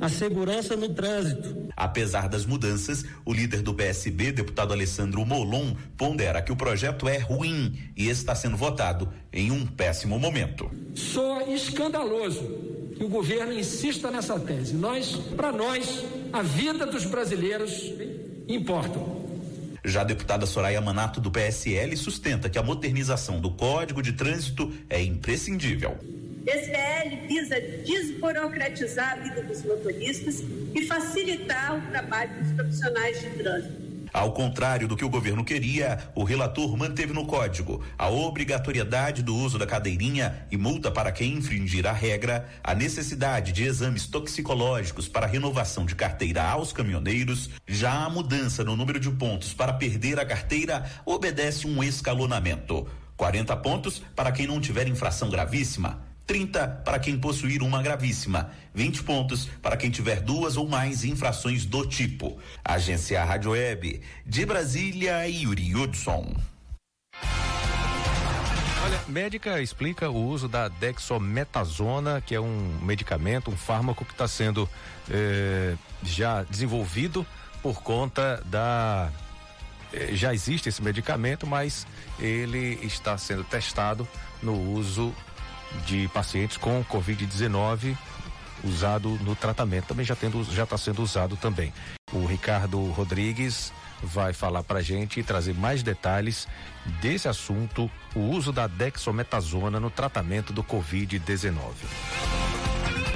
a 0.00 0.08
segurança 0.08 0.74
no 0.74 0.88
trânsito, 0.88 1.64
Apesar 1.76 2.28
das 2.28 2.46
mudanças, 2.46 3.04
o 3.24 3.32
líder 3.32 3.60
do 3.60 3.74
PSB, 3.74 4.30
deputado 4.30 4.72
Alessandro 4.72 5.24
Molon, 5.26 5.74
pondera 5.96 6.40
que 6.40 6.52
o 6.52 6.56
projeto 6.56 7.08
é 7.08 7.18
ruim 7.18 7.76
e 7.96 8.08
está 8.08 8.34
sendo 8.34 8.56
votado 8.56 9.12
em 9.32 9.50
um 9.50 9.66
péssimo 9.66 10.18
momento. 10.18 10.70
Só 10.94 11.42
escandaloso 11.48 12.42
que 12.96 13.02
o 13.02 13.08
governo 13.08 13.52
insista 13.52 14.08
nessa 14.08 14.38
tese. 14.38 14.74
Nós, 14.74 15.16
para 15.36 15.50
nós, 15.50 16.04
a 16.32 16.42
vida 16.42 16.86
dos 16.86 17.04
brasileiros 17.04 17.92
importa. 18.46 19.13
Já 19.84 20.00
a 20.00 20.04
deputada 20.04 20.46
Soraya 20.46 20.80
Manato 20.80 21.20
do 21.20 21.30
PSL 21.30 21.94
sustenta 21.96 22.48
que 22.48 22.58
a 22.58 22.62
modernização 22.62 23.38
do 23.38 23.50
Código 23.50 24.00
de 24.02 24.14
Trânsito 24.14 24.72
é 24.88 25.02
imprescindível. 25.02 25.98
Esse 26.46 26.70
PL 26.70 27.26
visa 27.26 27.60
desburocratizar 27.60 29.12
a 29.12 29.16
vida 29.16 29.42
dos 29.42 29.62
motoristas 29.62 30.42
e 30.74 30.86
facilitar 30.86 31.76
o 31.76 31.90
trabalho 31.90 32.32
dos 32.42 32.52
profissionais 32.52 33.20
de 33.20 33.30
trânsito. 33.30 33.83
Ao 34.14 34.30
contrário 34.30 34.86
do 34.86 34.96
que 34.96 35.04
o 35.04 35.08
governo 35.08 35.44
queria, 35.44 35.98
o 36.14 36.22
relator 36.22 36.76
manteve 36.76 37.12
no 37.12 37.26
código 37.26 37.82
a 37.98 38.08
obrigatoriedade 38.08 39.24
do 39.24 39.34
uso 39.34 39.58
da 39.58 39.66
cadeirinha 39.66 40.46
e 40.52 40.56
multa 40.56 40.88
para 40.88 41.10
quem 41.10 41.32
infringir 41.32 41.84
a 41.84 41.92
regra, 41.92 42.48
a 42.62 42.76
necessidade 42.76 43.50
de 43.50 43.64
exames 43.64 44.06
toxicológicos 44.06 45.08
para 45.08 45.26
renovação 45.26 45.84
de 45.84 45.96
carteira 45.96 46.44
aos 46.44 46.72
caminhoneiros. 46.72 47.50
Já 47.66 48.04
a 48.04 48.08
mudança 48.08 48.62
no 48.62 48.76
número 48.76 49.00
de 49.00 49.10
pontos 49.10 49.52
para 49.52 49.72
perder 49.72 50.20
a 50.20 50.24
carteira 50.24 50.88
obedece 51.04 51.66
um 51.66 51.82
escalonamento. 51.82 52.86
40 53.16 53.56
pontos 53.56 54.00
para 54.14 54.30
quem 54.30 54.46
não 54.46 54.60
tiver 54.60 54.86
infração 54.86 55.28
gravíssima, 55.28 56.00
30 56.26 56.82
para 56.84 56.98
quem 56.98 57.18
possuir 57.18 57.62
uma 57.62 57.82
gravíssima, 57.82 58.50
20 58.74 59.02
pontos 59.02 59.46
para 59.60 59.76
quem 59.76 59.90
tiver 59.90 60.20
duas 60.20 60.56
ou 60.56 60.66
mais 60.66 61.04
infrações 61.04 61.64
do 61.66 61.86
tipo. 61.86 62.38
Agência 62.64 63.22
Rádio 63.22 63.50
Web, 63.50 64.00
de 64.24 64.46
Brasília, 64.46 65.28
Yuri 65.28 65.74
Hudson. 65.74 66.34
Olha, 68.84 69.00
médica 69.08 69.60
explica 69.60 70.10
o 70.10 70.26
uso 70.26 70.48
da 70.48 70.68
dexometasona, 70.68 72.20
que 72.20 72.34
é 72.34 72.40
um 72.40 72.78
medicamento, 72.82 73.50
um 73.50 73.56
fármaco 73.56 74.04
que 74.04 74.12
está 74.12 74.28
sendo 74.28 74.68
eh, 75.10 75.74
já 76.02 76.42
desenvolvido 76.42 77.26
por 77.62 77.82
conta 77.82 78.42
da. 78.44 79.10
Eh, 79.92 80.10
já 80.12 80.34
existe 80.34 80.68
esse 80.68 80.82
medicamento, 80.82 81.46
mas 81.46 81.86
ele 82.18 82.78
está 82.82 83.16
sendo 83.16 83.42
testado 83.44 84.06
no 84.42 84.54
uso 84.74 85.14
de 85.86 86.08
pacientes 86.08 86.56
com 86.56 86.84
Covid-19 86.84 87.96
usado 88.64 89.10
no 89.22 89.36
tratamento. 89.36 89.86
Também 89.88 90.04
já 90.04 90.16
já 90.50 90.64
está 90.64 90.78
sendo 90.78 91.02
usado 91.02 91.36
também. 91.36 91.72
O 92.12 92.24
Ricardo 92.26 92.80
Rodrigues 92.90 93.72
vai 94.02 94.32
falar 94.32 94.62
para 94.62 94.82
gente 94.82 95.20
e 95.20 95.22
trazer 95.22 95.54
mais 95.54 95.82
detalhes 95.82 96.46
desse 97.00 97.28
assunto, 97.28 97.90
o 98.14 98.20
uso 98.20 98.52
da 98.52 98.66
dexometasona 98.66 99.80
no 99.80 99.90
tratamento 99.90 100.52
do 100.52 100.62
Covid-19. 100.62 101.72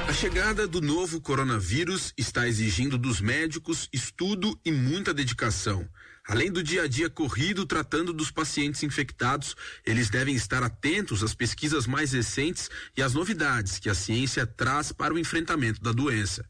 A 0.08 0.12
chegada 0.12 0.66
do 0.66 0.80
novo 0.80 1.20
coronavírus 1.20 2.14
está 2.16 2.48
exigindo 2.48 2.96
dos 2.96 3.20
médicos 3.20 3.88
estudo 3.92 4.58
e 4.64 4.72
muita 4.72 5.12
dedicação. 5.12 5.86
Além 6.28 6.52
do 6.52 6.62
dia 6.62 6.82
a 6.82 6.86
dia 6.86 7.08
corrido 7.08 7.64
tratando 7.64 8.12
dos 8.12 8.30
pacientes 8.30 8.82
infectados, 8.82 9.56
eles 9.82 10.10
devem 10.10 10.34
estar 10.34 10.62
atentos 10.62 11.22
às 11.22 11.32
pesquisas 11.32 11.86
mais 11.86 12.12
recentes 12.12 12.68
e 12.94 13.00
às 13.00 13.14
novidades 13.14 13.78
que 13.78 13.88
a 13.88 13.94
ciência 13.94 14.46
traz 14.46 14.92
para 14.92 15.14
o 15.14 15.18
enfrentamento 15.18 15.80
da 15.80 15.90
doença. 15.90 16.46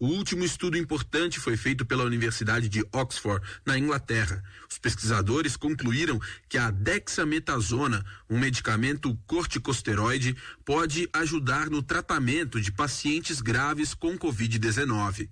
O 0.00 0.06
último 0.06 0.44
estudo 0.44 0.78
importante 0.78 1.38
foi 1.38 1.58
feito 1.58 1.84
pela 1.84 2.04
Universidade 2.04 2.70
de 2.70 2.82
Oxford, 2.90 3.46
na 3.66 3.76
Inglaterra. 3.76 4.42
Os 4.70 4.78
pesquisadores 4.78 5.58
concluíram 5.58 6.18
que 6.48 6.56
a 6.56 6.70
dexametasona, 6.70 8.02
um 8.30 8.38
medicamento 8.38 9.14
corticosteroide, 9.26 10.34
pode 10.64 11.06
ajudar 11.12 11.68
no 11.68 11.82
tratamento 11.82 12.58
de 12.58 12.72
pacientes 12.72 13.42
graves 13.42 13.92
com 13.92 14.16
Covid-19. 14.16 15.28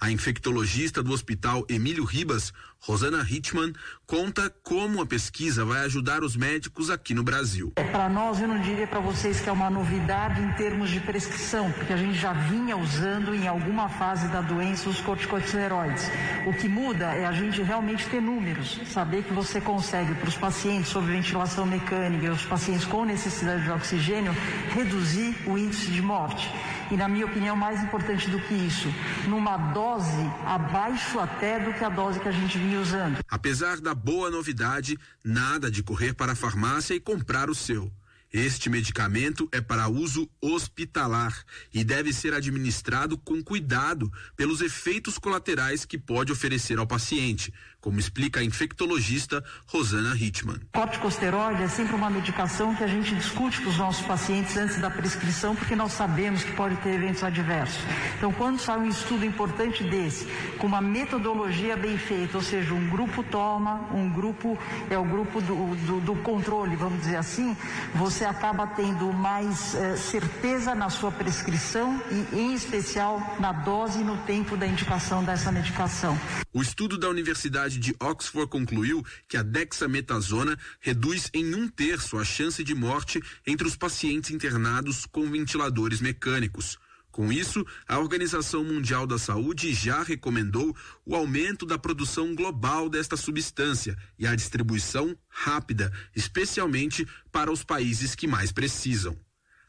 A 0.00 0.10
infectologista 0.10 1.02
do 1.02 1.12
Hospital 1.12 1.66
Emílio 1.68 2.04
Ribas, 2.04 2.54
Rosana 2.82 3.22
Hitman, 3.28 3.74
conta 4.06 4.50
como 4.62 5.02
a 5.02 5.06
pesquisa 5.06 5.66
vai 5.66 5.84
ajudar 5.84 6.22
os 6.22 6.34
médicos 6.34 6.88
aqui 6.88 7.12
no 7.12 7.22
Brasil. 7.22 7.74
É, 7.76 7.84
para 7.84 8.08
nós, 8.08 8.40
eu 8.40 8.48
não 8.48 8.58
diria 8.58 8.86
para 8.86 9.00
vocês 9.00 9.38
que 9.38 9.50
é 9.50 9.52
uma 9.52 9.68
novidade 9.68 10.40
em 10.40 10.50
termos 10.52 10.88
de 10.88 10.98
prescrição, 10.98 11.70
porque 11.72 11.92
a 11.92 11.96
gente 11.96 12.18
já 12.18 12.32
vinha 12.32 12.78
usando 12.78 13.34
em 13.34 13.46
alguma 13.46 13.90
fase 13.90 14.28
da 14.28 14.40
doença 14.40 14.88
os 14.88 14.98
corticosteroides. 15.02 16.10
O 16.46 16.54
que 16.54 16.68
muda 16.68 17.14
é 17.14 17.26
a 17.26 17.32
gente 17.32 17.60
realmente 17.60 18.08
ter 18.08 18.22
números, 18.22 18.80
saber 18.86 19.24
que 19.24 19.32
você 19.34 19.60
consegue 19.60 20.14
para 20.14 20.28
os 20.28 20.36
pacientes 20.38 20.90
sob 20.90 21.06
ventilação 21.06 21.66
mecânica 21.66 22.24
e 22.24 22.30
os 22.30 22.46
pacientes 22.46 22.86
com 22.86 23.04
necessidade 23.04 23.62
de 23.62 23.70
oxigênio 23.70 24.32
reduzir 24.74 25.36
o 25.46 25.58
índice 25.58 25.90
de 25.90 26.00
morte. 26.00 26.50
E 26.90 26.96
na 26.96 27.06
minha 27.06 27.24
opinião, 27.24 27.54
mais 27.54 27.80
importante 27.84 28.28
do 28.28 28.40
que 28.40 28.52
isso, 28.52 28.92
numa 29.28 29.56
dose 29.56 30.28
abaixo 30.44 31.20
até 31.20 31.60
do 31.60 31.72
que 31.72 31.84
a 31.84 31.88
dose 31.88 32.18
que 32.18 32.28
a 32.28 32.32
gente 32.32 32.58
vinha 32.58 32.69
usando. 32.76 33.18
Apesar 33.28 33.80
da 33.80 33.94
boa 33.94 34.30
novidade, 34.30 34.98
nada 35.24 35.70
de 35.70 35.82
correr 35.82 36.14
para 36.14 36.32
a 36.32 36.36
farmácia 36.36 36.94
e 36.94 37.00
comprar 37.00 37.48
o 37.50 37.54
seu. 37.54 37.92
Este 38.32 38.70
medicamento 38.70 39.48
é 39.50 39.60
para 39.60 39.88
uso 39.88 40.30
hospitalar 40.40 41.44
e 41.74 41.82
deve 41.82 42.12
ser 42.12 42.32
administrado 42.32 43.18
com 43.18 43.42
cuidado 43.42 44.10
pelos 44.36 44.60
efeitos 44.60 45.18
colaterais 45.18 45.84
que 45.84 45.98
pode 45.98 46.30
oferecer 46.30 46.78
ao 46.78 46.86
paciente, 46.86 47.52
como 47.80 47.98
explica 47.98 48.40
a 48.40 48.44
infectologista 48.44 49.42
Rosana 49.66 50.14
Hitman. 50.16 50.60
Corticosteroide 50.72 51.62
é 51.62 51.68
sempre 51.68 51.94
uma 51.94 52.10
medicação 52.10 52.74
que 52.74 52.84
a 52.84 52.86
gente 52.86 53.14
discute 53.14 53.60
com 53.62 53.70
os 53.70 53.78
nossos 53.78 54.04
pacientes 54.06 54.56
antes 54.56 54.80
da 54.80 54.90
prescrição, 54.90 55.56
porque 55.56 55.74
nós 55.74 55.92
sabemos 55.92 56.44
que 56.44 56.52
pode 56.52 56.76
ter 56.76 56.94
eventos 56.94 57.22
adversos. 57.22 57.80
Então, 58.16 58.32
quando 58.32 58.60
sai 58.60 58.78
um 58.78 58.88
estudo 58.88 59.24
importante 59.24 59.82
desse, 59.84 60.26
com 60.58 60.66
uma 60.66 60.80
metodologia 60.80 61.76
bem 61.76 61.96
feita, 61.96 62.36
ou 62.36 62.42
seja, 62.42 62.74
um 62.74 62.88
grupo 62.88 63.22
toma, 63.22 63.88
um 63.94 64.10
grupo 64.10 64.58
é 64.88 64.98
o 64.98 65.04
grupo 65.04 65.40
do, 65.40 65.74
do, 65.86 66.00
do 66.00 66.16
controle, 66.16 66.76
vamos 66.76 67.00
dizer 67.00 67.16
assim, 67.16 67.56
você 67.94 68.24
acaba 68.24 68.66
tendo 68.66 69.12
mais 69.12 69.74
eh, 69.74 69.96
certeza 69.96 70.74
na 70.74 70.90
sua 70.90 71.10
prescrição 71.10 72.02
e, 72.10 72.36
em 72.36 72.54
especial, 72.54 73.36
na 73.38 73.52
dose 73.52 74.00
e 74.00 74.04
no 74.04 74.16
tempo 74.18 74.56
da 74.56 74.66
indicação 74.66 75.24
dessa 75.24 75.50
medicação. 75.50 76.18
O 76.52 76.62
estudo 76.62 76.98
da 76.98 77.08
Universidade 77.08 77.69
de 77.78 77.94
Oxford 78.00 78.50
concluiu 78.50 79.04
que 79.28 79.36
a 79.36 79.42
dexametasona 79.42 80.58
reduz 80.80 81.30
em 81.34 81.54
um 81.54 81.68
terço 81.68 82.18
a 82.18 82.24
chance 82.24 82.64
de 82.64 82.74
morte 82.74 83.20
entre 83.46 83.66
os 83.66 83.76
pacientes 83.76 84.30
internados 84.30 85.06
com 85.06 85.30
ventiladores 85.30 86.00
mecânicos. 86.00 86.78
Com 87.10 87.32
isso, 87.32 87.66
a 87.88 87.98
Organização 87.98 88.62
Mundial 88.62 89.06
da 89.06 89.18
Saúde 89.18 89.74
já 89.74 90.02
recomendou 90.02 90.74
o 91.04 91.16
aumento 91.16 91.66
da 91.66 91.76
produção 91.76 92.34
global 92.34 92.88
desta 92.88 93.16
substância 93.16 93.96
e 94.18 94.26
a 94.26 94.34
distribuição 94.34 95.16
rápida, 95.28 95.92
especialmente 96.14 97.06
para 97.32 97.50
os 97.50 97.64
países 97.64 98.14
que 98.14 98.28
mais 98.28 98.52
precisam. 98.52 99.18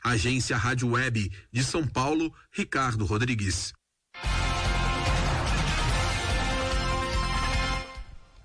Agência 0.03 0.55
Rádio 0.55 0.89
Web 0.89 1.31
de 1.51 1.63
São 1.63 1.85
Paulo, 1.85 2.33
Ricardo 2.51 3.05
Rodrigues. 3.05 3.73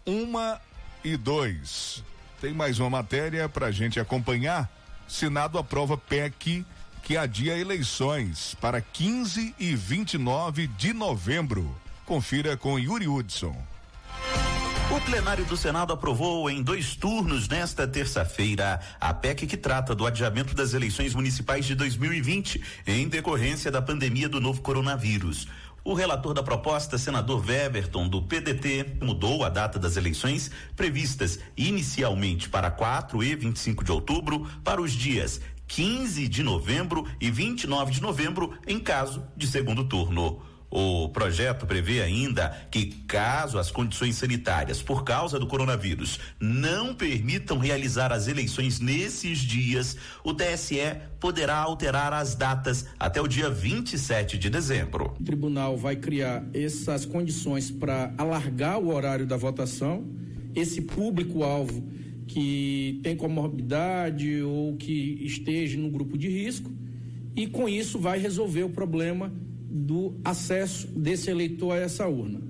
Uma 0.06 0.60
e 1.02 1.16
dois. 1.16 2.04
Tem 2.40 2.54
mais 2.54 2.78
uma 2.78 2.88
matéria 2.88 3.48
para 3.48 3.66
a 3.66 3.70
gente 3.72 3.98
acompanhar. 3.98 4.70
Senado 5.08 5.58
aprova 5.58 5.98
PEC 5.98 6.64
que 7.02 7.16
adia 7.16 7.58
eleições 7.58 8.56
para 8.60 8.80
15 8.80 9.52
e 9.58 9.74
29 9.74 10.68
de 10.68 10.92
novembro. 10.92 11.74
Confira 12.04 12.56
com 12.56 12.78
Yuri 12.78 13.08
Hudson. 13.08 13.56
O 14.88 15.00
plenário 15.00 15.44
do 15.44 15.56
Senado 15.56 15.92
aprovou 15.92 16.48
em 16.48 16.62
dois 16.62 16.94
turnos 16.94 17.48
nesta 17.48 17.88
terça-feira 17.88 18.80
a 19.00 19.12
PEC 19.12 19.44
que 19.44 19.56
trata 19.56 19.92
do 19.92 20.06
adiamento 20.06 20.54
das 20.54 20.72
eleições 20.72 21.12
municipais 21.12 21.64
de 21.66 21.74
2020 21.74 22.62
em 22.86 23.08
decorrência 23.08 23.68
da 23.72 23.82
pandemia 23.82 24.28
do 24.28 24.40
novo 24.40 24.62
coronavírus. 24.62 25.48
O 25.86 25.94
relator 25.94 26.34
da 26.34 26.42
proposta, 26.42 26.98
senador 26.98 27.48
Weberton, 27.48 28.08
do 28.08 28.20
PDT, 28.20 28.96
mudou 29.00 29.44
a 29.44 29.48
data 29.48 29.78
das 29.78 29.96
eleições 29.96 30.50
previstas 30.74 31.38
inicialmente 31.56 32.48
para 32.48 32.72
4 32.72 33.22
e 33.22 33.36
25 33.36 33.84
de 33.84 33.92
outubro 33.92 34.50
para 34.64 34.82
os 34.82 34.90
dias 34.90 35.40
15 35.68 36.26
de 36.26 36.42
novembro 36.42 37.06
e 37.20 37.30
29 37.30 37.92
de 37.92 38.02
novembro, 38.02 38.52
em 38.66 38.80
caso 38.80 39.22
de 39.36 39.46
segundo 39.46 39.84
turno. 39.84 40.42
O 40.70 41.08
projeto 41.08 41.66
prevê 41.66 42.02
ainda 42.02 42.48
que, 42.70 42.86
caso 43.06 43.58
as 43.58 43.70
condições 43.70 44.16
sanitárias 44.16 44.82
por 44.82 45.04
causa 45.04 45.38
do 45.38 45.46
coronavírus 45.46 46.18
não 46.40 46.94
permitam 46.94 47.58
realizar 47.58 48.12
as 48.12 48.26
eleições 48.26 48.80
nesses 48.80 49.38
dias, 49.38 49.96
o 50.24 50.34
TSE 50.34 50.96
poderá 51.20 51.56
alterar 51.56 52.12
as 52.12 52.34
datas 52.34 52.86
até 52.98 53.20
o 53.20 53.28
dia 53.28 53.48
27 53.48 54.36
de 54.36 54.50
dezembro. 54.50 55.14
O 55.20 55.24
tribunal 55.24 55.76
vai 55.76 55.96
criar 55.96 56.44
essas 56.52 57.06
condições 57.06 57.70
para 57.70 58.12
alargar 58.18 58.78
o 58.78 58.92
horário 58.92 59.26
da 59.26 59.36
votação. 59.36 60.04
Esse 60.54 60.80
público-alvo 60.82 61.84
que 62.26 63.00
tem 63.04 63.16
comorbidade 63.16 64.42
ou 64.42 64.76
que 64.76 65.20
esteja 65.22 65.78
no 65.78 65.90
grupo 65.90 66.18
de 66.18 66.28
risco, 66.28 66.72
e 67.36 67.46
com 67.46 67.68
isso 67.68 67.98
vai 67.98 68.18
resolver 68.18 68.64
o 68.64 68.70
problema 68.70 69.32
do 69.76 70.18
acesso 70.24 70.86
desse 70.88 71.30
eleitor 71.30 71.72
a 71.72 71.76
essa 71.76 72.06
urna. 72.08 72.40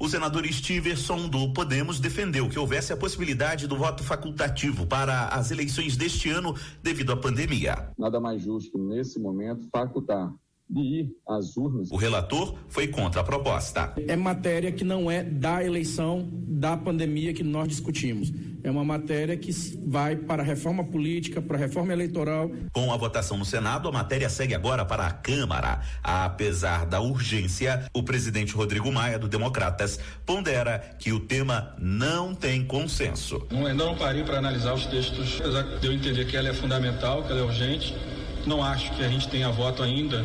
O 0.00 0.08
senador 0.08 0.44
Steverson 0.46 1.28
do 1.28 1.52
Podemos 1.52 2.00
defendeu 2.00 2.48
que 2.48 2.58
houvesse 2.58 2.92
a 2.92 2.96
possibilidade 2.96 3.68
do 3.68 3.76
voto 3.76 4.02
facultativo 4.02 4.86
para 4.86 5.28
as 5.28 5.50
eleições 5.50 5.96
deste 5.96 6.28
ano 6.28 6.54
devido 6.82 7.12
à 7.12 7.16
pandemia. 7.16 7.92
Nada 7.96 8.20
mais 8.20 8.42
justo 8.42 8.76
nesse 8.78 9.18
momento 9.20 9.68
facultar 9.70 10.32
de 10.72 10.80
ir 10.80 11.16
às 11.28 11.56
urnas. 11.56 11.90
O 11.90 11.96
relator 11.96 12.54
foi 12.68 12.88
contra 12.88 13.20
a 13.20 13.24
proposta. 13.24 13.92
É 14.08 14.16
matéria 14.16 14.72
que 14.72 14.84
não 14.84 15.10
é 15.10 15.22
da 15.22 15.62
eleição 15.62 16.28
da 16.32 16.76
pandemia 16.76 17.34
que 17.34 17.42
nós 17.42 17.68
discutimos. 17.68 18.32
É 18.64 18.70
uma 18.70 18.84
matéria 18.84 19.36
que 19.36 19.50
vai 19.84 20.14
para 20.14 20.42
a 20.42 20.46
reforma 20.46 20.84
política, 20.84 21.42
para 21.42 21.56
a 21.56 21.60
reforma 21.60 21.92
eleitoral. 21.92 22.50
Com 22.72 22.92
a 22.92 22.96
votação 22.96 23.36
no 23.36 23.44
Senado, 23.44 23.88
a 23.88 23.92
matéria 23.92 24.28
segue 24.28 24.54
agora 24.54 24.84
para 24.84 25.06
a 25.06 25.10
Câmara. 25.10 25.80
Apesar 26.02 26.86
da 26.86 27.00
urgência, 27.00 27.86
o 27.92 28.02
presidente 28.02 28.54
Rodrigo 28.54 28.90
Maia, 28.92 29.18
do 29.18 29.28
Democratas, 29.28 29.98
pondera 30.24 30.78
que 30.98 31.12
o 31.12 31.20
tema 31.20 31.74
não 31.78 32.34
tem 32.34 32.64
consenso. 32.64 33.46
Não, 33.50 33.66
ainda 33.66 33.84
não 33.84 33.96
parei 33.96 34.22
para 34.22 34.38
analisar 34.38 34.74
os 34.74 34.86
textos, 34.86 35.40
apesar 35.40 35.62
de 35.80 35.86
eu 35.86 35.92
entender 35.92 36.24
que 36.26 36.36
ela 36.36 36.48
é 36.48 36.54
fundamental, 36.54 37.24
que 37.24 37.32
ela 37.32 37.40
é 37.40 37.44
urgente 37.44 37.94
não 38.46 38.62
acho 38.62 38.92
que 38.96 39.04
a 39.04 39.08
gente 39.08 39.28
tenha 39.28 39.50
voto 39.50 39.82
ainda 39.82 40.24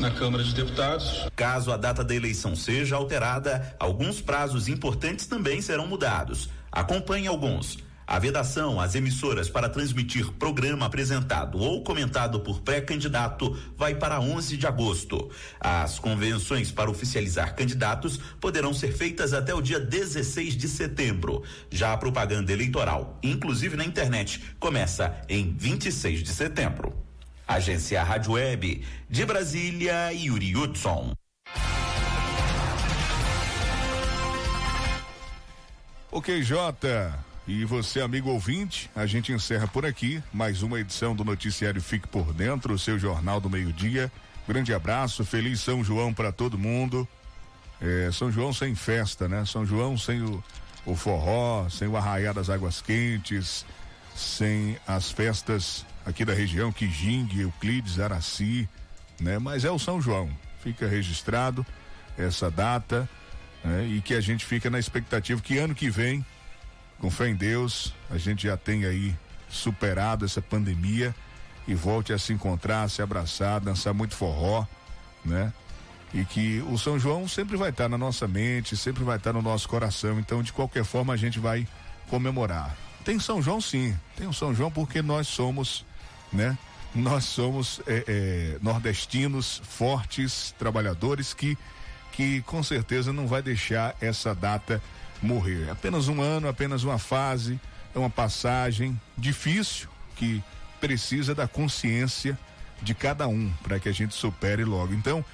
na 0.00 0.10
Câmara 0.10 0.42
de 0.42 0.54
Deputados. 0.54 1.26
Caso 1.34 1.72
a 1.72 1.76
data 1.76 2.04
da 2.04 2.14
eleição 2.14 2.54
seja 2.54 2.96
alterada, 2.96 3.74
alguns 3.78 4.20
prazos 4.20 4.68
importantes 4.68 5.26
também 5.26 5.60
serão 5.60 5.86
mudados. 5.86 6.48
Acompanhe 6.70 7.26
alguns. 7.26 7.78
A 8.06 8.20
vedação 8.20 8.80
às 8.80 8.94
emissoras 8.94 9.48
para 9.48 9.68
transmitir 9.68 10.30
programa 10.34 10.86
apresentado 10.86 11.58
ou 11.58 11.82
comentado 11.82 12.38
por 12.38 12.60
pré-candidato 12.60 13.58
vai 13.76 13.96
para 13.96 14.20
11 14.20 14.56
de 14.56 14.64
agosto. 14.64 15.28
As 15.58 15.98
convenções 15.98 16.70
para 16.70 16.88
oficializar 16.88 17.56
candidatos 17.56 18.16
poderão 18.40 18.72
ser 18.72 18.92
feitas 18.92 19.32
até 19.32 19.52
o 19.52 19.60
dia 19.60 19.80
16 19.80 20.56
de 20.56 20.68
setembro. 20.68 21.42
Já 21.68 21.92
a 21.92 21.96
propaganda 21.96 22.52
eleitoral, 22.52 23.18
inclusive 23.24 23.76
na 23.76 23.84
internet, 23.84 24.54
começa 24.60 25.12
em 25.28 25.52
26 25.58 26.22
de 26.22 26.30
setembro. 26.30 27.05
Agência 27.46 28.02
Rádio 28.02 28.32
Web 28.32 28.84
de 29.08 29.24
Brasília, 29.24 30.12
Yuri 30.12 30.56
Hudson. 30.56 31.12
Ok, 36.10 36.42
Jota. 36.42 37.16
E 37.46 37.64
você, 37.64 38.00
amigo 38.00 38.30
ouvinte, 38.30 38.90
a 38.96 39.06
gente 39.06 39.32
encerra 39.32 39.68
por 39.68 39.86
aqui 39.86 40.20
mais 40.32 40.62
uma 40.62 40.80
edição 40.80 41.14
do 41.14 41.24
Noticiário 41.24 41.80
Fique 41.80 42.08
por 42.08 42.32
Dentro, 42.32 42.74
o 42.74 42.78
seu 42.78 42.98
jornal 42.98 43.40
do 43.40 43.48
meio-dia. 43.48 44.10
Grande 44.48 44.74
abraço, 44.74 45.24
feliz 45.24 45.60
São 45.60 45.84
João 45.84 46.12
para 46.12 46.32
todo 46.32 46.58
mundo. 46.58 47.06
É, 47.80 48.10
São 48.12 48.32
João 48.32 48.52
sem 48.52 48.74
festa, 48.74 49.28
né? 49.28 49.44
São 49.44 49.64
João 49.64 49.96
sem 49.96 50.20
o, 50.20 50.42
o 50.84 50.96
forró, 50.96 51.68
sem 51.68 51.86
o 51.86 51.96
arraiar 51.96 52.34
das 52.34 52.50
águas 52.50 52.82
quentes, 52.82 53.64
sem 54.16 54.76
as 54.84 55.12
festas 55.12 55.86
aqui 56.06 56.24
da 56.24 56.32
região, 56.32 56.72
Quijingue, 56.72 57.40
Euclides, 57.40 58.00
Araci, 58.00 58.68
né? 59.20 59.38
Mas 59.38 59.64
é 59.64 59.70
o 59.70 59.78
São 59.78 60.00
João. 60.00 60.30
Fica 60.62 60.86
registrado 60.86 61.66
essa 62.16 62.50
data 62.50 63.08
né? 63.62 63.84
e 63.86 64.00
que 64.00 64.14
a 64.14 64.20
gente 64.20 64.46
fica 64.46 64.70
na 64.70 64.78
expectativa 64.78 65.40
que 65.40 65.58
ano 65.58 65.74
que 65.74 65.90
vem 65.90 66.24
com 66.98 67.10
fé 67.10 67.28
em 67.28 67.34
Deus, 67.34 67.92
a 68.10 68.16
gente 68.16 68.46
já 68.46 68.56
tem 68.56 68.84
aí 68.84 69.14
superado 69.48 70.24
essa 70.24 70.40
pandemia 70.40 71.14
e 71.68 71.74
volte 71.74 72.12
a 72.12 72.18
se 72.18 72.32
encontrar, 72.32 72.88
se 72.88 73.02
abraçar, 73.02 73.60
dançar 73.60 73.92
muito 73.92 74.14
forró, 74.14 74.64
né? 75.24 75.52
E 76.14 76.24
que 76.24 76.64
o 76.70 76.78
São 76.78 76.98
João 76.98 77.28
sempre 77.28 77.56
vai 77.56 77.70
estar 77.70 77.88
na 77.88 77.98
nossa 77.98 78.26
mente, 78.26 78.76
sempre 78.76 79.04
vai 79.04 79.18
estar 79.18 79.32
no 79.32 79.42
nosso 79.42 79.68
coração. 79.68 80.18
Então, 80.18 80.42
de 80.42 80.52
qualquer 80.52 80.84
forma, 80.84 81.12
a 81.12 81.16
gente 81.16 81.38
vai 81.38 81.66
comemorar. 82.08 82.74
Tem 83.04 83.20
São 83.20 83.40
João, 83.40 83.60
sim. 83.60 83.96
Tem 84.16 84.26
o 84.26 84.32
São 84.32 84.52
João 84.52 84.68
porque 84.68 85.00
nós 85.00 85.28
somos, 85.28 85.84
né? 86.32 86.56
Nós 86.94 87.24
somos 87.24 87.80
é, 87.86 88.04
é, 88.06 88.58
nordestinos 88.62 89.60
fortes, 89.64 90.54
trabalhadores 90.58 91.34
que, 91.34 91.58
que 92.12 92.40
com 92.42 92.62
certeza 92.62 93.12
não 93.12 93.26
vai 93.26 93.42
deixar 93.42 93.94
essa 94.00 94.34
data 94.34 94.82
morrer. 95.22 95.68
É 95.68 95.70
apenas 95.70 96.08
um 96.08 96.22
ano, 96.22 96.48
apenas 96.48 96.84
uma 96.84 96.98
fase, 96.98 97.60
é 97.94 97.98
uma 97.98 98.10
passagem 98.10 98.98
difícil 99.16 99.88
que 100.16 100.42
precisa 100.80 101.34
da 101.34 101.46
consciência 101.46 102.38
de 102.82 102.94
cada 102.94 103.26
um 103.28 103.50
para 103.62 103.78
que 103.78 103.88
a 103.88 103.92
gente 103.92 104.14
supere 104.14 104.64
logo. 104.64 104.94
Então, 104.94 105.24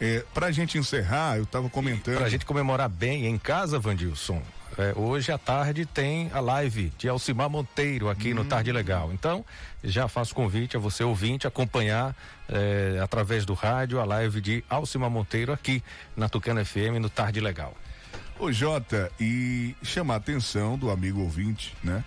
é, 0.00 0.24
para 0.32 0.46
a 0.46 0.52
gente 0.52 0.78
encerrar, 0.78 1.38
eu 1.38 1.44
estava 1.44 1.68
comentando. 1.68 2.16
Para 2.16 2.26
a 2.26 2.30
gente 2.30 2.46
comemorar 2.46 2.88
bem 2.88 3.26
em 3.26 3.38
casa, 3.38 3.78
Vandilson, 3.78 4.42
é, 4.78 4.92
hoje 4.96 5.32
à 5.32 5.36
tarde 5.36 5.84
tem 5.84 6.30
a 6.32 6.38
live 6.38 6.92
de 6.96 7.08
Alcimar 7.08 7.50
Monteiro 7.50 8.08
aqui 8.08 8.32
hum. 8.32 8.36
no 8.36 8.44
Tarde 8.44 8.70
Legal. 8.70 9.12
Então, 9.12 9.44
já 9.82 10.06
faço 10.06 10.32
convite 10.34 10.76
a 10.76 10.80
você 10.80 11.02
ouvinte 11.02 11.48
acompanhar 11.48 12.14
é, 12.48 13.00
através 13.02 13.44
do 13.44 13.54
rádio 13.54 14.00
a 14.00 14.04
live 14.04 14.40
de 14.40 14.64
Alcimar 14.70 15.10
Monteiro 15.10 15.52
aqui 15.52 15.82
na 16.16 16.28
Tucana 16.28 16.64
FM 16.64 17.00
no 17.00 17.10
Tarde 17.10 17.40
Legal. 17.40 17.76
Ô 18.38 18.52
Jota, 18.52 19.10
e 19.18 19.74
chamar 19.82 20.14
a 20.14 20.18
atenção 20.18 20.78
do 20.78 20.90
amigo 20.90 21.20
ouvinte, 21.22 21.76
né? 21.82 22.04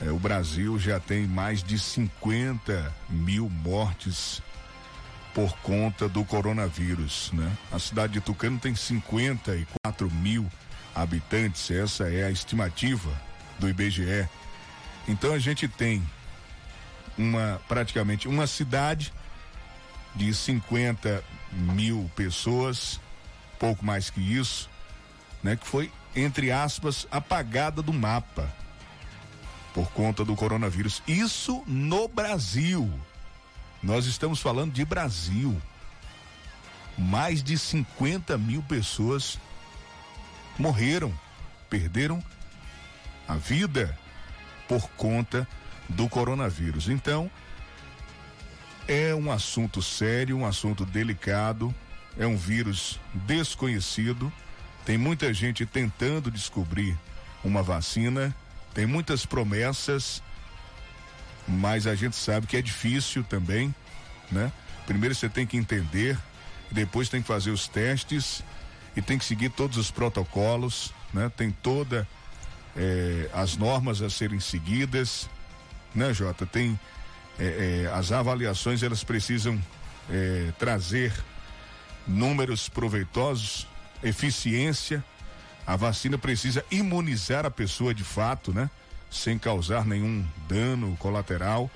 É, 0.00 0.08
o 0.12 0.18
Brasil 0.18 0.78
já 0.78 1.00
tem 1.00 1.26
mais 1.26 1.64
de 1.64 1.76
50 1.76 2.94
mil 3.10 3.50
mortes 3.50 4.40
por 5.34 5.52
conta 5.58 6.08
do 6.08 6.24
coronavírus, 6.24 7.32
né? 7.32 7.50
A 7.72 7.80
cidade 7.80 8.12
de 8.12 8.20
Tucano 8.20 8.60
tem 8.60 8.76
54 8.76 10.08
mil 10.12 10.48
habitantes, 11.02 11.70
essa 11.70 12.10
é 12.10 12.24
a 12.24 12.30
estimativa 12.30 13.10
do 13.58 13.68
IBGE. 13.68 14.28
Então 15.06 15.32
a 15.32 15.38
gente 15.38 15.68
tem 15.68 16.02
uma 17.16 17.60
praticamente 17.68 18.28
uma 18.28 18.46
cidade 18.46 19.12
de 20.14 20.34
50 20.34 21.22
mil 21.52 22.10
pessoas, 22.16 23.00
pouco 23.58 23.84
mais 23.84 24.10
que 24.10 24.20
isso, 24.20 24.68
né, 25.42 25.56
que 25.56 25.66
foi, 25.66 25.90
entre 26.14 26.50
aspas, 26.50 27.06
apagada 27.10 27.80
do 27.80 27.92
mapa 27.92 28.52
por 29.72 29.90
conta 29.92 30.24
do 30.24 30.34
coronavírus. 30.34 31.02
Isso 31.06 31.62
no 31.66 32.08
Brasil. 32.08 32.90
Nós 33.80 34.06
estamos 34.06 34.40
falando 34.40 34.72
de 34.72 34.84
Brasil. 34.84 35.60
Mais 36.96 37.44
de 37.44 37.56
50 37.56 38.36
mil 38.36 38.60
pessoas 38.62 39.38
morreram, 40.58 41.12
perderam 41.70 42.22
a 43.26 43.34
vida 43.34 43.96
por 44.66 44.88
conta 44.90 45.46
do 45.88 46.08
coronavírus. 46.08 46.88
Então, 46.88 47.30
é 48.86 49.14
um 49.14 49.30
assunto 49.30 49.82
sério, 49.82 50.36
um 50.36 50.46
assunto 50.46 50.84
delicado, 50.84 51.74
é 52.18 52.26
um 52.26 52.36
vírus 52.36 52.98
desconhecido 53.14 54.32
tem 54.88 54.96
muita 54.96 55.34
gente 55.34 55.66
tentando 55.66 56.30
descobrir 56.30 56.96
uma 57.44 57.62
vacina, 57.62 58.34
tem 58.72 58.86
muitas 58.86 59.26
promessas, 59.26 60.22
mas 61.46 61.86
a 61.86 61.94
gente 61.94 62.16
sabe 62.16 62.46
que 62.46 62.56
é 62.56 62.62
difícil 62.62 63.22
também, 63.22 63.74
né? 64.32 64.50
Primeiro 64.86 65.14
você 65.14 65.28
tem 65.28 65.46
que 65.46 65.58
entender, 65.58 66.18
depois 66.72 67.10
tem 67.10 67.20
que 67.20 67.28
fazer 67.28 67.50
os 67.50 67.68
testes 67.68 68.42
e 68.96 69.02
tem 69.02 69.18
que 69.18 69.24
seguir 69.24 69.50
todos 69.50 69.76
os 69.76 69.90
protocolos, 69.90 70.92
né? 71.12 71.30
Tem 71.36 71.50
toda 71.50 72.06
eh, 72.76 73.28
as 73.32 73.56
normas 73.56 74.02
a 74.02 74.10
serem 74.10 74.40
seguidas, 74.40 75.28
né, 75.94 76.12
Jota? 76.12 76.46
Tem 76.46 76.78
eh, 77.38 77.84
eh, 77.84 77.92
as 77.92 78.12
avaliações 78.12 78.82
elas 78.82 79.04
precisam 79.04 79.60
trazer 80.58 81.12
números 82.06 82.66
proveitosos 82.66 83.66
eficiência. 84.02 85.04
A 85.66 85.76
vacina 85.76 86.16
precisa 86.16 86.64
imunizar 86.70 87.44
a 87.44 87.50
pessoa 87.50 87.92
de 87.92 88.04
fato, 88.04 88.52
né? 88.52 88.70
Sem 89.10 89.38
causar 89.38 89.84
nenhum 89.84 90.24
dano 90.48 90.96
colateral. 90.98 91.70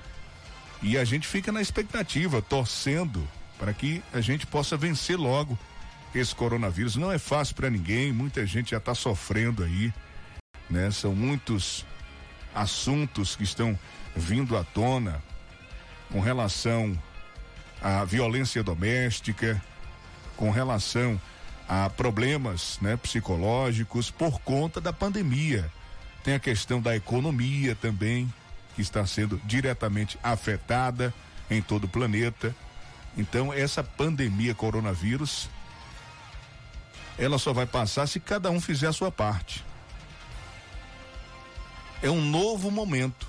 E 0.81 0.97
a 0.97 1.05
gente 1.05 1.27
fica 1.27 1.51
na 1.51 1.61
expectativa, 1.61 2.41
torcendo 2.41 3.27
para 3.57 3.73
que 3.73 4.03
a 4.11 4.19
gente 4.19 4.45
possa 4.45 4.75
vencer 4.75 5.17
logo 5.17 5.57
esse 6.19 6.35
coronavírus. 6.35 6.95
Não 6.95 7.11
é 7.11 7.17
fácil 7.17 7.55
para 7.55 7.69
ninguém, 7.69 8.11
muita 8.11 8.45
gente 8.45 8.71
já 8.71 8.77
está 8.77 8.93
sofrendo 8.93 9.63
aí, 9.63 9.93
né? 10.69 10.91
São 10.91 11.15
muitos 11.15 11.85
assuntos 12.53 13.35
que 13.35 13.43
estão 13.43 13.77
vindo 14.15 14.57
à 14.57 14.63
tona 14.63 15.21
com 16.11 16.19
relação 16.19 16.97
à 17.81 18.05
violência 18.05 18.63
doméstica, 18.63 19.61
com 20.37 20.51
relação 20.51 21.19
a 21.67 21.89
problemas 21.89 22.77
né, 22.81 22.95
psicológicos 22.97 24.11
por 24.11 24.39
conta 24.41 24.79
da 24.79 24.93
pandemia. 24.93 25.71
Tem 26.23 26.35
a 26.35 26.39
questão 26.39 26.81
da 26.81 26.95
economia 26.95 27.75
também, 27.75 28.31
que 28.75 28.81
está 28.81 29.05
sendo 29.05 29.39
diretamente 29.45 30.17
afetada 30.23 31.13
em 31.49 31.61
todo 31.61 31.85
o 31.85 31.89
planeta. 31.89 32.55
Então, 33.17 33.53
essa 33.53 33.83
pandemia 33.83 34.55
coronavírus, 34.55 35.49
ela 37.17 37.37
só 37.37 37.53
vai 37.53 37.65
passar 37.65 38.07
se 38.07 38.19
cada 38.19 38.49
um 38.49 38.59
fizer 38.59 38.87
a 38.87 38.93
sua 38.93 39.11
parte. 39.11 39.63
É 42.01 42.09
um 42.09 42.21
novo 42.21 42.69
momento. 42.69 43.27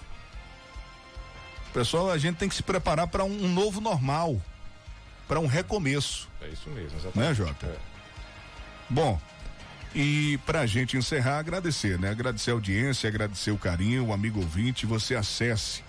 Pessoal, 1.73 2.11
a 2.11 2.19
gente 2.19 2.37
tem 2.37 2.49
que 2.49 2.55
se 2.55 2.63
preparar 2.63 3.09
para 3.09 3.25
um, 3.25 3.45
um, 3.45 3.53
novo 3.53 3.81
normal, 3.81 4.41
para 5.27 5.41
um 5.41 5.47
recomeço. 5.47 6.29
É 6.41 6.49
isso 6.49 6.69
mesmo, 6.71 6.99
exatamente. 6.99 7.29
Né, 7.29 7.35
Jota? 7.35 7.67
É. 7.67 7.77
Bom, 8.89 9.21
e 9.95 10.39
para 10.45 10.61
a 10.61 10.67
gente 10.67 10.97
encerrar, 10.97 11.39
agradecer, 11.39 11.99
né? 11.99 12.11
Agradecer 12.11 12.51
a 12.51 12.55
audiência, 12.55 13.09
agradecer 13.09 13.53
o 13.53 13.59
carinho, 13.59 14.07
o 14.07 14.13
amigo 14.13 14.41
ouvinte. 14.41 14.87
Você 14.87 15.15
acesse 15.15 15.83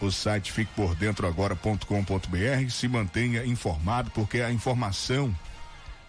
o 0.00 0.10
site 0.10 0.52
fiquepordentroagora.com.br, 0.52 2.70
se 2.70 2.88
mantenha 2.88 3.44
informado, 3.44 4.10
porque 4.10 4.40
a 4.40 4.50
informação 4.50 5.32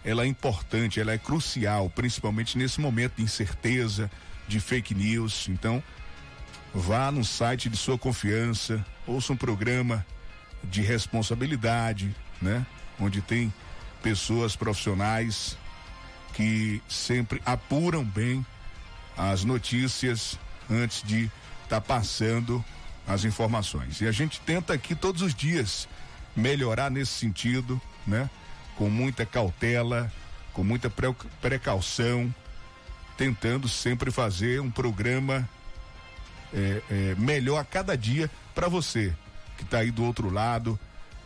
ela 0.04 0.24
é 0.24 0.26
importante, 0.26 1.00
ela 1.00 1.12
é 1.12 1.18
crucial, 1.18 1.88
principalmente 1.88 2.58
nesse 2.58 2.80
momento 2.80 3.14
de 3.16 3.22
incerteza, 3.22 4.10
de 4.46 4.60
fake 4.60 4.94
news. 4.94 5.48
Então, 5.48 5.82
vá 6.74 7.10
no 7.10 7.24
site 7.24 7.68
de 7.68 7.76
sua 7.76 7.96
confiança, 7.96 8.84
ouça 9.06 9.32
um 9.32 9.36
programa 9.36 10.04
de 10.62 10.82
responsabilidade, 10.82 12.14
né? 12.40 12.66
Onde 13.00 13.22
tem 13.22 13.52
pessoas 14.02 14.54
profissionais 14.54 15.56
que 16.34 16.82
sempre 16.88 17.40
apuram 17.46 18.04
bem 18.04 18.44
as 19.16 19.44
notícias 19.44 20.38
antes 20.70 21.02
de 21.02 21.24
estar 21.62 21.80
tá 21.80 21.80
passando 21.80 22.62
as 23.06 23.24
informações. 23.24 24.00
E 24.00 24.06
a 24.06 24.12
gente 24.12 24.40
tenta 24.40 24.72
aqui 24.74 24.94
todos 24.94 25.22
os 25.22 25.34
dias 25.34 25.88
melhorar 26.36 26.90
nesse 26.90 27.12
sentido, 27.12 27.80
né? 28.06 28.28
Com 28.76 28.88
muita 28.88 29.24
cautela, 29.24 30.12
com 30.52 30.64
muita 30.64 30.90
precaução, 31.40 32.34
tentando 33.16 33.68
sempre 33.68 34.10
fazer 34.10 34.60
um 34.60 34.70
programa 34.70 35.48
é, 36.52 36.82
é, 36.90 37.14
melhor 37.16 37.58
a 37.58 37.64
cada 37.64 37.96
dia 37.96 38.30
para 38.54 38.68
você 38.68 39.14
que 39.56 39.62
está 39.62 39.78
aí 39.78 39.90
do 39.90 40.04
outro 40.04 40.30
lado, 40.30 40.78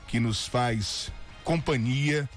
que 0.07 0.21
nos 0.21 0.47
faz 0.47 1.11
companhia 1.45 2.29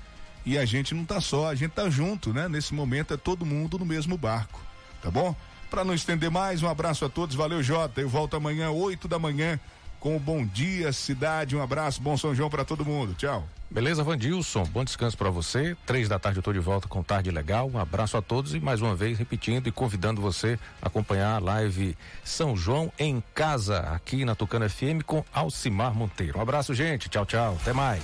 e 0.45 0.57
a 0.57 0.65
gente 0.65 0.95
não 0.95 1.05
tá 1.05 1.21
só, 1.21 1.49
a 1.49 1.55
gente 1.55 1.71
tá 1.71 1.89
junto, 1.89 2.33
né? 2.33 2.47
Nesse 2.47 2.73
momento 2.73 3.13
é 3.13 3.17
todo 3.17 3.45
mundo 3.45 3.77
no 3.77 3.85
mesmo 3.85 4.17
barco, 4.17 4.61
tá 5.01 5.11
bom? 5.11 5.35
Para 5.69 5.83
não 5.83 5.93
estender 5.93 6.29
mais, 6.29 6.61
um 6.61 6.67
abraço 6.67 7.05
a 7.05 7.09
todos, 7.09 7.35
valeu 7.35 7.61
Jota, 7.61 8.01
eu 8.01 8.09
volto 8.09 8.35
amanhã, 8.35 8.71
8 8.71 9.07
da 9.07 9.19
manhã, 9.19 9.59
com 10.01 10.17
o 10.17 10.19
Bom 10.19 10.45
Dia 10.45 10.91
Cidade, 10.91 11.55
um 11.55 11.61
abraço, 11.61 12.01
bom 12.01 12.17
São 12.17 12.35
João 12.35 12.49
para 12.49 12.65
todo 12.65 12.83
mundo, 12.83 13.13
tchau. 13.13 13.47
Beleza, 13.69 14.03
Vandilson, 14.03 14.63
bom 14.63 14.83
descanso 14.83 15.17
para 15.17 15.29
você, 15.29 15.77
três 15.85 16.09
da 16.09 16.19
tarde 16.19 16.39
eu 16.39 16.43
tô 16.43 16.51
de 16.51 16.59
volta 16.59 16.89
com 16.89 17.01
Tarde 17.01 17.31
Legal, 17.31 17.69
um 17.73 17.77
abraço 17.77 18.17
a 18.17 18.21
todos 18.21 18.53
e 18.53 18.59
mais 18.59 18.81
uma 18.81 18.93
vez 18.93 19.17
repetindo 19.17 19.67
e 19.67 19.71
convidando 19.71 20.19
você 20.19 20.59
a 20.81 20.87
acompanhar 20.87 21.35
a 21.35 21.39
live 21.39 21.95
São 22.21 22.57
João 22.57 22.91
em 22.99 23.23
Casa, 23.33 23.79
aqui 23.79 24.25
na 24.25 24.35
Tucana 24.35 24.67
FM 24.67 25.03
com 25.05 25.23
Alcimar 25.31 25.93
Monteiro. 25.93 26.39
Um 26.39 26.41
abraço, 26.41 26.73
gente, 26.73 27.07
tchau, 27.07 27.25
tchau, 27.25 27.57
até 27.61 27.71
mais. 27.71 28.03